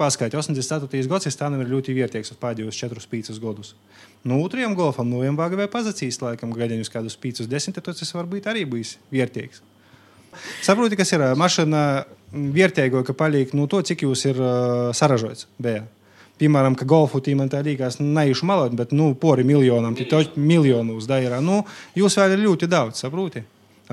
Paskaidro, 0.00 0.40
84. 0.40 1.02
gads 1.10 1.36
tam 1.36 1.58
ir 1.60 1.68
ļoti 1.68 1.92
vērtīgs 1.92 2.32
uz 2.32 2.38
pēdējos 2.40 2.78
4-5 2.80 3.36
gadus. 3.42 3.74
No 4.24 4.38
nu, 4.38 4.44
otrajam 4.46 4.72
golfam, 4.78 5.10
no 5.10 5.20
viņiem 5.20 5.36
vāga 5.36 5.58
vai 5.60 5.66
pazacīs, 5.68 6.22
laikam, 6.24 6.54
gaidījums 6.56 6.88
kādus 6.92 7.18
5-10, 7.20 7.76
tad 7.76 7.92
tas 7.92 8.16
varbūt 8.16 8.48
arī 8.48 8.64
bijis 8.68 8.94
vērtīgs. 9.12 9.60
Saproti, 10.64 10.96
kas 10.96 11.12
ir 11.12 11.26
mašīna 11.36 11.84
vērtīga, 12.32 13.04
ka 13.04 13.16
paliek 13.18 13.52
no 13.58 13.66
to, 13.68 13.82
cik 13.84 14.06
jūs 14.06 14.24
ir 14.30 14.40
uh, 14.40 14.90
saražots. 14.96 15.48
Bija. 15.60 15.84
Piemēram, 16.40 16.72
ka 16.78 16.88
golfu 16.88 17.20
tīmā 17.20 17.50
tā 17.52 17.60
liekas, 17.64 17.98
neiešu 18.00 18.48
malot, 18.48 18.72
bet 18.76 18.94
nu, 18.96 19.12
pori 19.20 19.44
miljonam, 19.44 19.92
tie 19.98 20.06
taču 20.08 20.40
miljonus 20.40 21.08
dairā. 21.10 21.42
Nu, 21.44 21.60
jūs 21.98 22.16
vēl 22.16 22.38
ir 22.38 22.46
ļoti 22.46 22.70
daudz, 22.70 23.02
saproti? 23.04 23.44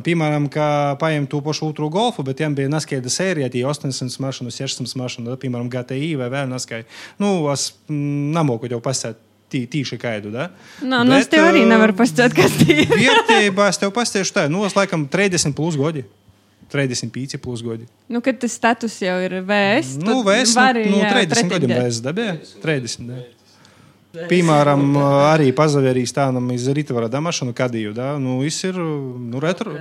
Piemēram, 0.05 0.45
kā 0.53 0.67
paņemt 1.01 1.29
to 1.31 1.39
pašu 1.41 1.71
otru 1.71 1.87
golfu, 1.93 2.21
bet 2.25 2.37
tiem 2.37 2.53
bija 2.57 2.69
naskaita 2.69 3.09
sērija, 3.09 3.49
tie 3.53 3.63
800 3.65 4.21
mašīnu, 4.21 4.53
600 4.53 4.99
mašīnu, 5.01 5.37
piemēram, 5.41 5.71
GTI 5.73 6.11
vai 6.19 6.27
vēl 6.33 6.51
naskaita. 6.51 6.85
Nu, 7.23 7.31
es 7.53 7.71
mm, 7.89 8.27
nemoku 8.35 8.69
jau 8.69 8.81
pasēt 8.83 9.17
tī, 9.49 9.63
tīši 9.71 9.97
kaidu. 10.01 10.31
Da? 10.35 10.49
Nā, 10.83 11.01
nu, 11.07 11.15
es 11.17 11.25
Bet, 11.25 11.33
tev 11.37 11.47
arī 11.49 11.63
ā, 11.65 11.71
nevaru 11.71 11.95
pastāstīt, 11.97 12.37
kas 12.37 12.59
tie 12.61 12.83
ir. 12.83 12.93
Vietējībā 12.93 13.69
es 13.71 13.81
tev 13.81 13.93
pastāstīšu 13.95 14.37
tā, 14.37 14.45
nu, 14.51 14.61
es 14.67 14.77
laikam 14.77 15.07
30 15.09 15.57
plus 15.57 15.79
gadi. 15.79 16.05
35 16.67 17.39
plus 17.39 17.61
gadi. 17.63 17.85
Nu, 18.11 18.19
kad 18.21 18.41
tas 18.41 18.51
status 18.59 18.97
jau 18.99 19.15
ir 19.23 19.37
VS, 19.47 19.95
Nu, 20.03 20.19
tad 20.19 20.27
vēs, 20.27 20.55
vari, 20.57 20.83
nu, 20.91 20.99
jā, 20.99 21.13
30 21.15 21.47
gadiem 21.47 21.71
pretendēt. 21.71 21.83
vēs 21.85 22.01
dabē. 22.03 22.27
30. 22.63 23.07
Da. 23.07 23.21
Piemēram, 24.29 24.83
arī 25.29 25.51
pazavērīs 25.55 26.13
tādam 26.15 26.49
iz 26.55 26.65
Rītvara 26.73 27.09
damašanu 27.11 27.53
kadīju. 27.57 27.93
Da? 27.97 28.15
Nu, 28.21 28.39
viss 28.41 28.65
ir 28.67 28.77
nu, 28.79 29.41
retro. 29.43 29.75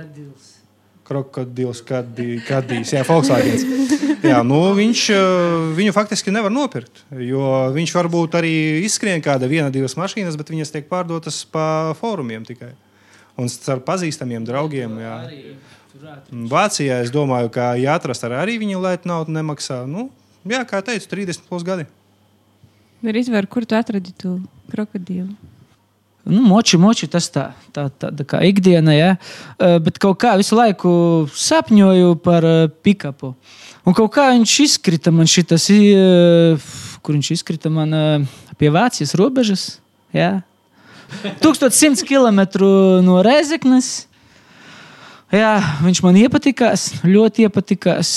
Krokodils, 1.07 1.79
kadī- 1.87 2.41
kadījis, 2.43 2.91
jā, 2.97 3.03
Volkswagens. 3.07 3.63
Jā, 4.25 4.41
nu, 4.43 4.59
viņš 4.75 5.03
eh, 5.15 5.21
viņu 5.77 5.93
faktiski 5.95 6.33
nevar 6.35 6.51
nopirkt, 6.51 7.05
jo 7.15 7.45
viņš 7.75 7.93
varbūt 7.95 8.35
arī 8.39 8.51
izskrien 8.83 9.23
kāda 9.23 9.47
viena, 9.47 9.71
divas 9.71 9.95
mašīnas, 9.95 10.35
bet 10.39 10.51
viņas 10.51 10.73
tiek 10.73 10.89
pārdotas 10.91 11.45
pa 11.47 11.95
fórumiem 11.99 12.43
tikai. 12.47 12.73
Un 13.37 13.47
ar 13.47 13.79
pazīstamiem 13.85 14.43
draugiem. 14.43 14.97
Jā. 14.99 15.15
Vācijā 16.29 16.99
es 17.05 17.11
domāju, 17.13 17.51
ka 17.53 17.71
jāatrast 17.79 18.25
ar 18.27 18.39
arī 18.43 18.57
viņu 18.61 18.81
lētu 18.81 19.09
naudu 19.09 19.33
nemaksā. 19.33 19.83
Nu, 19.89 20.09
jā, 20.45 20.63
kā 20.67 20.81
teicu, 20.85 21.07
30 21.13 21.47
plus 21.47 21.63
gadi. 21.65 21.87
Ir 23.05 23.19
izvēr, 23.19 23.45
kur 23.45 23.65
tu 23.65 23.77
atradi 23.77 24.13
to 24.17 24.39
krokodilu. 24.71 25.29
Nu, 26.27 26.41
moči, 26.43 26.75
moči, 26.81 27.07
tas 27.07 27.29
tā, 27.31 27.51
tā, 27.71 27.85
tā, 27.87 28.09
tā 28.11 28.25
kā 28.27 28.41
ikdiena, 28.43 28.91
ja. 28.91 29.11
Eh, 29.61 29.77
bet 29.79 29.99
kaut 30.01 30.17
kā 30.19 30.33
visu 30.39 30.57
laiku 30.57 30.89
sapņoju 31.31 32.17
par 32.23 32.43
eh, 32.43 32.65
pikapu. 32.83 33.31
Un 33.87 33.95
kaut 33.95 34.11
kā 34.17 34.27
viņš 34.33 34.55
izkrita 34.65 35.13
man 35.15 35.29
šitas, 35.29 35.69
eh, 35.71 36.67
kur 36.99 37.15
viņš 37.15 37.31
izkrita 37.37 37.71
man 37.71 38.27
pie 38.59 38.73
Vācijas 38.73 39.15
robežas. 39.15 39.77
Ja. 40.11 40.41
1100 41.39 42.03
km 42.03 42.43
no 43.05 43.21
Rezeknes. 43.23 44.07
Jā, 45.31 45.59
viņš 45.83 46.03
man 46.03 46.19
iepatikās, 46.19 46.89
ļoti 47.03 47.47
iepatikās. 47.47 48.11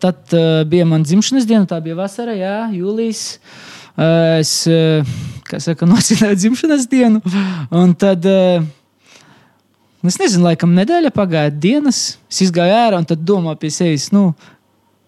Tad 0.00 0.30
uh, 0.32 0.62
bija 0.64 0.86
mana 0.88 1.04
dzimšanas 1.04 1.44
diena, 1.44 1.66
tā 1.68 1.76
bija 1.84 1.98
vasara, 1.98 2.32
jā, 2.38 2.54
jūlijas. 2.72 3.40
Es, 3.98 4.52
kā 5.50 5.60
saka, 5.62 5.88
nosināju 5.88 6.38
dzimšanas 6.38 6.86
dienu. 6.90 7.20
Un 7.74 7.92
tad, 7.98 8.26
es 10.06 10.20
nezinu, 10.20 10.46
laikam 10.46 10.72
nedēļa 10.78 11.12
pagāja 11.14 11.52
dienas. 11.52 12.18
Es 12.30 12.42
izgāju 12.46 12.76
ārā 12.76 13.00
un 13.02 13.08
tad 13.08 13.24
domāju 13.26 13.60
pie 13.64 13.72
sevis, 13.74 14.10
nu, 14.14 14.30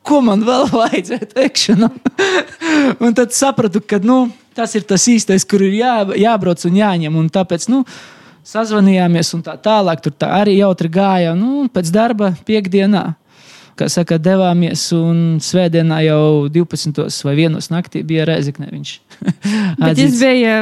ko 0.06 0.20
man 0.24 0.42
vēl 0.46 0.66
vajadzētu 0.72 1.44
ekšanā. 1.46 1.90
un 3.04 3.14
tad 3.18 3.34
sapratu, 3.36 3.82
ka 3.86 4.00
nu, 4.02 4.24
tas 4.56 4.74
ir 4.78 4.86
tas 4.88 5.06
īstais, 5.08 5.46
kur 5.48 5.62
ir 5.64 5.78
jā, 5.78 5.94
jābrauc 6.24 6.66
un 6.68 6.82
jāņem. 6.82 7.16
Un 7.22 7.30
tāpēc, 7.32 7.68
nu, 7.72 7.84
sazvanījāmies 8.46 9.32
un 9.36 9.44
tā 9.46 9.56
tālāk. 9.62 10.02
Tur 10.04 10.14
tā 10.18 10.32
arī 10.42 10.58
jautri 10.58 10.90
gāja. 10.92 11.36
Nu, 11.38 11.68
pēc 11.72 11.92
darba 11.94 12.32
piekdienā. 12.46 13.12
Kā 13.78 13.88
saka, 13.88 14.18
devāmies, 14.20 14.84
un 14.96 15.38
svētdienā 15.42 16.02
jau 16.04 16.48
12. 16.52 17.02
vai 17.24 17.36
1. 17.40 17.58
naktī 17.72 18.02
bija 18.06 18.26
Reizekne. 18.28 18.68
Viņš 18.72 18.94
es 20.06 20.18
biju 20.20 20.56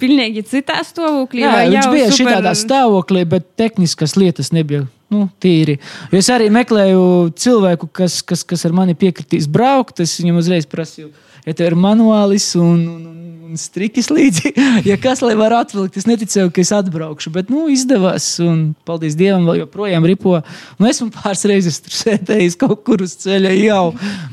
pilnīgi 0.00 0.44
citā 0.48 0.80
stāvoklī. 0.86 1.44
Jā, 1.44 1.54
viņš 1.70 1.90
bija 1.92 2.10
super- 2.10 2.38
šādā 2.38 2.54
stāvoklī, 2.58 3.24
bet 3.28 3.50
tehniskas 3.60 4.16
lietas 4.18 4.50
nebija 4.54 4.86
nu, 5.14 5.28
tīri. 5.42 5.76
Jo 6.12 6.20
es 6.20 6.30
arī 6.32 6.48
meklēju 6.54 7.04
cilvēku, 7.38 7.88
kas, 7.94 8.20
kas, 8.26 8.42
kas 8.48 8.64
ar 8.66 8.74
mani 8.76 8.96
piekritīs 8.98 9.46
braukt. 9.50 10.00
Es 10.04 10.16
viņam 10.20 10.40
uzreiz 10.40 10.66
prasīju, 10.70 11.12
ja 11.44 11.54
tev 11.54 11.70
ir 11.70 11.76
manuālis 11.78 12.46
un, 12.58 12.84
un, 12.88 13.02
un, 13.10 13.32
un 13.48 13.60
strikis 13.60 14.10
līdzi, 14.12 14.54
ja 14.90 14.98
kas 15.00 15.22
lai 15.24 15.34
var 15.38 15.56
atvilkt. 15.60 15.98
Es 16.00 16.08
neticēju, 16.10 16.52
ka 16.54 16.62
es 16.64 16.72
atbraukšu, 16.74 17.32
bet 17.34 17.52
nu, 17.52 17.66
izdevās. 17.72 18.28
Un, 18.44 18.70
paldies 18.88 19.18
Dievam, 19.18 19.46
vēl 19.48 19.62
joprojām 19.64 20.06
ripo. 20.08 20.38
Nu, 20.78 20.88
esmu 20.90 21.10
pāris 21.14 21.44
reizes 21.50 21.82
tur 21.84 21.96
sēdējis 21.98 22.58
kaut 22.60 22.84
kur 22.86 23.04
uz 23.04 23.16
ceļa 23.24 23.52
jau. 23.58 23.84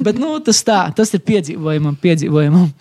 Bet 0.01 0.21
nu, 0.21 0.37
tas 0.45 0.63
tā, 0.67 0.85
tas 0.97 1.13
ir 1.17 1.25
piedzīvojumam, 1.27 1.99
piedzīvojumam. 2.01 2.71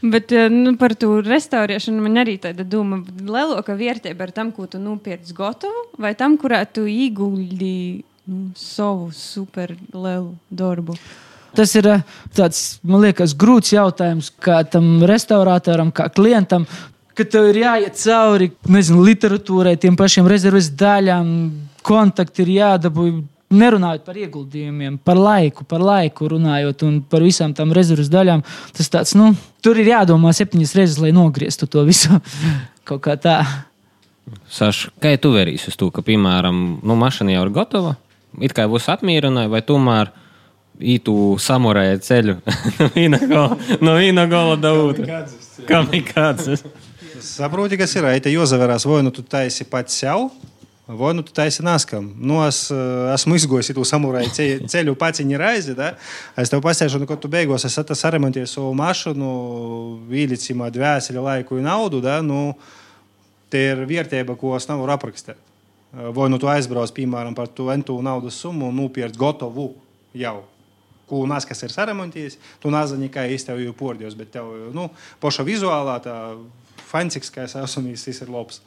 Bet 0.00 0.32
eh, 0.32 0.48
nu, 0.48 0.72
par 0.80 0.94
to 0.96 1.18
restaurēšanu 1.20 2.00
man 2.00 2.22
arī 2.22 2.38
tāda 2.40 2.64
doma. 2.64 3.02
Lielākā 3.04 3.76
vērtība 3.76 4.28
ir 4.28 4.36
tam, 4.36 4.52
ko 4.56 4.64
tu 4.70 4.80
nopirci 4.80 5.36
gatavu, 5.36 5.90
vai 6.00 6.14
tam, 6.16 6.38
kurā 6.40 6.62
tu 6.64 6.86
ieguldi 6.88 8.00
nu, 8.30 8.46
savu 8.56 9.10
super 9.12 9.74
lielu 9.92 10.32
darbu. 10.48 10.96
Tas 11.56 11.72
ir 11.78 11.88
eh, 11.90 12.04
tāds, 12.36 12.78
man 12.86 13.02
liekas, 13.04 13.34
grūts 13.38 13.74
jautājums, 13.74 14.30
kā 14.42 14.60
tam 14.70 15.00
restauratoram, 15.08 15.90
kā 15.94 16.08
klientam. 16.14 16.66
Kad 17.18 17.32
tev 17.32 17.50
ir 17.50 17.60
jāiet 17.64 17.98
cauri 18.00 18.50
nezinu, 18.70 19.02
literatūrai, 19.04 19.74
tiem 19.80 19.98
pašiem 19.98 20.28
rezerves 20.30 20.70
daļām, 20.78 21.28
kontakti 21.86 22.46
ir 22.46 22.54
jādabū. 22.60 23.10
Nerunājot 23.50 24.04
par 24.06 24.14
ieguldījumiem, 24.14 25.00
par 25.02 25.18
laiku, 25.18 25.64
par 25.66 25.82
laiku 25.82 26.28
runājot 26.30 26.84
un 26.86 27.00
par 27.02 27.24
visām 27.26 27.50
tām 27.50 27.72
rezerves 27.74 28.06
daļām. 28.12 28.44
Tas 28.76 28.92
tāds, 28.92 29.16
nu, 29.18 29.32
tur 29.58 29.80
ir 29.82 29.90
jādomā 29.90 30.30
septiņas 30.38 30.76
reizes, 30.78 31.00
lai 31.02 31.10
nogrieztu 31.16 31.66
to 31.66 31.82
visu 31.88 32.20
kaut 32.88 33.02
kā 33.08 33.18
tā. 33.18 33.40
Saša, 34.54 34.92
kā 35.02 35.16
tu 35.18 35.32
verīsi 35.34 35.72
uz 35.72 35.78
to, 35.80 35.90
ka, 35.90 36.04
piemēram, 36.06 36.62
nu, 36.86 36.96
mašīna 37.00 37.34
jau 37.34 37.42
ir 37.48 37.52
gatava, 37.58 37.96
it 38.38 38.54
kā 38.54 38.68
būs 38.70 38.86
apmierināta, 38.94 39.50
vai 39.50 39.64
tomēr 39.66 40.14
ītu 40.80 41.14
samurēja 41.40 41.98
ceļu 42.04 42.36
no 43.84 43.96
viena 43.96 44.26
gola, 44.30 44.56
no 44.56 44.56
da 44.60 44.72
otra? 44.76 45.20
Kamikādzes. 45.68 46.64
Saproti, 47.20 47.76
kas 47.80 47.92
ir. 47.98 48.06
Ai, 48.08 48.20
te 48.24 48.32
jāzaverās, 48.32 48.86
vai 48.88 49.02
nu 49.04 49.12
tu 49.12 49.22
taisi 49.22 49.66
pats 49.68 49.98
sev, 50.00 50.30
vai 50.88 51.12
nu 51.14 51.22
tu 51.26 51.34
taisi 51.36 51.62
naskam. 51.62 52.06
Nu, 52.16 52.40
es 52.46 52.62
eh, 52.72 52.80
esmu 53.14 53.36
izgojis 53.36 53.72
to 53.76 53.84
samurāju 53.86 54.32
ce- 54.34 54.60
ceļu 54.72 54.96
pats 54.98 55.20
viņa 55.20 55.40
raizi. 55.40 55.76
Da? 55.76 55.92
Es 56.40 56.50
tev 56.52 56.62
pasēžu, 56.64 56.98
nu, 57.02 57.06
ka 57.10 57.18
tu 57.20 57.28
beigās 57.30 57.68
esi 57.68 57.84
saremontējis 58.00 58.56
savu 58.56 58.72
mašīnu, 58.80 59.30
īlicimā 60.24 60.70
dvēseli, 60.72 61.20
laiku 61.20 61.60
un 61.60 61.68
naudu. 61.68 62.00
Da? 62.04 62.20
Nu, 62.24 62.54
Tie 63.50 63.72
ir 63.72 63.80
vērtība, 63.82 64.36
ko 64.38 64.52
es 64.54 64.68
nevaru 64.70 64.92
aprakstīt. 64.94 65.38
Vai 66.14 66.28
nu 66.30 66.38
tu 66.38 66.46
aizbrauc, 66.46 66.92
piemēram, 66.94 67.34
par 67.34 67.48
to 67.50 67.66
entu 67.74 67.96
naudas 67.98 68.36
summu 68.38 68.68
un 68.70 68.76
nopirkt 68.78 69.16
gotovu 69.18 69.72
jau. 70.14 70.36
Ko 71.10 71.24
nas, 71.26 71.46
kas 71.48 71.64
ir 71.66 71.74
saremontējis, 71.74 72.38
tu 72.62 72.70
nezini, 72.70 73.10
kā 73.10 73.26
īstenībā 73.26 73.66
jau 73.66 73.74
pordies, 73.74 74.14
bet 74.14 74.30
tev, 74.36 74.52
nu, 74.74 74.86
poša 75.22 75.42
vizuālā 75.46 75.96
tā 76.04 76.16
fansiks, 76.90 77.32
kā 77.34 77.48
es 77.48 77.56
esmu, 77.58 77.96
tas 77.98 78.22
ir 78.22 78.30
labs. 78.30 78.62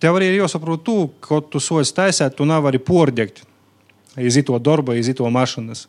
Tev 0.00 0.16
arī 0.16 0.30
ir 0.30 0.40
jāsaprot, 0.40 0.80
tu, 0.86 0.96
ko 1.20 1.42
tu 1.42 1.60
soļus 1.60 1.92
taisēt, 1.92 2.36
tu 2.38 2.46
nevari 2.48 2.80
pordegt 2.80 3.42
iz 4.18 4.38
to 4.46 4.58
darbu, 4.58 4.96
iz 4.98 5.10
to 5.14 5.28
mašīnas. 5.30 5.86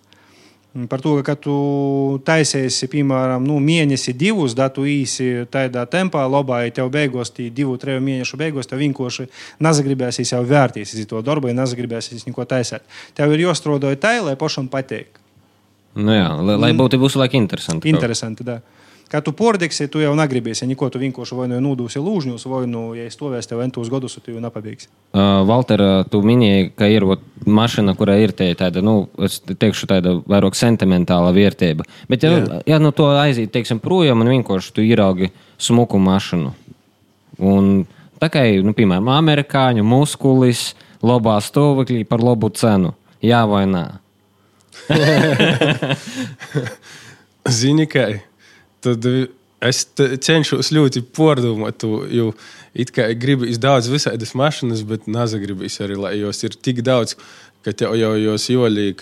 Par 0.89 1.02
to, 1.02 1.15
ka 1.26 1.34
tu 1.34 1.54
taisies, 2.22 2.76
piemēram, 2.92 3.42
nu, 3.42 3.56
mēnesi, 3.58 4.13
divus, 4.13 4.54
da 4.54 4.68
tu 4.70 4.84
īsi 4.86 5.48
tādā 5.50 5.88
tempā, 5.89 6.28
labā, 6.30 6.60
ja 6.68 6.76
tev 6.78 6.92
beigās, 6.94 7.32
tie 7.34 7.48
divu, 7.50 7.74
treju 7.82 8.04
mēnešu 8.06 8.38
beigās, 8.38 8.70
tev 8.70 8.84
vienkārši 8.84 9.26
nezagribēsies 9.65 10.36
jau 10.36 10.44
vērties 10.46 10.94
uz 10.94 11.08
to 11.10 11.24
darbu, 11.26 11.50
ja 11.50 11.58
nezagribēsies 11.58 12.28
neko 12.28 12.46
taisīt. 12.46 12.86
Tev 13.18 13.34
ir 13.34 13.48
jāstrādā 13.48 13.96
tā, 13.98 14.20
lai 14.22 14.38
pašam 14.38 14.70
patīk. 14.70 15.18
Nu 15.97 16.13
jā, 16.13 16.28
lai, 16.45 16.58
lai 16.60 16.73
būtu 16.78 16.99
visu 17.02 17.21
laiku 17.21 17.39
interesanti. 17.39 17.89
Interesanti, 17.89 18.45
da. 18.45 18.60
Kā 19.10 19.23
tu 19.25 19.32
pordiksi, 19.34 19.88
tu 19.89 20.04
jau 20.04 20.12
negribēsi, 20.13 20.62
ja 20.62 20.69
neko 20.69 20.86
tu 20.93 20.99
vienkārši 21.02 21.34
vai 21.34 21.47
nu 21.49 21.58
nūdūsi 21.65 21.97
lūžņus, 21.97 22.43
vai 22.45 22.60
nu, 22.69 22.91
ja 22.93 23.08
stāvēs 23.10 23.49
tev 23.49 23.63
entos 23.63 23.89
gadus, 23.89 24.19
tu 24.21 24.36
jau 24.36 24.41
nepabeigsi. 24.43 24.86
Uh, 25.17 25.39
Valter, 25.49 25.82
uh, 25.82 26.02
tu 26.06 26.21
minēji, 26.21 26.67
ka 26.78 26.86
ir 26.93 27.08
ot, 27.15 27.23
mašīna, 27.49 27.95
kurai 27.97 28.19
ir 28.21 28.36
tāda, 28.38 28.84
nu, 28.86 29.08
es 29.25 29.39
teikšu, 29.49 29.89
tāda 29.89 30.13
vairāk 30.30 30.54
sentimentāla 30.54 31.32
vērtība. 31.34 31.88
Bet, 32.12 32.28
ja, 32.28 32.36
Jā. 32.38 32.60
ja 32.69 32.78
nu 32.84 32.93
to 32.93 33.08
aiziet, 33.17 33.49
teiksim, 33.56 33.82
projām, 33.82 34.21
un 34.21 34.30
vienkārši 34.30 34.75
tu 34.78 34.86
ieraugi 34.86 35.32
smuku 35.58 35.97
mašīnu. 36.06 36.54
Un 37.49 37.71
tā 38.21 38.30
kā, 38.30 38.45
nu, 38.62 38.75
piemēram, 38.78 39.10
amerikāņu 39.15 39.88
muskulis, 39.89 40.75
labā 41.02 41.39
stāvoklī 41.41 42.04
par 42.06 42.21
labu 42.21 42.54
cenu. 42.54 42.93
Jā 43.25 43.41
vai 43.49 43.65
nē? 43.73 43.88
Zini, 47.60 47.86
kā 47.89 48.06
tad 48.84 49.06
es 49.60 49.84
cenšos 50.24 50.72
ļoti 50.76 51.04
pārdomāt, 51.15 51.84
jo 52.13 52.32
it 52.74 52.94
kā 52.96 53.10
gribu 53.20 53.50
daudz 53.60 53.89
visādas 53.92 54.36
mašīnas, 54.38 54.86
bet 54.88 55.10
nezagribīs 55.12 55.80
arī, 55.84 56.00
lai 56.00 56.15
jos 56.22 56.44
ir 56.48 56.56
tik 56.56 56.84
daudz. 56.86 57.18
Ka 57.60 57.74
tev 57.76 57.92
jau 58.00 58.13
jos 58.15 58.46
jolīk 58.48 59.02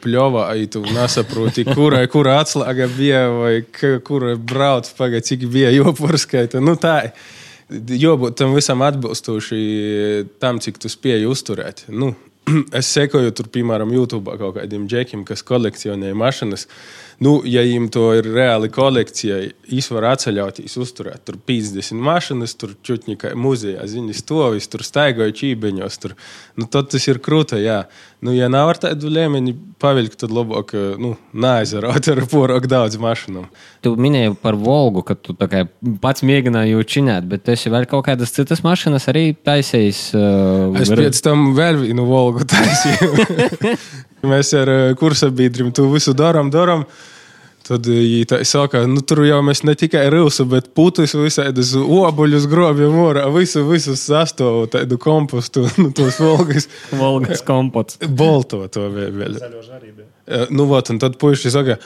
pļovā, 0.00 0.46
ai 0.54 0.64
tu 0.72 0.80
nesaproti, 0.80 1.66
kurai 1.68 2.06
kura 2.08 2.38
atslēga 2.40 2.86
bija 2.88 3.26
vai 3.36 3.52
kura 3.68 4.32
brauc, 4.40 4.88
pagaid, 4.96 5.26
cik 5.28 5.44
bija 5.52 5.74
joporskaita. 5.76 6.62
Nu 6.64 6.78
tā. 6.80 7.12
jābūt 7.68 8.38
tam 8.40 8.56
visam 8.56 8.80
atbilstoši 8.84 9.60
tam, 10.40 10.64
cik 10.64 10.80
tu 10.80 10.88
spēj 10.88 11.28
uzturēt. 11.28 11.84
Nu, 11.92 12.14
es 12.78 12.90
sekoju 12.94 13.32
tur, 13.36 13.48
piemēram, 13.52 13.92
YouTube 13.94 14.34
kaut 14.40 14.56
kādiem 14.58 14.88
džekiem, 14.90 15.24
kas 15.28 15.44
kolekcionē 15.46 16.12
mašīnas. 16.18 16.66
Nu, 17.22 17.36
ja 17.46 17.62
viņiem 17.62 17.86
to 17.92 18.06
ir 18.18 18.26
reāli 18.34 18.70
kolekcija, 18.72 19.36
viņš 19.68 19.88
var 19.94 20.08
atceļauties, 20.12 20.74
uzturēt 20.80 21.22
tur 21.28 21.36
50 21.48 22.00
mašīnas, 22.02 22.54
tur 22.58 22.72
čutņika 22.82 23.34
muzejā, 23.38 23.84
ziņas 23.86 24.22
stovis, 24.24 24.66
tur 24.72 24.82
staigoja 24.86 25.34
čībeņos. 25.38 25.98
Tur. 26.02 26.16
Nu, 26.58 26.66
tad 26.66 26.90
tas 26.90 27.06
ir 27.06 27.20
krūta, 27.22 27.60
jā. 27.62 27.84
Nu, 28.22 28.34
ja 28.34 28.48
nav 28.50 28.72
ar 28.72 28.80
tādu 28.82 29.10
līmeni 29.12 29.54
pavilkt, 29.82 30.18
tad 30.22 30.34
labāk 30.34 30.74
nu, 31.02 31.14
neaizvarot 31.34 32.10
ar 32.10 32.22
porok 32.30 32.66
daudz 32.70 32.98
mašīnām. 33.02 33.46
Tu 33.82 33.94
minēji 33.98 34.34
par 34.42 34.58
Volgu, 34.58 35.04
ka 35.06 35.14
tu 35.18 35.36
kā, 35.38 35.64
pats 36.02 36.26
mēģināji 36.26 36.74
jau 36.74 36.86
čināt, 36.96 37.28
bet 37.30 37.50
ir 37.54 37.74
vēl 37.76 37.86
kaut 37.90 38.06
kādas 38.10 38.34
citas 38.34 38.64
mašīnas 38.66 39.10
arī 39.12 39.28
taisījis. 39.38 40.06
Uh, 40.16 40.80
Es 40.82 40.90
pēc 40.90 41.22
tam 41.22 41.52
vēl 41.58 41.84
vienu 41.84 42.06
Volgu 42.08 42.48
taisīju. 42.50 43.76
Mēs 44.22 44.52
ar 44.54 44.70
uh, 44.70 44.82
kursabiedriem 44.98 45.72
to 45.74 45.88
visu 45.92 46.14
darām, 46.14 46.52
darām. 46.54 46.86
Tad 47.62 47.86
viņi 47.86 48.24
tā 48.26 48.40
saka, 48.46 48.80
nu 48.90 49.04
tur 49.06 49.22
jau 49.22 49.38
mēs 49.46 49.62
ne 49.62 49.76
tikai 49.78 50.08
rīsu, 50.10 50.48
bet 50.50 50.72
putus 50.74 51.14
visādus 51.14 51.70
obuļus 51.78 52.48
grobjam 52.50 52.96
orā, 53.04 53.28
visu, 53.34 53.62
visu 53.68 53.94
sastāvu, 53.98 54.64
tādu 54.72 54.98
kompostu, 55.02 55.68
nu 55.82 55.92
tos 55.94 56.18
volgas. 56.22 56.66
Volgas 56.90 57.44
kompots. 57.46 58.00
Bolto 58.02 58.64
to 58.66 58.88
vēl. 58.90 59.38
Eh, 59.38 60.48
Nu, 60.50 60.66
vot, 60.70 60.90
un 60.90 60.98
tad 61.02 61.18
puiši 61.22 61.50
saka, 61.54 61.78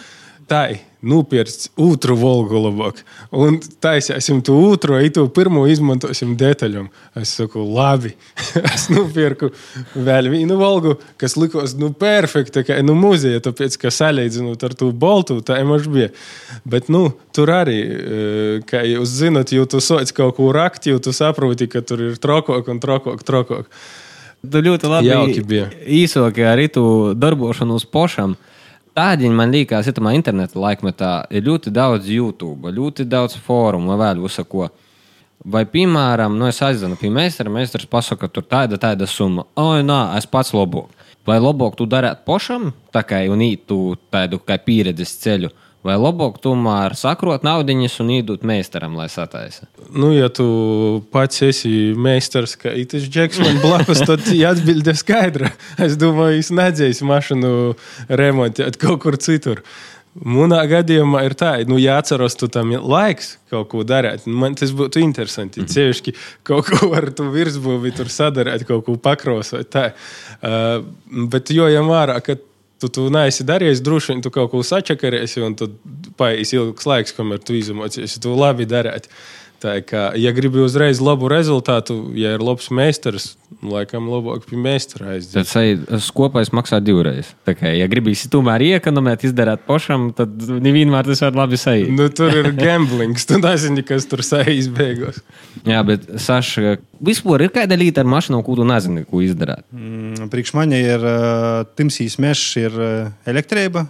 tā, 0.48 0.62
nopirkt 1.06 1.68
otru 1.78 2.16
volgu 2.18 2.58
labāk. 2.60 3.00
Un 3.34 3.58
taisīsim 3.82 4.40
to 4.46 4.56
otru, 4.68 4.96
ja 4.98 5.10
to 5.14 5.26
pirmo 5.32 5.64
izmantosim 5.70 6.34
detaļām. 6.38 6.88
Es 7.18 7.34
saku, 7.38 7.62
labi. 7.76 8.14
es 8.74 8.88
nopirku 8.92 9.52
vēl 9.94 10.30
vienu 10.32 10.58
volgu, 10.60 10.96
kas 11.20 11.36
likās, 11.38 11.76
nu, 11.78 11.92
perfekta, 11.96 12.64
kā 12.66 12.78
nu, 12.84 12.96
muzeja, 12.98 13.42
tāpēc, 13.44 13.78
ka 13.82 13.92
salīdzinot 13.94 14.66
ar 14.66 14.76
to 14.78 14.90
boltu, 14.92 15.38
tā 15.46 15.60
emož 15.62 15.90
bija. 15.92 16.10
Bet, 16.64 16.90
nu, 16.92 17.08
tur 17.36 17.52
arī, 17.54 17.78
eh, 17.84 18.56
kā 18.66 18.82
jūs 18.86 19.14
zinat, 19.20 19.54
jau 19.54 19.68
tu 19.70 19.82
soci 19.84 20.16
kaut 20.16 20.38
ko 20.40 20.50
rakt, 20.56 20.90
jau 20.90 20.98
tu 21.02 21.14
saproti, 21.16 21.70
ka 21.70 21.84
tur 21.86 22.10
ir 22.10 22.18
trokok 22.22 22.72
un 22.72 22.82
trokok, 22.82 23.22
trokok. 23.26 23.70
Tu 24.46 24.60
ļoti 24.62 24.90
labi 24.90 25.08
īsoki 26.04 26.44
arī 26.46 26.68
tu 26.70 26.84
darbošanos 27.18 27.86
pošam. 27.90 28.36
Tādiņi 28.96 29.36
man 29.36 29.50
liekas, 29.52 29.84
ka 29.90 29.92
tajā 29.98 30.16
interneta 30.16 30.56
laikmetā 30.56 31.10
ir 31.28 31.42
ļoti 31.44 31.68
daudz 31.68 32.06
YouTube, 32.08 32.70
ļoti 32.72 33.04
daudz 33.04 33.34
fórumu, 33.44 33.92
vēl 34.00 34.22
uzsako. 34.24 34.70
Vai, 35.44 35.66
piemēram, 35.68 36.38
nu 36.40 36.48
es 36.48 36.62
aizvanu 36.64 36.96
pie 36.96 37.10
meistara, 37.12 37.52
meistars 37.52 37.84
pasaka, 37.92 38.24
ka 38.24 38.32
tur 38.32 38.46
tāda, 38.48 38.78
tāda 38.80 39.04
summa. 39.04 39.44
Oi, 39.60 39.82
nē, 39.84 39.98
es 40.16 40.24
pats 40.26 40.54
labāk. 40.56 40.88
Vai 41.28 41.36
labāk 41.42 41.76
tu 41.76 41.84
darētu 41.84 42.24
pošam, 42.24 42.70
tā 42.94 43.04
kā 43.04 43.20
un 43.28 43.44
ītu 43.44 43.98
tādu 44.14 44.40
kā 44.40 44.56
pieredzes 44.64 45.12
ceļu, 45.20 45.52
vai 45.86 45.96
labāk 46.00 46.40
tomēr 46.44 46.96
sakrot 46.98 47.46
naudiņas 47.46 47.98
un 48.04 48.12
īdot 48.18 48.46
meistaram, 48.46 48.96
lai 48.98 49.08
sataisa? 49.12 49.68
Nu, 49.94 50.10
ja 50.14 50.28
tu 50.32 50.46
pats 51.14 51.42
esi 51.46 51.92
meistars, 51.96 52.56
ka 52.60 52.74
itis 52.74 53.08
džeks 53.08 53.42
man 53.44 53.60
blakus, 53.64 54.02
tad 54.06 54.26
atbilde 54.52 54.96
skaidra. 54.98 55.52
Es 55.82 55.98
domāju, 56.00 56.40
es 56.42 56.52
nedzēju 56.54 57.10
mašīnu 57.10 57.52
remontēt 58.22 58.80
kaut 58.82 59.04
kur 59.04 59.18
citur. 59.20 59.62
Manā 60.16 60.62
gadījumā 60.64 61.26
ir 61.26 61.34
tā, 61.36 61.50
nu, 61.68 61.76
ja 61.76 61.98
atceros, 62.00 62.38
tu 62.40 62.48
tam 62.48 62.70
laiks 62.72 63.34
kaut 63.52 63.68
ko 63.72 63.82
darīt. 63.84 64.24
Man 64.24 64.56
tas 64.56 64.72
būtu 64.72 65.02
interesanti. 65.04 65.60
Mm. 65.60 65.68
Ceļšķi 65.74 66.14
kaut 66.46 66.70
ko 66.70 66.88
ar 66.96 67.10
to 67.12 67.28
virsbūvi 67.34 67.92
tur 67.98 68.08
sadarīt, 68.12 68.64
kaut 68.68 68.86
ko 68.86 68.96
pakrosot. 68.96 69.76
Uh, 69.76 70.86
bet 71.28 71.52
jo 71.52 71.68
jau 71.68 71.84
vērā, 71.90 72.16
ka 72.24 72.38
tu 72.82 72.90
to 72.92 73.06
neesi 73.12 73.46
darījis, 73.46 73.82
droši 73.84 74.12
vien 74.12 74.22
tu 74.24 74.32
kaut 74.34 74.50
ko 74.52 74.62
sačakarēsi, 74.66 75.42
un 75.46 75.56
tad 75.58 75.76
paies 76.20 76.52
ilgs 76.56 76.88
laiks, 76.88 77.14
kamēr 77.16 77.42
tu 77.44 77.56
izmocīsi 77.56 78.22
to 78.22 78.34
labi 78.36 78.68
darīt. 78.68 79.08
Tā 79.62 79.78
kā, 79.86 80.10
ja 80.20 80.30
gribi 80.36 80.60
uzreiz 80.60 80.98
labu 81.00 81.30
rezultātu, 81.32 81.94
ja 82.18 82.34
ir 82.36 82.42
labs 82.44 82.66
meistars, 82.74 83.30
laikam 83.64 84.10
labāk 84.12 84.44
pie 84.44 84.58
meistara 84.60 85.14
aiziet. 85.14 85.48
Tad 85.48 86.10
kopējais 86.16 86.52
maksā 86.52 86.80
divreiz. 86.84 87.30
Tā 87.48 87.54
kā, 87.56 87.70
ja 87.72 87.86
gribīsi 87.88 88.28
tomēr 88.32 88.64
iekonomēt, 88.66 89.24
izdarīt 89.28 89.64
pošam, 89.68 90.10
tad 90.16 90.34
nevienmēr 90.36 91.08
tas 91.08 91.24
var 91.24 91.38
labi 91.40 91.60
saīt. 91.60 91.88
Nu, 91.88 92.10
tur 92.12 92.36
ir 92.36 92.50
gamblings. 92.58 93.24
Tu 93.30 93.40
nezini, 93.40 93.84
kas 93.86 94.04
tur 94.10 94.20
saīs 94.26 94.68
beigās. 94.72 95.22
Jā, 95.64 95.80
bet 95.88 96.04
Saša, 96.20 96.76
vispār 97.00 97.46
ir 97.46 97.54
kāda 97.56 97.80
lieta 97.80 98.04
ar 98.04 98.12
mašīnu, 98.12 98.42
ko 98.44 98.58
tu 98.60 98.68
nezini, 98.68 99.06
ko 99.08 99.24
izdarīt. 99.24 99.64
Mm, 99.72 100.28
Priekš 100.32 100.52
manis 100.58 100.84
ir 100.84 101.08
uh, 101.08 101.64
timsīs 101.78 102.20
mežs, 102.22 102.52
ir 102.60 102.76
uh, 102.76 103.10
elektrība. 103.28 103.86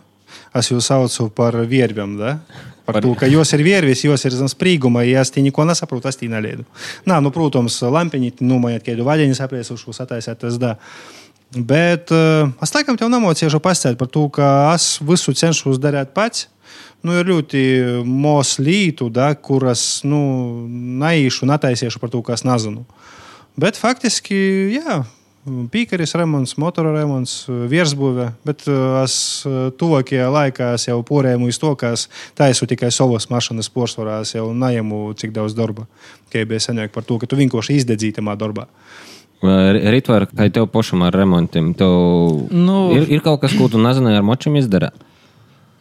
Es 0.56 0.70
jau 0.70 0.78
saucu 0.84 1.28
par 1.34 1.58
vierviem. 1.68 2.16
Da? 2.20 2.38
Par, 2.86 2.94
par 2.94 3.02
to, 3.02 3.12
ka 3.18 3.26
jos 3.26 3.50
ir 3.56 3.64
viervis, 3.66 4.04
jos 4.06 4.24
ir 4.28 4.34
zem 4.38 4.48
sprīguma, 4.50 5.02
ja 5.02 5.24
es 5.26 5.32
neko 5.34 5.66
nesaprotu, 5.66 6.06
es 6.06 6.20
tī 6.20 6.30
neliedu. 6.30 6.62
Nā, 7.08 7.18
nu, 7.24 7.32
protams, 7.34 7.80
lampiņi, 7.82 8.36
nomājot 8.46 8.86
kādu 8.86 9.06
vaļiņu, 9.08 9.34
sapriesušu, 9.34 9.94
sataisēt, 9.96 10.38
tas 10.44 10.60
da. 10.62 10.76
Bet 11.56 12.12
uh, 12.14 12.52
es 12.62 12.74
laikam 12.74 12.98
tev 12.98 13.10
nemocīšu 13.10 13.58
pastāstīt 13.62 13.98
par 13.98 14.10
to, 14.12 14.28
ka 14.34 14.50
es 14.74 14.96
visu 15.02 15.34
cenšos 15.34 15.82
darīt 15.82 16.14
pats. 16.14 16.46
Nu, 17.02 17.14
ir 17.14 17.28
ļoti 17.28 17.60
mūsu 18.06 18.62
lītu, 18.66 19.10
da, 19.14 19.32
kuras 19.34 20.00
nu, 20.06 20.20
neīšu, 21.02 21.46
netaisīšu 21.50 22.00
par 22.02 22.10
to, 22.14 22.22
kas 22.26 22.46
nezinu. 22.46 22.86
Bet 23.58 23.78
faktiski, 23.78 24.38
jā, 24.74 25.02
pīkaris 25.46 26.14
remonts, 26.18 26.56
motora 26.60 26.92
remonts, 26.96 27.44
virsbūve. 27.70 28.28
Bet 28.46 28.66
es 28.68 29.16
uh, 29.46 29.68
tuvākajā 29.78 30.28
laikā 30.32 30.72
es 30.76 30.88
jau 30.88 30.98
porēju 31.06 31.50
uz 31.50 31.60
to, 31.62 31.72
ka 31.78 31.94
es 31.96 32.06
taisu 32.38 32.68
tikai 32.70 32.90
savas 32.94 33.28
mašīnas 33.32 33.70
porcelānā, 33.72 34.20
es 34.26 34.34
jau 34.34 34.48
neņemu 34.54 35.02
cik 35.20 35.34
daudz 35.36 35.56
darba, 35.58 35.86
kā 36.32 36.44
bija 36.48 36.62
senāk 36.68 36.94
par 36.94 37.06
to, 37.06 37.20
ka 37.22 37.30
tu 37.30 37.38
vienkārši 37.38 37.80
izdedzīji 37.80 38.18
tamā 38.18 38.36
darbā. 38.38 38.66
Rītvar, 39.44 40.30
kā 40.32 40.48
tev 40.50 40.70
pašam 40.72 41.04
ar 41.04 41.14
remontiem, 41.14 41.74
tev 41.76 42.48
Nu. 42.50 42.78
ir, 42.96 43.04
ir 43.18 43.20
kaut 43.20 43.42
kas, 43.42 43.52
ko 43.54 43.68
tu 43.68 43.78
nezini 43.78 44.16
ar 44.16 44.24
močiem 44.24 44.56
izdarīt? 44.56 44.96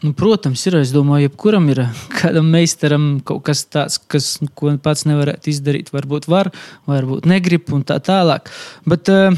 Nu, 0.06 0.12
protams, 0.13 0.62
ir. 0.70 0.76
Es 0.78 0.91
domāju, 0.94 1.26
jebkuram 1.26 1.65
ir 1.74 1.80
kādam 2.20 2.52
meistaram 2.54 3.08
kaut 3.26 3.41
kas 3.48 3.63
tāds, 3.65 3.98
kas, 3.98 4.36
ko 4.54 4.76
pats 4.84 5.08
nevarētu 5.10 5.50
izdarīt. 5.50 5.89
Varbūt 5.96 6.28
var, 6.30 6.52
varbūt 6.89 7.26
negrib 7.30 7.72
un 7.74 7.82
tā 7.88 7.98
tālāk. 8.06 8.52
Bet 8.86 9.10
uh, 9.10 9.34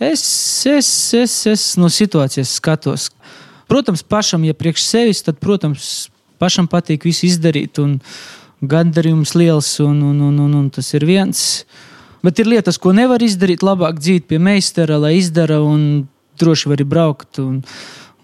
es, 0.00 0.24
es, 0.70 0.88
es, 1.18 1.36
es 1.50 1.66
no 1.76 1.92
situācijas 1.92 2.54
skatos. 2.62 3.10
Protams, 3.68 4.04
pašam, 4.08 4.48
ja 4.48 4.56
priekš 4.56 4.88
sevis, 4.88 5.20
tad, 5.26 5.36
protams, 5.42 6.08
pašam 6.40 6.70
patīk 6.70 7.04
visu 7.04 7.28
izdarīt. 7.28 7.82
Un 7.84 7.98
gandarījums 8.64 9.36
liels, 9.36 9.74
un, 9.84 10.00
un, 10.00 10.24
un, 10.30 10.42
un, 10.46 10.58
un 10.62 10.72
tas 10.72 10.88
ir 10.96 11.04
viens. 11.04 11.44
Bet 12.24 12.40
ir 12.40 12.48
lietas, 12.48 12.80
ko 12.80 12.96
nevar 12.96 13.20
izdarīt, 13.20 13.60
labāk 13.60 14.00
dzīt 14.00 14.30
pie 14.32 14.40
meistara, 14.40 14.96
lai 14.96 15.18
izdara 15.18 15.60
un 15.60 16.06
droši 16.40 16.72
var 16.72 16.80
arī 16.80 16.88
braukt. 16.88 17.44
Un, 17.44 17.60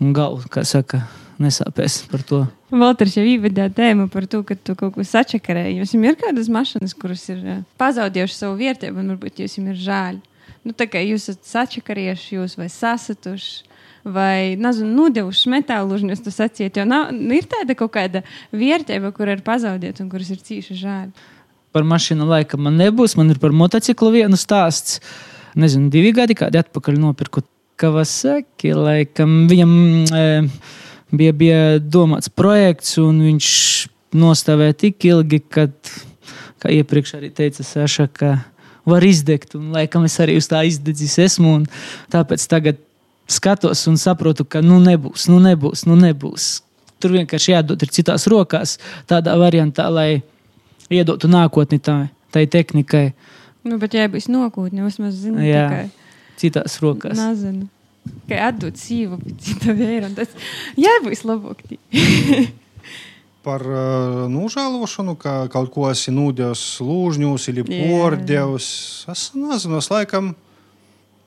un 0.00 0.14
galva, 0.16 0.48
kā 0.48 0.64
saka, 0.64 1.04
nesāpēs 1.42 2.02
par 2.10 2.24
to. 2.26 2.40
Valters 2.70 3.16
jau 3.18 3.24
ievedā 3.26 3.66
tēmu 3.74 4.08
par 4.12 4.26
to, 4.30 4.42
ka 4.46 4.56
tu 4.56 4.76
kaut 4.78 4.94
ko 4.94 5.04
sačakarēji. 5.06 5.80
Jums 5.80 5.94
ir 5.96 6.18
kādas 6.20 6.50
mašīnas, 6.52 6.94
kuras 6.98 7.24
ir 7.32 7.40
eh, 7.40 7.64
pazaudējušas 7.80 8.44
savu 8.44 8.58
vērtību, 8.60 9.00
un 9.02 9.14
varbūt 9.14 9.42
jums 9.42 9.58
ir 9.62 9.80
žēl. 9.88 10.20
Nu, 10.66 10.76
tā 10.76 10.86
kā 10.90 11.00
jūs 11.00 11.30
esat 11.30 11.48
sačakarējuši, 11.48 12.36
jūs 12.36 12.56
vai 12.60 12.68
sasatuši. 12.72 13.66
Vai 14.00 14.56
nodevuši 14.56 15.50
metālu 15.52 15.92
uzņus, 15.98 16.22
tas 16.24 16.38
atsiet. 16.46 16.78
Jo 16.78 16.86
nav, 16.88 17.10
nu, 17.12 17.34
ir 17.36 17.44
tāda 17.48 17.76
kaut 17.76 17.92
kāda 17.92 18.22
vērtība, 18.48 19.10
kur 19.12 19.28
ir 19.28 19.42
pazaudēta 19.44 20.00
un 20.00 20.08
kuras 20.08 20.30
ir 20.32 20.40
cīši 20.40 20.76
žēl. 20.80 21.10
Par 21.76 21.84
mašīnu 21.86 22.24
laika 22.26 22.56
man 22.56 22.80
nebūs. 22.80 23.18
Man 23.20 23.34
ir 23.34 23.40
par 23.42 23.52
motociklu 23.52 24.14
vienu 24.14 24.40
stāsts. 24.40 25.02
Nezinu, 25.58 25.90
divi 25.92 26.14
gadi 26.16 26.36
kādi 26.38 26.62
atpakaļ 26.62 26.96
nopirku 27.02 27.44
Kawasaki. 27.80 28.72
Laikam 28.76 29.44
viņam 29.50 29.74
e, 30.08 30.24
bija, 31.12 31.32
bija 31.32 31.60
domāts 31.80 32.30
projekts, 32.32 32.96
un 33.02 33.20
viņš 33.24 33.48
nostāvēja 34.16 34.76
tik 34.84 35.06
ilgi, 35.08 35.40
kad, 35.52 35.74
kā 36.62 36.72
iepriekš 36.74 37.16
arī 37.18 37.30
teica 37.34 37.66
Saša, 37.66 38.08
ka 38.12 38.32
var 38.88 39.04
izdegt. 39.06 39.54
Un 39.58 39.70
laikam 39.74 40.06
es 40.08 40.18
arī 40.22 40.38
uz 40.40 40.48
tā 40.50 40.62
izdedzis 40.68 41.18
esmu. 41.26 41.60
Tāpēc 42.12 42.46
tagad 42.50 42.80
skatos 43.30 43.86
un 43.90 44.00
saprotu, 44.00 44.44
ka 44.44 44.62
nu 44.64 44.80
nebūs, 44.82 45.28
nu 45.30 45.38
nebūs, 45.44 45.86
nu 45.86 45.98
nebūs. 46.00 46.60
Tur 47.00 47.14
vienkārši 47.16 47.54
jādod 47.54 47.80
ir 47.80 47.92
citās 47.94 48.26
rokās, 48.28 48.76
tādā 49.08 49.36
variantā, 49.40 49.86
lai 49.88 50.22
iedotu 50.92 51.30
nākotni 51.30 51.78
tā, 51.80 52.02
tai 52.34 52.44
tehnikai, 52.50 53.12
Nu, 53.60 53.76
bet, 53.80 53.92
ja 53.92 54.06
būs 54.08 54.30
nokūtne, 54.32 54.86
vismaz 54.86 55.18
zinu, 55.20 55.42
Jā. 55.44 55.66
tikai 55.68 55.90
citās 56.40 56.78
rokās. 56.80 57.18
nezinu. 57.18 57.68
Kā 58.30 58.48
atdot 58.50 58.78
sīvu 58.80 59.20
pēc 59.20 59.46
cita 59.46 59.76
vēra. 59.76 60.08
un 60.10 60.16
Tas, 60.18 60.34
jā, 60.78 60.96
būs 61.04 61.26
labāk. 61.28 61.62
tī. 61.68 61.80
par 63.42 63.64
uh, 63.64 64.28
nožēlošanu, 64.28 65.16
ka 65.16 65.48
kaut 65.52 65.72
ko 65.72 65.88
esi 65.90 66.12
nūdevis 66.12 66.80
lūžņos, 66.84 67.48
ir 67.52 67.62
Jā. 67.62 67.80
pordevis. 67.88 68.68
Es 69.10 69.30
nezinu, 69.36 69.80
es 69.80 69.88
laikam 69.92 70.34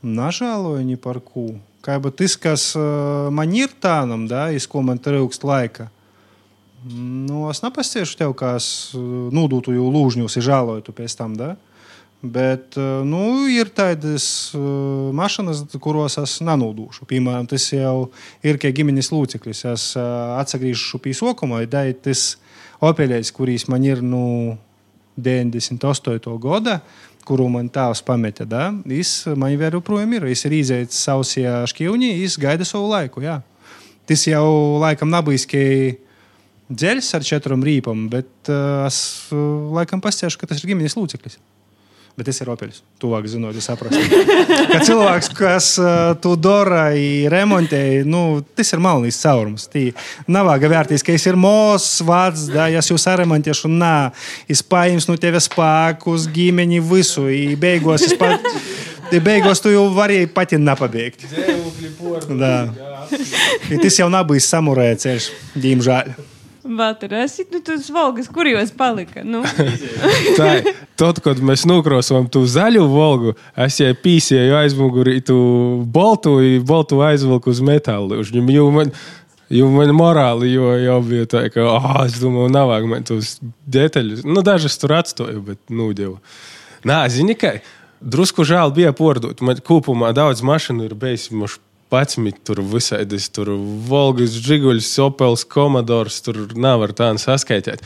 nežēloju 0.06 0.86
ni 0.86 0.98
par 1.00 1.22
ko. 1.24 1.54
Kā 1.84 1.98
jau 1.98 2.14
tas, 2.16 2.38
kas 2.40 2.70
uh, 2.78 3.34
man 3.34 3.52
ir 3.58 3.74
tādam, 3.82 4.28
da, 4.30 4.48
iz 4.54 4.70
ko 4.70 4.84
man 4.86 5.02
trūkst 5.04 5.44
laika. 5.48 5.90
Nu, 6.84 7.48
es 7.48 7.64
nepastiešu 7.64 8.18
tev, 8.20 8.36
kā 8.38 8.56
es 8.60 8.94
uh, 8.96 9.04
nūdūtu 9.34 9.74
jau 9.76 9.90
lūžņos, 9.92 10.38
ir 10.38 10.48
žēloju 10.48 10.86
tu 10.86 10.96
pēc 10.96 11.18
tam. 11.18 11.36
Da? 11.40 11.56
Bet 12.24 12.78
uh, 12.80 13.02
nu, 13.04 13.50
ir 13.52 13.68
tādas 13.76 14.26
uh, 14.56 15.10
mašīnas, 15.12 15.66
kuros 15.84 16.16
es 16.22 16.38
nenūdūšu. 16.40 17.04
Piemēram, 17.10 17.50
tas 17.52 17.66
jau 17.74 18.14
ir 18.40 18.60
kā 18.62 18.72
ģimenes 18.72 19.12
loceklis. 19.12 19.66
Es 19.68 19.90
uh, 20.00 20.38
atgriežos 20.40 21.02
pie 21.04 21.12
sokuma, 21.18 21.60
ir 21.66 21.98
tas 22.00 22.38
opeļais, 22.80 23.34
kurīs 23.36 23.68
man 23.68 23.84
ir 23.84 24.00
nu, 24.00 24.56
98. 25.20 26.40
gada, 26.40 26.80
kuru 27.28 27.50
man 27.52 27.68
tēvs 27.68 28.04
pameta. 28.08 28.48
Da? 28.48 28.70
Viņš 28.72 29.36
man 29.36 29.52
joprojām 29.52 30.16
ir. 30.16 30.28
Viņš 30.32 30.48
ir 30.48 30.58
izējis 30.62 31.04
sausajā 31.04 31.60
šķīvņī, 31.74 32.14
viņš 32.24 32.40
gaida 32.40 32.68
savu 32.68 32.88
laiku. 32.94 33.24
Jā. 33.24 33.42
Tas 34.08 34.24
jau 34.28 34.80
laikam 34.80 35.12
nabīski 35.12 35.66
dzeļs 36.72 37.12
ar 37.16 37.28
četrām 37.28 37.64
rīpām, 37.64 38.08
bet 38.12 38.32
uh, 38.48 38.88
es 38.88 39.00
uh, 39.32 39.74
laikam 39.76 40.00
pastāstīšu, 40.04 40.40
ka 40.40 40.50
tas 40.50 40.64
ir 40.64 40.72
ģimenes 40.72 40.96
loceklis. 40.96 41.40
Bet 42.14 42.28
tas 42.30 42.38
ir 42.44 42.50
opeļs. 42.54 42.84
Tuvāk 43.02 43.26
zinot, 43.26 43.56
es 43.58 43.66
saprotu. 43.66 43.98
Ka 44.70 44.84
cilvēks, 44.86 45.32
kas 45.34 45.70
to 46.22 46.36
dara, 46.38 46.84
remontē, 47.34 48.04
nu, 48.06 48.44
tas 48.54 48.70
ir 48.76 48.84
malnīs 48.86 49.18
caurums. 49.24 49.66
Tī 49.74 49.88
nav 50.30 50.52
vērtīs, 50.62 51.02
ka 51.06 51.16
es 51.16 51.26
ir 51.26 51.40
mūzis, 51.40 52.04
vārds, 52.06 52.46
da, 52.54 52.68
ja 52.70 52.84
es 52.84 52.92
jūs 52.92 53.08
saremontēšu, 53.08 53.72
nā, 53.74 54.12
es 54.46 54.62
paņemšu 54.62 55.10
no 55.10 55.18
tevis 55.18 55.50
spēkus, 55.50 56.28
ģimeni 56.36 56.84
visu, 56.86 57.26
i 57.34 57.58
beigos 57.58 58.06
es 58.06 58.14
pat. 58.20 58.46
Te 59.10 59.20
beigās 59.22 59.62
tu 59.62 59.74
jau 59.74 59.88
vari 59.94 60.24
pati 60.30 60.58
nepabeigt. 60.58 61.26
Da. 62.30 62.54
I 63.70 63.82
tas 63.82 64.00
jau 64.00 64.08
nav 64.14 64.30
bijis 64.30 64.48
samurēja 64.54 65.02
ceļš, 65.08 65.32
diemžēl. 65.66 66.14
Valter, 66.14 66.33
esi 67.20 67.44
nu, 67.52 67.60
tas 67.66 67.90
valgas, 67.92 68.30
kur 68.32 68.48
jūs 68.48 68.72
palika? 68.78 69.24
Nu, 69.28 69.42
Tā 70.40 70.48
ir. 70.62 70.70
Tad, 71.00 71.20
kad 71.26 71.42
mēs 71.44 71.66
nokrosām 71.68 72.30
to 72.32 72.46
zaļo 72.48 72.86
volgu, 72.92 73.34
es 73.66 73.82
jau 73.82 73.92
pīsēju 74.04 74.56
aizmugurī, 74.62 75.18
tu 75.26 75.36
boltu, 75.84 76.38
boltu 76.64 77.02
aizvilku 77.04 77.52
uz 77.52 77.60
metālu. 77.66 78.22
Jo 78.54 78.70
man, 78.72 78.94
jo 79.52 79.70
man 79.74 79.94
morāli 79.98 80.54
jau, 80.54 80.72
jau 80.80 80.98
bija 81.04 81.30
tā, 81.36 81.46
ka, 81.54 81.68
ah, 81.78 82.04
es 82.06 82.20
domāju, 82.24 82.54
nav 82.54 82.72
vajag 82.72 82.90
man 82.92 83.08
tos 83.12 83.38
detaļus. 83.68 84.24
Nu, 84.24 84.46
dažas 84.46 84.80
tur 84.80 84.96
atstāju, 85.00 85.44
bet, 85.52 85.62
nu, 85.74 85.92
dievu. 85.98 86.20
Nā, 86.88 87.04
zini, 87.12 87.36
ka 87.40 87.58
drusku 88.04 88.46
žēl 88.48 88.74
bija 88.76 88.94
pārdot. 88.96 89.44
Man 89.44 89.60
kopumā 89.64 90.12
daudz 90.16 90.44
mašīnu 90.46 90.88
ir 90.88 90.96
bijis. 91.00 91.30
Moš, 91.36 91.60
11, 91.94 92.40
tur 92.48 92.62
visādas, 92.66 93.28
tur 93.34 93.52
Volgas, 93.88 94.36
Žiguļs, 94.44 94.90
Opels, 95.06 95.46
Komodors, 95.50 96.20
tur 96.26 96.40
nevar 96.58 96.94
tādu 96.98 97.22
saskaitīt. 97.22 97.84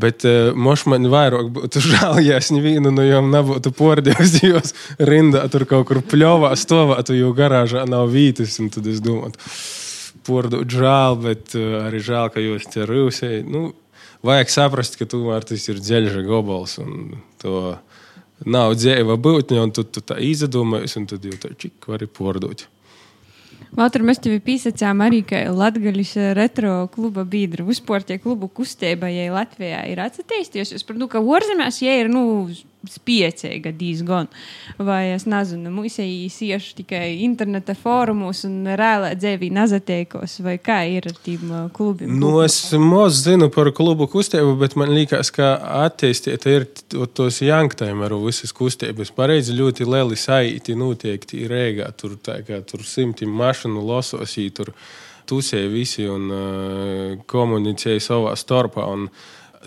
Bet 0.00 0.24
uh, 0.28 0.50
moš 0.56 0.86
man 0.90 1.08
vairāk 1.12 1.50
būtu 1.56 1.82
žēl, 1.90 2.22
ja 2.26 2.40
es 2.40 2.50
nevienu 2.54 2.92
no 2.94 3.04
jām 3.06 3.30
nebūtu 3.34 3.74
pordījis, 3.76 4.40
jo 4.46 4.62
rindā 4.98 5.44
tur 5.52 5.66
kaut 5.68 5.88
kur 5.90 6.02
pļovā 6.02 6.54
stāvētu, 6.58 7.18
jo 7.18 7.34
garāžā 7.36 7.84
nav 7.88 8.08
vītas, 8.14 8.58
un 8.62 8.72
tad 8.72 8.88
es 8.90 9.04
domāju, 9.04 9.36
pordot 10.26 10.68
žēl, 10.68 11.20
bet 11.22 11.54
uh, 11.58 11.84
arī 11.84 12.02
žēl, 12.04 12.32
ka 12.32 12.42
jūs 12.44 12.66
te 12.72 12.88
rūsēji. 12.88 13.44
Nu, 13.50 13.70
vajag 14.26 14.52
saprast, 14.52 14.98
ka 15.00 15.08
tomēr 15.08 15.46
tas 15.48 15.68
ir 15.68 15.80
dzeļža 15.80 16.24
gobals, 16.26 16.76
un 16.82 17.20
to 17.42 17.76
nav 18.48 18.74
dzēva 18.78 19.16
būtņa, 19.20 19.64
un 19.64 19.72
tu, 19.76 19.84
tu 19.84 20.02
tā 20.04 20.18
izdomājies, 20.24 20.96
un 21.00 21.08
tad 21.10 21.24
jau 21.26 21.40
tā 21.40 21.52
čik 21.60 21.88
vari 21.90 22.08
pordot. 22.08 22.66
Valter, 23.76 24.02
mēs 24.02 24.18
tevi 24.18 24.40
pīsacām 24.42 25.02
arī, 25.04 25.20
ka 25.26 25.44
Latgaļas 25.54 26.16
retro 26.34 26.72
kluba 26.90 27.22
biedri 27.28 27.62
uzsportie 27.62 28.18
klubu 28.18 28.48
kustība, 28.50 29.10
ja 29.12 29.30
Latvijā 29.34 29.84
ir 29.92 30.02
atsatīstījusies. 30.02 30.74
Es 30.74 30.82
saprotu, 30.82 31.06
ka 31.12 31.22
orzemēs, 31.22 31.78
ja 31.84 31.94
ir, 32.00 32.10
nu, 32.10 32.50
spiecīga 32.88 33.72
diezgan. 33.76 34.28
Vai 34.78 35.12
es 35.14 35.26
nezinu, 35.28 35.72
ir 35.74 36.06
īsi 36.06 36.50
tikai 36.78 37.20
interneta 37.26 37.74
fórumos 37.76 38.44
un 38.48 38.64
reālā 38.78 39.12
dzīvē 39.18 39.50
nazateikos, 39.52 40.38
vai 40.44 40.56
kā 40.62 40.80
ir 40.88 41.10
ar 41.10 41.18
tiem 41.24 41.50
uh, 41.50 41.66
klubiem? 41.74 42.14
Nu, 42.20 42.38
es 42.44 42.56
maz 42.80 43.20
zinu 43.26 43.50
par 43.52 43.72
klubu 43.76 44.08
kustību, 44.10 44.56
bet 44.60 44.78
man 44.80 44.94
liekas, 44.96 45.32
ka 45.34 45.52
attīstīt 45.84 46.46
ir 46.50 46.66
tos 47.16 47.42
janktājumu 47.44 48.08
visas 48.24 48.54
kustības. 48.56 49.12
Pareizi 49.16 49.56
ļoti 49.58 49.88
lieli 49.88 50.16
saiti 50.16 50.76
noteikti 50.78 51.44
ir 51.44 51.52
rēgā. 51.52 51.90
Tur, 52.00 52.16
tā, 52.22 52.40
kā, 52.46 52.62
tur 52.66 52.84
simtiem 52.86 53.32
mašīnu 53.36 53.84
losos, 53.84 54.36
ī 54.40 54.48
tur 54.54 54.72
tusēja 55.30 55.68
visi 55.70 56.08
un 56.10 56.30
uh, 56.32 57.20
komunicēja 57.30 58.02
savā 58.02 58.34
starpā. 58.38 58.86
Un 58.88 59.06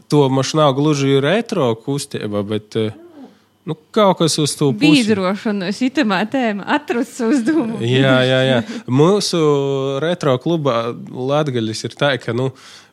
to 0.07 0.29
maš 0.29 0.53
nav 0.57 0.73
gluži 0.73 1.19
retro 1.21 1.73
kustība, 1.75 2.43
bet 2.47 2.75
uh, 2.79 2.91
nu, 3.65 3.75
kaut 3.95 4.17
kas 4.21 4.37
uz 4.41 4.55
to 4.57 4.71
pusi. 4.73 5.03
Bīdrošana, 5.03 5.71
sitamā 5.75 6.23
tēma, 6.29 6.65
atrust 6.77 7.21
uzdevumu. 7.27 7.79
Jā, 7.85 8.19
jā, 8.27 8.41
jā. 8.49 8.59
Mūsu 8.87 9.39
retro 10.03 10.35
klubā 10.41 10.91
Latvijas 11.13 11.85
ir 11.87 11.97
tā, 11.99 12.15
ka 12.21 12.35
nu, 12.37 12.51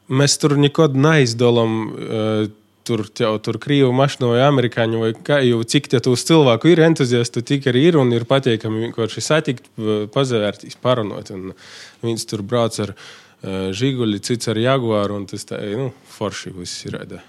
mēs 0.09 0.39
tur 0.41 0.59
nekad 0.61 0.97
neizdalam. 0.99 1.77
Uh, 1.91 2.49
Tur 2.91 3.03
jau 3.15 3.35
tur 3.45 3.59
krīvu 3.61 3.91
mašīnu 3.95 4.31
vai 4.33 4.39
amerikāņu, 4.41 5.03
vai 5.05 5.11
kā 5.13 5.37
jau 5.45 5.59
cik 5.69 5.91
tie 5.93 5.99
tūs 6.03 6.25
cilvēku 6.27 6.73
ir 6.73 6.81
entuziasti, 6.83 7.43
tik 7.47 7.69
arī 7.71 7.83
ir 7.91 7.99
un 8.01 8.09
ir 8.17 8.25
patīkami 8.27 8.87
vienkārši 8.87 9.23
satikt, 9.23 9.69
pazavērtīs, 10.15 10.79
parunot. 10.81 11.29
Un 11.37 11.53
viens 12.01 12.25
tur 12.27 12.41
brauc 12.43 12.81
ar 12.81 12.95
uh, 12.95 13.05
žiguļi, 13.43 14.23
cits 14.25 14.51
ar 14.53 14.61
jaguāru, 14.61 15.21
un 15.21 15.29
tas 15.31 15.47
tā, 15.49 15.61
nu, 15.79 15.91
forši 16.17 16.53
viss 16.57 16.87
ir. 16.89 16.99
Redzē. 17.01 17.23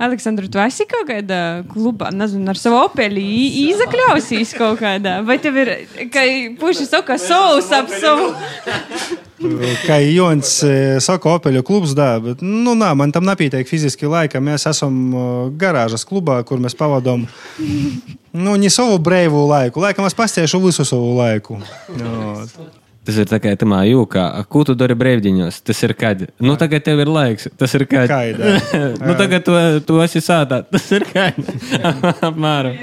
Aleksandra, 0.00 0.48
tu 0.48 0.60
esi 0.62 0.86
kaut 0.88 1.04
kādā 1.10 1.40
klubā, 1.68 2.08
nezinu, 2.16 2.46
ar 2.48 2.58
savu 2.58 2.78
opeli 2.80 3.22
izakļausies 3.66 4.54
kaut 4.56 4.80
kādā, 4.80 5.18
vai 5.26 5.36
tev 5.42 5.58
ir, 5.60 5.72
ka 6.12 6.24
puši 6.60 6.86
saka, 6.88 7.18
savus 7.20 7.68
ap 7.76 7.92
savu. 7.92 8.32
Kā 9.88 9.96
Jons 9.98 10.50
eh, 10.62 11.00
saka, 11.02 11.32
Opeļu 11.34 11.64
klubs, 11.66 11.96
da, 11.98 12.12
bet 12.22 12.44
nu, 12.46 12.76
nā, 12.78 12.92
man 12.98 13.10
tam 13.14 13.26
nepietiek 13.26 13.66
fiziski 13.66 14.06
laika. 14.06 14.38
Mēs 14.38 14.68
esam 14.70 15.00
eh, 15.10 15.24
garāžas 15.58 16.06
klubā, 16.06 16.38
kur 16.46 16.62
mēs 16.62 16.78
pavadām 16.78 17.26
nu, 17.58 18.54
ne 18.54 18.70
savu 18.70 19.00
brīvu 19.02 19.42
laiku. 19.50 19.82
Laikam 19.82 20.06
es 20.06 20.14
pastāstīšu 20.14 20.62
visu 20.62 20.86
savu 20.86 21.16
laiku. 21.18 21.58
Jā. 21.98 22.46
Tas 23.02 23.16
ir 23.18 23.26
tā 23.26 23.40
kā 23.42 23.50
tamā 23.58 23.80
jūkā. 23.88 24.24
Ko 24.52 24.62
tu 24.66 24.76
dari 24.78 24.94
brīvdiņos? 24.98 25.62
Tas 25.66 25.80
ir 25.82 25.94
kad? 25.98 26.20
Nu, 26.38 26.54
tagad 26.60 26.84
tev 26.86 27.02
ir 27.02 27.10
laiks. 27.10 27.48
Tas 27.58 27.74
ir 27.74 27.82
kad? 27.90 28.06
Kaida. 28.10 28.52
nu, 29.08 29.16
tagad 29.18 29.42
tu, 29.46 29.56
tu 29.88 29.98
esi 30.04 30.22
sātā. 30.22 30.62
Tas 30.72 30.86
ir 30.94 31.06
kad? 31.10 31.40
Apmēram. 32.30 32.78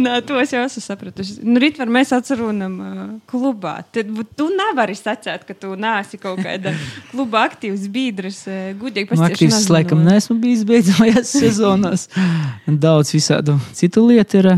Nē, 0.00 0.14
to 0.24 0.38
es 0.40 0.50
jau 0.54 0.62
esmu 0.64 0.80
sapratusi. 0.82 1.36
Nu, 1.44 1.60
rīt 1.60 1.76
var 1.78 1.90
mēs 1.92 2.10
atcerunam 2.16 2.78
uh, 2.80 3.02
klubā. 3.28 3.74
Tad 3.94 4.08
tu 4.38 4.48
nevari 4.48 4.96
sacēt, 4.96 5.44
ka 5.46 5.54
tu 5.60 5.74
neesi 5.78 6.18
kaut 6.18 6.40
kāda 6.42 6.72
kluba 7.12 7.44
aktīvs 7.50 7.84
biedrs, 7.92 8.42
uh, 8.48 8.70
gudīgi 8.80 9.12
Nu, 9.12 9.20
pastāstīt. 9.20 9.52
aktīvs 9.52 9.68
laikam 9.76 10.02
neesmu 10.08 10.40
bijis 10.42 10.64
beidzamajās 10.66 11.36
sezonās. 11.36 12.08
Daudz 12.66 13.12
visādu 13.12 13.60
citu 13.76 14.08
lietu 14.08 14.40
ir. 14.40 14.54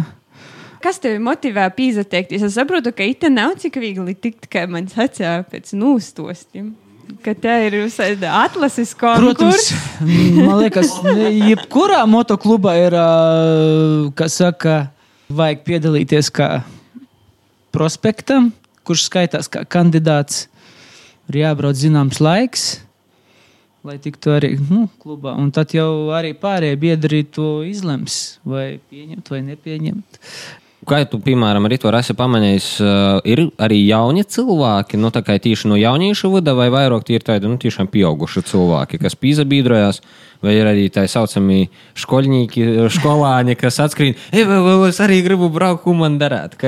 Kas 0.84 1.00
tevi 1.00 1.16
motivē 1.24 1.64
pīzateikties? 1.72 2.42
Es 2.44 2.56
saprotu, 2.58 2.92
ka 2.92 3.06
it 3.08 3.24
nav 3.32 3.54
tik 3.60 3.78
viegli 3.80 4.12
tikt, 4.12 4.50
kā 4.52 4.66
man 4.68 4.84
sacīja 4.90 5.38
pēc 5.48 5.72
nūstostiem. 5.80 6.74
Ka 7.24 7.32
te 7.36 7.52
ir 7.66 7.76
atlases 8.28 8.92
Protams, 8.96 9.38
konkursi. 9.40 10.44
man 10.44 10.58
liekas, 10.60 10.92
jebkurā 11.48 12.02
motoklubā 12.08 12.74
ir, 12.80 12.96
ā, 12.96 13.08
kas 14.16 14.36
saka, 14.40 14.76
vajag 15.32 15.62
piedalīties 15.64 16.28
kā 16.34 16.48
prospektam, 17.74 18.50
kurš 18.84 19.08
skaitās 19.08 19.48
kā 19.52 19.64
kandidāts. 19.64 20.48
Ir 21.32 21.40
jābrauc 21.40 21.78
zināms 21.80 22.20
laiks, 22.20 22.64
lai 23.84 23.96
tiktu 24.00 24.34
arī 24.34 24.50
nu, 24.58 24.84
klubā. 25.00 25.32
Un 25.40 25.48
tad 25.56 25.72
jau 25.72 26.10
arī 26.12 26.34
pārējie 26.36 26.76
biedri 26.80 27.22
to 27.24 27.62
izlems, 27.64 28.36
vai 28.44 28.76
pieņemt 28.92 29.32
vai 29.32 29.40
nepieņemt. 29.46 30.20
Kā 30.88 31.00
tu, 31.08 31.20
piemēram, 31.22 31.64
arī 31.68 31.78
to 31.80 31.92
esi 31.96 32.16
pamanījis, 32.18 32.68
uh, 32.82 33.18
ir 33.24 33.46
arī 33.62 33.78
jauni 33.86 34.24
cilvēki, 34.28 35.00
nu, 35.00 35.10
tā 35.14 35.22
kā 35.24 35.38
tieši 35.40 35.70
no 35.70 35.78
jauniešu 35.80 36.32
vada, 36.34 36.52
vai 36.58 36.68
vairāk 36.74 37.06
tie 37.08 37.18
ir 37.18 37.24
tādi, 37.24 37.48
nu, 37.48 37.56
tiešām 37.60 37.88
pieauguši 37.92 38.44
cilvēki, 38.50 39.00
kas 39.00 39.16
pīzabīdrojās, 39.20 40.02
vai 40.44 40.56
ir 40.58 40.68
arī 40.70 40.86
tā 40.92 41.06
saucamie 41.10 41.68
skolnieki, 41.98 42.66
skolāņi, 42.98 43.56
kas 43.60 43.80
ej, 44.34 44.44
vai, 44.48 44.60
vai, 44.66 44.76
es 44.90 45.00
arī 45.02 45.22
gribu 45.24 45.48
braukt, 45.52 45.82
ko 45.86 45.96
man 45.96 46.18
darāt, 46.20 46.58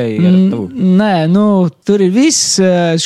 to. 0.53 0.65
Nē, 0.73 1.27
nu, 1.33 1.47
tur 1.87 2.05
ir 2.05 2.15
viss. 2.15 2.57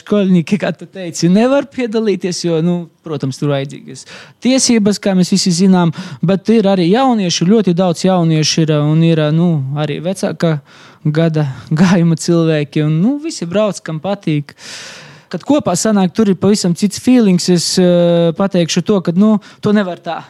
Skolnieki, 0.01 0.61
kā 0.61 0.73
tu 0.77 0.87
teici, 0.87 1.29
nevar 1.33 1.69
piedalīties, 1.71 2.45
jo 2.47 2.63
nu, 2.65 2.79
Protams, 3.01 3.39
tur 3.41 3.55
vajadzīgas 3.55 4.03
tiesības, 4.45 4.99
kā 5.01 5.15
mēs 5.17 5.31
visi 5.33 5.53
zinām, 5.63 5.89
bet 6.21 6.51
ir 6.53 6.67
arī 6.69 6.91
jaunieši, 6.91 7.47
ļoti 7.49 7.73
daudz 7.77 8.05
jauniešu 8.05 8.67
ir 8.67 8.73
un 8.77 9.01
ir 9.07 9.23
nu, 9.33 9.49
arī 9.81 10.03
vecāka 10.05 10.59
gada 11.05 11.47
gājuma 11.81 12.19
cilvēki. 12.21 12.85
Un, 12.85 12.99
nu, 13.01 13.15
visi 13.23 13.49
brauc, 13.49 13.81
kam 13.85 14.03
patīk. 14.05 14.53
Kad 15.31 15.47
kopā 15.47 15.77
sanāk, 15.79 16.13
tur 16.13 16.29
ir 16.29 16.37
pavisam 16.43 16.75
cits 16.77 17.01
feelings. 17.01 17.49
Es 17.49 17.73
uh, 17.81 18.35
pateikšu 18.37 18.85
to, 18.85 18.99
ka 19.07 19.15
nu, 19.17 19.39
to 19.63 19.73
nevar 19.73 20.03
tā 20.05 20.21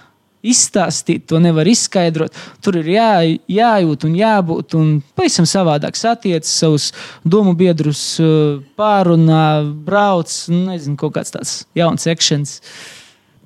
izstāstīt, 0.42 1.26
to 1.28 1.40
nevar 1.42 1.68
izskaidrot. 1.68 2.36
Tur 2.64 2.80
ir 2.80 2.90
jā, 2.94 3.10
jājūt 3.50 4.06
un 4.08 4.16
jābūt. 4.18 4.76
Un 4.78 4.92
pavisam 5.16 5.48
savādāk 5.48 5.98
satiec 5.98 6.48
savus 6.48 6.90
domu 7.24 7.54
biedrus, 7.58 8.02
eh, 8.20 8.60
pārunā, 8.78 9.62
brauc. 9.84 10.30
Nezinu, 10.48 10.96
kaut 10.96 11.14
kāds 11.18 11.34
tāds 11.34 11.64
jauns 11.74 12.06
akcents. 12.06 12.60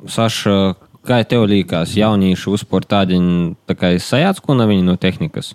Saša, 0.07 0.77
kā 1.05 1.23
tev 1.27 1.47
liekas, 1.49 1.97
jaunieši 1.97 2.51
uzsportādiņi 2.55 3.57
tā 3.67 3.77
kā 3.79 3.95
sajāc, 3.99 4.41
ko 4.41 4.55
no 4.55 4.67
viņa 4.69 4.85
no 4.85 4.97
tehnikas? 4.97 5.55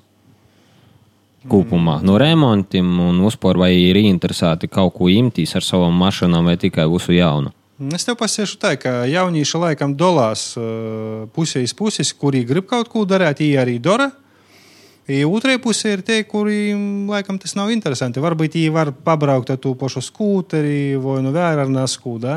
Kopumā 1.50 2.02
no 2.04 2.18
remontiem 2.20 2.88
un 3.00 3.22
uzpār 3.24 3.58
vai 3.58 3.72
ir 3.72 3.96
interesēti 3.96 4.68
kaut 4.68 4.98
ko 4.98 5.08
imtīs 5.08 5.56
ar 5.56 5.64
savām 5.64 5.96
mašīnām 5.96 6.46
vai 6.46 6.58
tikai 6.60 6.84
visu 6.92 7.16
jaunu? 7.16 7.54
Es 7.80 8.04
tev 8.04 8.18
pasiešu 8.20 8.58
tā, 8.60 8.74
ka 8.76 9.06
jaunieši 9.08 9.60
laikam 9.62 9.94
dolās 9.96 10.50
uh, 10.60 11.30
pusēs 11.32 11.72
puses, 11.72 12.10
kuri 12.12 12.42
grib 12.44 12.66
kaut 12.68 12.90
ko 12.92 13.06
darīt, 13.08 13.40
viņi 13.40 13.62
arī 13.62 13.78
dara. 13.80 14.10
Otrajā 15.10 15.58
pusē 15.64 15.94
ir 15.96 16.02
tie, 16.06 16.20
kuriem 16.28 17.08
laikam 17.10 17.40
tas 17.42 17.56
nav 17.58 17.72
interesanti. 17.74 18.22
Varbūt 18.22 18.60
viņi 18.60 18.74
var 18.76 18.92
pabraukt 18.92 19.50
ar 19.50 19.58
to 19.58 19.72
pašu 19.80 20.04
skūteri 20.06 21.00
vai 21.02 21.16
nu 21.26 21.32
vēl 21.34 21.64
ar 21.64 21.72
naskūdu, 21.72 22.36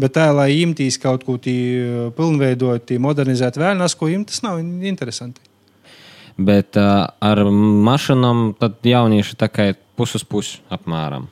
bet 0.00 0.14
tā, 0.14 0.30
lai 0.32 0.54
imtīs 0.62 0.96
kaut 1.02 1.26
ko 1.26 1.36
tādu 1.42 2.14
pilnveidot, 2.16 2.94
modernizēt 2.96 3.58
vēl 3.60 3.76
nasku, 3.82 4.08
im 4.14 4.24
tas 4.24 4.40
nav 4.46 4.62
interesanti. 4.62 5.42
Bet 6.38 6.78
uh, 6.80 7.10
ar 7.20 7.44
mašīnām 7.44 8.54
tad 8.62 8.78
jaunieši 8.86 9.36
tā 9.42 9.50
kā 9.50 9.72
puses 9.98 10.24
puses 10.24 10.62
apmēram. 10.72 11.28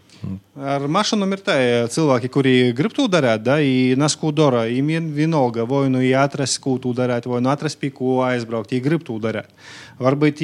Ar 0.56 0.84
mašīnām 0.90 1.34
ir 1.34 1.40
tā, 1.44 1.54
cilvēki, 1.92 2.30
kuri 2.32 2.54
grib 2.76 2.94
to 2.96 3.08
darīt, 3.10 3.42
da, 3.46 3.56
nes 3.98 4.16
ko 4.18 4.30
dara. 4.34 4.64
Viņiem 4.70 5.10
vienalga, 5.16 5.64
vai 5.68 5.86
nu 5.92 6.02
atrast, 6.18 6.60
ko 6.62 6.76
tu 6.82 6.92
darīt, 6.96 7.26
vai 7.30 7.40
nu 7.42 7.50
atrast, 7.52 7.80
pie 7.80 7.90
ko 7.94 8.20
aizbraukt. 8.26 8.74
Viņi 8.74 8.84
grib 8.84 9.06
to 9.06 9.18
darīt. 9.22 9.50
Varbūt, 10.02 10.42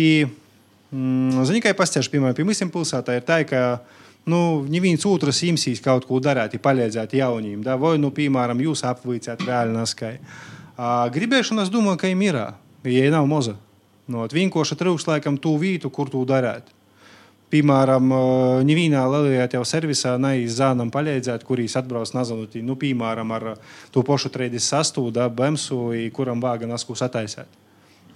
mm, 0.90 1.44
zini, 1.48 1.62
kā 1.64 1.74
pastāstīt, 1.78 2.16
piemēram, 2.16 2.36
pie 2.38 2.48
mums 2.48 2.64
pilsētā 2.74 3.18
ir 3.18 3.26
tā, 3.28 3.42
ka 3.48 3.82
nu, 4.28 4.64
neviens 4.68 5.06
otrs 5.08 5.42
imsīs 5.46 5.82
kaut 5.84 6.08
ko 6.08 6.22
darīt, 6.24 6.58
palīdzēt 6.62 7.18
jauniem. 7.20 7.62
Da, 7.66 7.76
vai, 7.80 7.96
nu, 8.02 8.10
piemēram, 8.14 8.64
jūs 8.64 8.84
apvīcāt 8.88 9.44
vēl 9.46 9.76
neskai. 9.76 10.16
Gribēšana, 11.14 11.66
es 11.66 11.74
domāju, 11.74 12.00
ka 12.00 12.10
viņiem 12.10 12.26
ir, 12.28 12.42
ja 12.88 13.14
nav 13.14 13.30
moza. 13.30 13.58
No, 14.08 14.24
vienkārši 14.24 14.78
trūkst 14.80 15.10
laikam 15.10 15.36
to 15.36 15.52
vietu, 15.60 15.90
kur 15.92 16.08
to 16.08 16.22
darīt. 16.24 16.70
Piemēram, 17.48 18.10
Nīvīnā 18.68 19.04
Lielajā 19.08 19.46
jau 19.56 19.62
servisā 19.64 20.16
neizdzēnam 20.20 20.90
palīdzēt, 20.92 21.46
kurīs 21.48 21.78
atbrauc 21.80 22.12
nezinu, 22.12 22.44
nu, 22.66 22.76
piemēram, 22.76 23.32
ar 23.32 23.46
to 23.94 24.04
pašu 24.04 24.28
36. 24.34 25.00
BMSu, 25.32 25.80
kuram 26.12 26.44
vāga 26.44 26.68
nasku 26.68 26.98
sataisēt. 26.98 27.48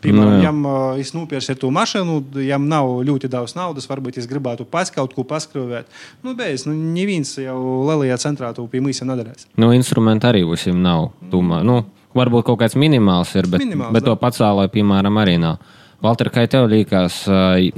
Piemēram, 0.02 0.32
no, 0.42 0.52
nu, 0.58 0.70
ja 0.98 1.00
es 1.00 1.12
nopirku 1.14 1.54
to 1.62 1.70
mašīnu, 1.72 2.16
ja 2.42 2.58
nav 2.58 2.90
ļoti 3.06 3.30
daudz 3.30 3.54
naudas, 3.54 3.86
varbūt 3.86 4.18
es 4.18 4.26
gribētu 4.30 4.66
pats 4.66 4.90
kaut 4.94 5.14
ko 5.14 5.22
paskrūvēt. 5.28 5.90
Nu, 6.26 6.34
bez, 6.38 6.66
nu, 6.66 6.74
neviens 6.74 7.36
jau 7.38 7.58
lielajā 7.86 8.18
centrā 8.24 8.50
to 8.56 8.66
pie 8.70 8.82
mums 8.82 8.98
nedarēs. 9.06 9.46
Nu, 9.54 9.70
instrumenti 9.76 10.26
arī 10.26 10.42
visiem 10.48 10.80
nav. 10.82 11.12
Tumā. 11.30 11.60
Nu, 11.66 11.84
varbūt 12.18 12.48
kaut 12.50 12.64
kāds 12.64 12.74
minimāls 12.74 13.30
ir, 13.38 13.46
bet, 13.46 13.62
minimāls, 13.62 13.94
bet 13.94 14.08
to 14.08 14.16
pacēlāju, 14.18 14.74
piemēram, 14.74 15.22
arī 15.22 15.38
nav. 15.40 15.62
Valter, 16.02 16.32
kā 16.34 16.42
tev 16.50 16.64
liekas, 16.66 17.20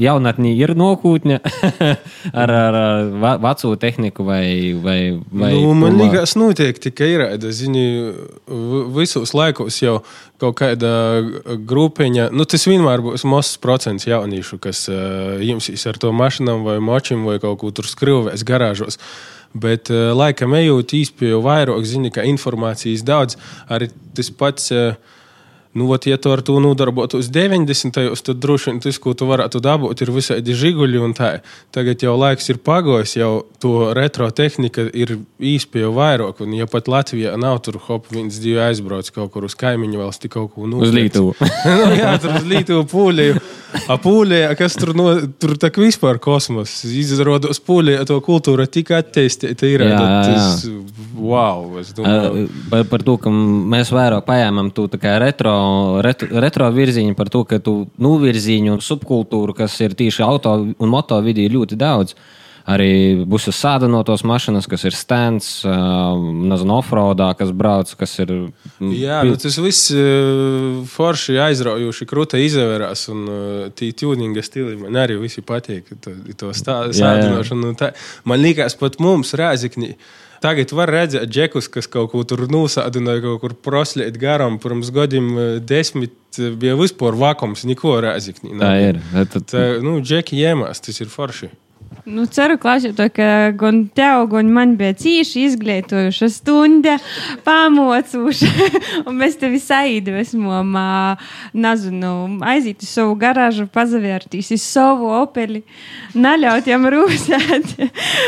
jaunatnē 0.01 0.55
ir 0.57 0.73
nokūtne 0.81 1.37
ar, 2.43 2.53
ar, 2.57 2.79
veco 3.43 3.75
tehniku 3.81 4.25
vai, 4.25 4.73
vai, 4.81 4.99
vai 5.29 5.51
nu, 5.53 5.75
Man 5.77 5.99
liekas, 6.01 6.33
noteikti, 6.41 6.95
ka 6.97 7.05
ir. 7.05 7.27
Zini, 7.53 7.85
visos 8.97 9.35
laikos 9.37 9.83
jau 9.83 9.99
kaut 10.41 10.57
kāda 10.63 10.95
grupiņa, 11.69 12.31
nu 12.33 12.49
tas 12.49 12.65
vienmēr 12.69 13.05
būs 13.05 13.27
mazs 13.29 13.61
procents 13.61 14.09
jauniešu, 14.09 14.57
kas 14.63 14.87
uh, 14.89 15.37
jums 15.45 15.69
ar 15.85 16.01
to 16.01 16.13
mašīnām 16.17 16.65
vai 16.65 16.81
močiem 16.81 17.29
vai 17.29 17.37
kaut 17.43 17.61
ko 17.61 17.75
tur 17.77 17.89
skrūvēs 17.91 18.47
garāžos. 18.49 19.01
Bet, 19.55 19.93
laikam, 19.93 20.57
ejot 20.59 20.97
īstenībā 20.97 21.39
vairāk, 21.45 21.85
zini, 21.87 22.09
ka 22.11 22.25
informācijas 22.27 23.05
daudz, 23.07 23.37
arī 23.69 23.93
tas 24.17 24.33
pats. 24.33 24.73
Uh, 24.73 25.13
Nu, 25.75 25.89
ot, 25.91 26.07
ja 26.07 26.17
tu 26.23 26.31
ar 26.31 26.39
to 26.47 26.61
nodarbotos 26.63 27.27
90. 27.35 27.91
gados, 27.99 28.23
tad 28.23 28.39
droši 28.39 28.71
vien 28.71 28.77
tas, 28.85 28.99
ko 29.03 29.11
tu 29.19 29.27
varētu 29.27 29.59
dabūt, 29.65 30.05
ir 30.05 30.13
visādi 30.15 30.55
žiguļi 30.55 31.01
un 31.03 31.15
tā. 31.19 31.31
Tagad 31.75 32.05
jau 32.07 32.15
laiks 32.15 32.47
ir 32.53 32.61
pagājis, 32.63 33.17
jau 33.19 33.33
to 33.59 33.91
retro 33.97 34.29
tehnika 34.31 34.87
ir 34.95 35.17
jau 35.83 35.91
vairāk. 35.97 36.45
Un, 36.47 36.55
ja 36.55 36.69
pat 36.71 36.87
Latvijā 36.91 37.35
nav 37.41 37.59
tur 37.67 37.81
hop, 37.89 38.07
viens 38.15 38.39
divi 38.39 38.61
aizbrauc 38.63 39.11
kaut 39.15 39.35
kur 39.35 39.49
uz 39.49 39.59
kaimiņu 39.59 39.99
valsti, 39.99 40.31
kaut 40.31 40.55
ko. 40.55 40.71
Uz 40.79 40.95
Lītuvu. 40.95 41.35
nu, 41.83 41.91
jā, 41.99 42.15
tur 42.23 42.39
uz 42.39 42.49
Lītuvu 42.55 42.87
pūlēju. 42.95 43.43
Apūlē, 43.91 44.39
kas 44.55 44.77
tur, 44.79 44.93
no, 44.95 45.09
tur 45.43 45.57
tā 45.59 45.73
kā 45.75 45.83
vispār 45.83 46.21
kosmos. 46.23 46.77
Izrādās, 46.87 47.59
pūlē 47.59 47.97
to 48.07 48.21
kultūra 48.23 48.69
tik 48.71 48.93
attīstīta 48.95 49.67
ir. 49.67 49.83
Jā, 49.89 49.99
jā. 49.99 50.21
Tas, 50.31 50.63
wow, 51.19 51.67
par, 52.71 52.87
par 52.93 53.05
to, 53.07 53.17
ka 53.25 53.33
mēs 53.35 53.91
vairāk 53.95 54.23
paēmam 54.29 54.71
to 54.77 54.87
retro 55.03 55.57
retro, 56.05 56.29
retro 56.43 56.71
virziņu, 56.75 57.17
par 57.19 57.31
to, 57.33 57.45
ka 57.49 57.61
tu 57.63 57.85
novirziņu 58.03 58.77
un 58.77 58.81
subkultūru, 58.85 59.57
kas 59.57 59.77
ir 59.85 59.97
tieši 59.99 60.25
auto 60.27 60.57
un 60.65 60.91
moto 60.91 61.21
vidī, 61.25 61.49
ir 61.49 61.57
ļoti 61.59 61.79
daudz. 61.81 62.17
Arī 62.65 63.27
būs 63.29 63.51
sādinotos 63.53 64.23
mašīnas, 64.25 64.65
kas 64.73 64.87
ir 64.89 64.95
stands, 64.97 65.49
nezinu, 65.69 66.79
offroadā, 66.79 67.27
kas 67.37 67.51
brauc, 67.53 67.91
kas 68.01 68.15
ir. 68.25 68.33
Jā, 68.81 69.19
nu, 69.29 69.37
tas 69.37 69.59
viss 69.61 69.93
forši 70.95 71.37
aizraujoši, 71.45 72.09
krūta 72.09 72.41
izvērās, 72.41 73.05
un 73.13 73.27
tī 73.77 73.91
tuninga 73.93 74.41
stili 74.47 74.79
man 74.81 74.97
arī 75.03 75.19
visi 75.21 75.45
patīk. 75.45 75.93
To, 76.07 76.17
to 76.41 76.55
sādinošanu. 76.57 77.75
Man 78.25 78.41
liekas, 78.41 78.79
pat 78.81 78.97
mums 78.97 79.37
rēzikņi. 79.37 79.93
Tagad 80.45 80.75
var 80.77 80.93
redzēt, 80.93 81.31
džekus, 81.33 81.71
kas 81.73 81.89
kaut 81.89 82.11
ko 82.13 82.21
tur 82.29 82.45
nosādināja, 82.53 83.23
kaut 83.25 83.41
kur 83.41 83.57
proslēt 83.65 84.19
garām. 84.21 84.59
Pirms 84.61 84.91
gadiem 84.93 85.31
eh, 85.33 85.53
desmit 85.65 86.37
eh, 86.37 86.53
bija 86.61 86.77
vispār 86.77 87.17
vakums, 87.17 87.65
neko 87.69 87.97
rēzikņi. 88.05 88.59
Tā 88.61 88.73
ir. 88.91 89.01
Tad... 89.33 89.47
Tā, 89.55 89.67
nu, 89.85 89.97
džeki 90.05 90.43
iemās, 90.45 90.85
tas 90.85 91.01
ir 91.01 91.09
forši. 91.13 91.49
Nu, 92.05 92.25
ceru, 92.29 92.57
klausītāji, 92.61 93.13
ka 93.17 93.27
gan 93.59 93.85
tev, 93.97 94.27
gan 94.33 94.51
man 94.53 94.75
bija 94.77 94.95
cīši 94.99 95.45
izglītojuša 95.49 96.29
stunda, 96.33 96.97
pamocūša, 97.47 98.51
un 99.09 99.17
mēs 99.21 99.39
tevi 99.41 99.61
saīdvesmojam, 99.63 100.75
nezinu, 101.57 102.13
aiziet 102.45 102.85
uz 102.85 102.91
savu 102.93 103.15
garāžu, 103.21 103.67
pazavērtīs 103.73 104.53
uz 104.57 104.67
savu 104.67 105.09
opeli, 105.17 105.63
naļaut 106.19 106.69
jam 106.69 106.85
rūsēt. 106.93 107.73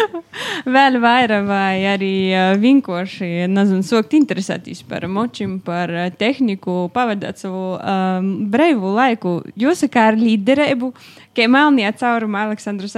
Vēl 0.76 0.98
vairāk, 1.02 1.44
vai 1.48 1.84
arī 1.90 2.14
vienkārši, 2.62 3.46
nezinu, 3.52 3.84
sokt 3.86 4.16
interesēties 4.16 4.82
par 4.88 5.04
močim, 5.10 5.58
par 5.64 5.92
tehniku, 6.20 6.86
pavadāt 6.94 7.44
savu 7.44 7.76
um, 7.76 8.32
breivu 8.52 8.96
laiku, 8.96 9.38
jāsaka 9.58 10.10
ar 10.10 10.18
līderību, 10.20 10.92
ka 11.36 11.46
melnajā 11.52 11.92
caurumā 12.00 12.46
Aleksandru 12.46 12.88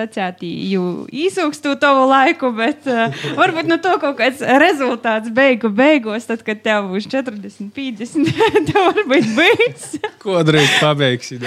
sacētīju 0.58 1.08
īsūkstu 1.12 1.78
tavu 1.80 2.08
laiku, 2.08 2.50
bet 2.52 2.86
uh, 2.86 3.12
varbūt 3.36 3.68
no 3.68 3.78
to 3.78 3.98
kaut 4.00 4.18
kāds 4.18 4.40
rezultāts 4.40 5.30
beigu 5.30 5.68
beigos, 5.70 6.26
tad, 6.26 6.42
kad 6.42 6.62
tev 6.62 6.90
būs 6.90 7.06
40, 7.08 7.70
50, 7.74 8.32
tev 8.68 8.88
varbūt 8.90 9.28
beigs. 9.36 9.98
Kodreiz 10.22 10.68
pabeigsi. 10.80 11.38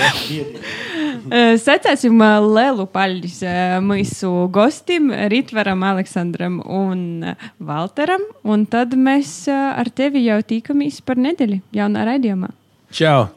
Sacēsim 1.62 2.22
uh, 2.26 2.40
lielu 2.42 2.88
paļģis 2.88 3.42
mūsu 3.84 4.48
gostim, 4.52 5.12
Ritvaram, 5.12 5.84
Aleksandram 5.84 6.62
un 6.66 7.36
Valteram, 7.60 8.24
un 8.44 8.66
tad 8.66 8.96
mēs 8.96 9.48
ar 9.52 9.90
tevi 9.90 10.26
jau 10.26 10.40
tīkamies 10.42 11.02
par 11.06 11.20
nedēļu 11.22 11.62
jaunā 11.76 12.08
raidījumā. 12.14 12.52
Čau! 12.92 13.30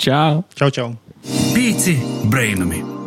Čau! 0.00 0.44
Čau, 0.56 0.70
čau! 0.72 0.88
Pīci 1.52 1.98
brainami! 2.30 2.99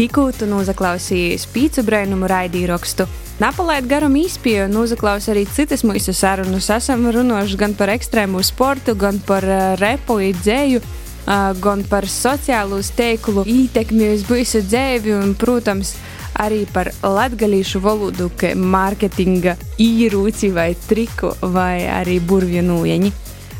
Tikko 0.00 0.30
tu 0.32 0.46
noklausījies 0.48 1.42
pīci 1.52 1.82
brainumu 1.84 2.24
raidījumu. 2.30 3.04
Napalaid 3.36 3.84
garam 3.84 4.14
īspēju 4.16 4.62
un 4.70 4.78
uzaklaus 4.80 5.26
arī 5.28 5.42
citas 5.44 5.82
mūsu 5.84 6.14
sarunas. 6.16 6.70
Esam 6.72 7.04
runājuši 7.12 7.58
gan 7.60 7.74
par 7.76 7.92
ekstrēmu 7.92 8.40
sportu, 8.40 8.94
gan 8.96 9.18
par 9.28 9.44
uh, 9.44 9.74
repu 9.76 10.16
dzēju, 10.38 10.80
uh, 10.80 11.50
gan 11.60 11.84
par 11.84 12.08
sociālo 12.08 12.78
steiklu 12.80 13.44
ietekmi 13.44 14.08
uz 14.14 14.24
visu 14.24 14.62
dzīvi 14.64 15.12
un, 15.18 15.34
protams, 15.36 15.92
arī 16.32 16.62
par 16.72 16.94
latgalīšu 17.04 17.84
valodu, 17.84 18.30
kā 18.40 18.54
mārketinga 18.56 19.58
īrūci 19.76 20.48
vai 20.56 20.70
triku 20.88 21.34
vai 21.42 21.84
arī 21.92 22.16
burvju 22.24 22.64
nūjeņi. 22.72 23.12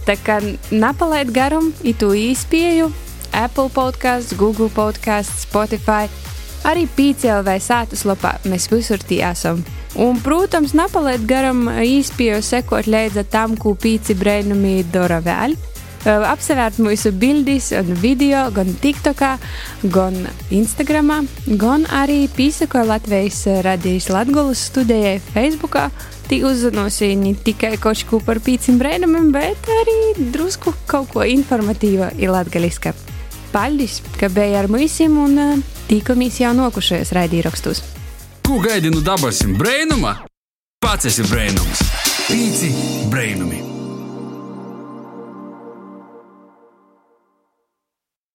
Tā 0.09 0.16
kā 0.24 0.41
napalaid 0.72 1.36
garam, 1.36 1.74
itu 1.84 2.14
īspēju 2.16 2.88
Apple 3.36 3.68
podkāsts, 3.70 4.34
Google 4.34 4.72
podkāsts, 4.74 5.45
Spotify, 5.45 6.09
arī 6.68 6.86
PCLV 6.96 7.56
sātas 7.62 8.06
lapā 8.08 8.36
mēs 8.44 8.68
visur 8.72 9.00
tie 9.02 9.22
esam. 9.30 9.64
Un, 9.98 10.20
protams, 10.22 10.74
napalaid 10.78 11.26
garam 11.26 11.66
īspēju 11.68 12.38
sekot 12.46 12.86
līdzi 12.86 13.26
tam, 13.32 13.56
ko 13.58 13.74
pīci 13.74 14.14
brēnumi 14.18 14.84
dara 14.92 15.20
vēl 15.24 15.56
apsevērt 16.04 16.78
mūsu 16.80 17.12
bildes 17.12 17.70
un 17.76 17.92
video 18.00 18.46
gan 18.54 18.70
TikTok, 18.82 19.22
gan 19.92 20.16
Instagram, 20.54 21.26
gan 21.61 21.84
arī 21.92 22.22
pīsakoja 22.36 22.88
Latvijas 22.88 23.42
radijas 23.66 24.08
Latgulas 24.12 24.62
studijai 24.70 25.18
Facebook. 25.32 25.76
Tī 26.30 26.44
uzzināsi 26.46 27.16
ne 27.18 27.34
tikai 27.34 27.74
kaut 27.82 28.04
ko 28.06 28.20
par 28.22 28.38
pīcim 28.38 28.78
brēnumiem, 28.78 29.32
bet 29.34 29.66
arī 29.80 29.96
drusku 30.30 30.72
kaut 30.86 31.11
ko 31.11 31.26
informatīvu 31.26 32.12
ir 32.22 32.30
latgaliska. 32.30 32.94
Paldies, 33.50 33.98
ka 34.20 34.30
bija 34.30 34.61
ar 34.62 34.70
mums 34.70 35.00
un 35.02 35.64
tīkamies 35.91 36.41
jau 36.43 36.53
nokušajos 36.57 37.12
raidījumos. 37.16 37.82
Ko 38.47 38.61
gaidi 38.62 38.93
no 38.95 39.03
dabasim 39.05 39.57
brēnuma? 39.59 40.20
Pats 40.80 41.11
esi 41.11 41.26
brēnums. 41.28 41.84
Pīci 42.30 42.72
brēnumi! 43.11 43.80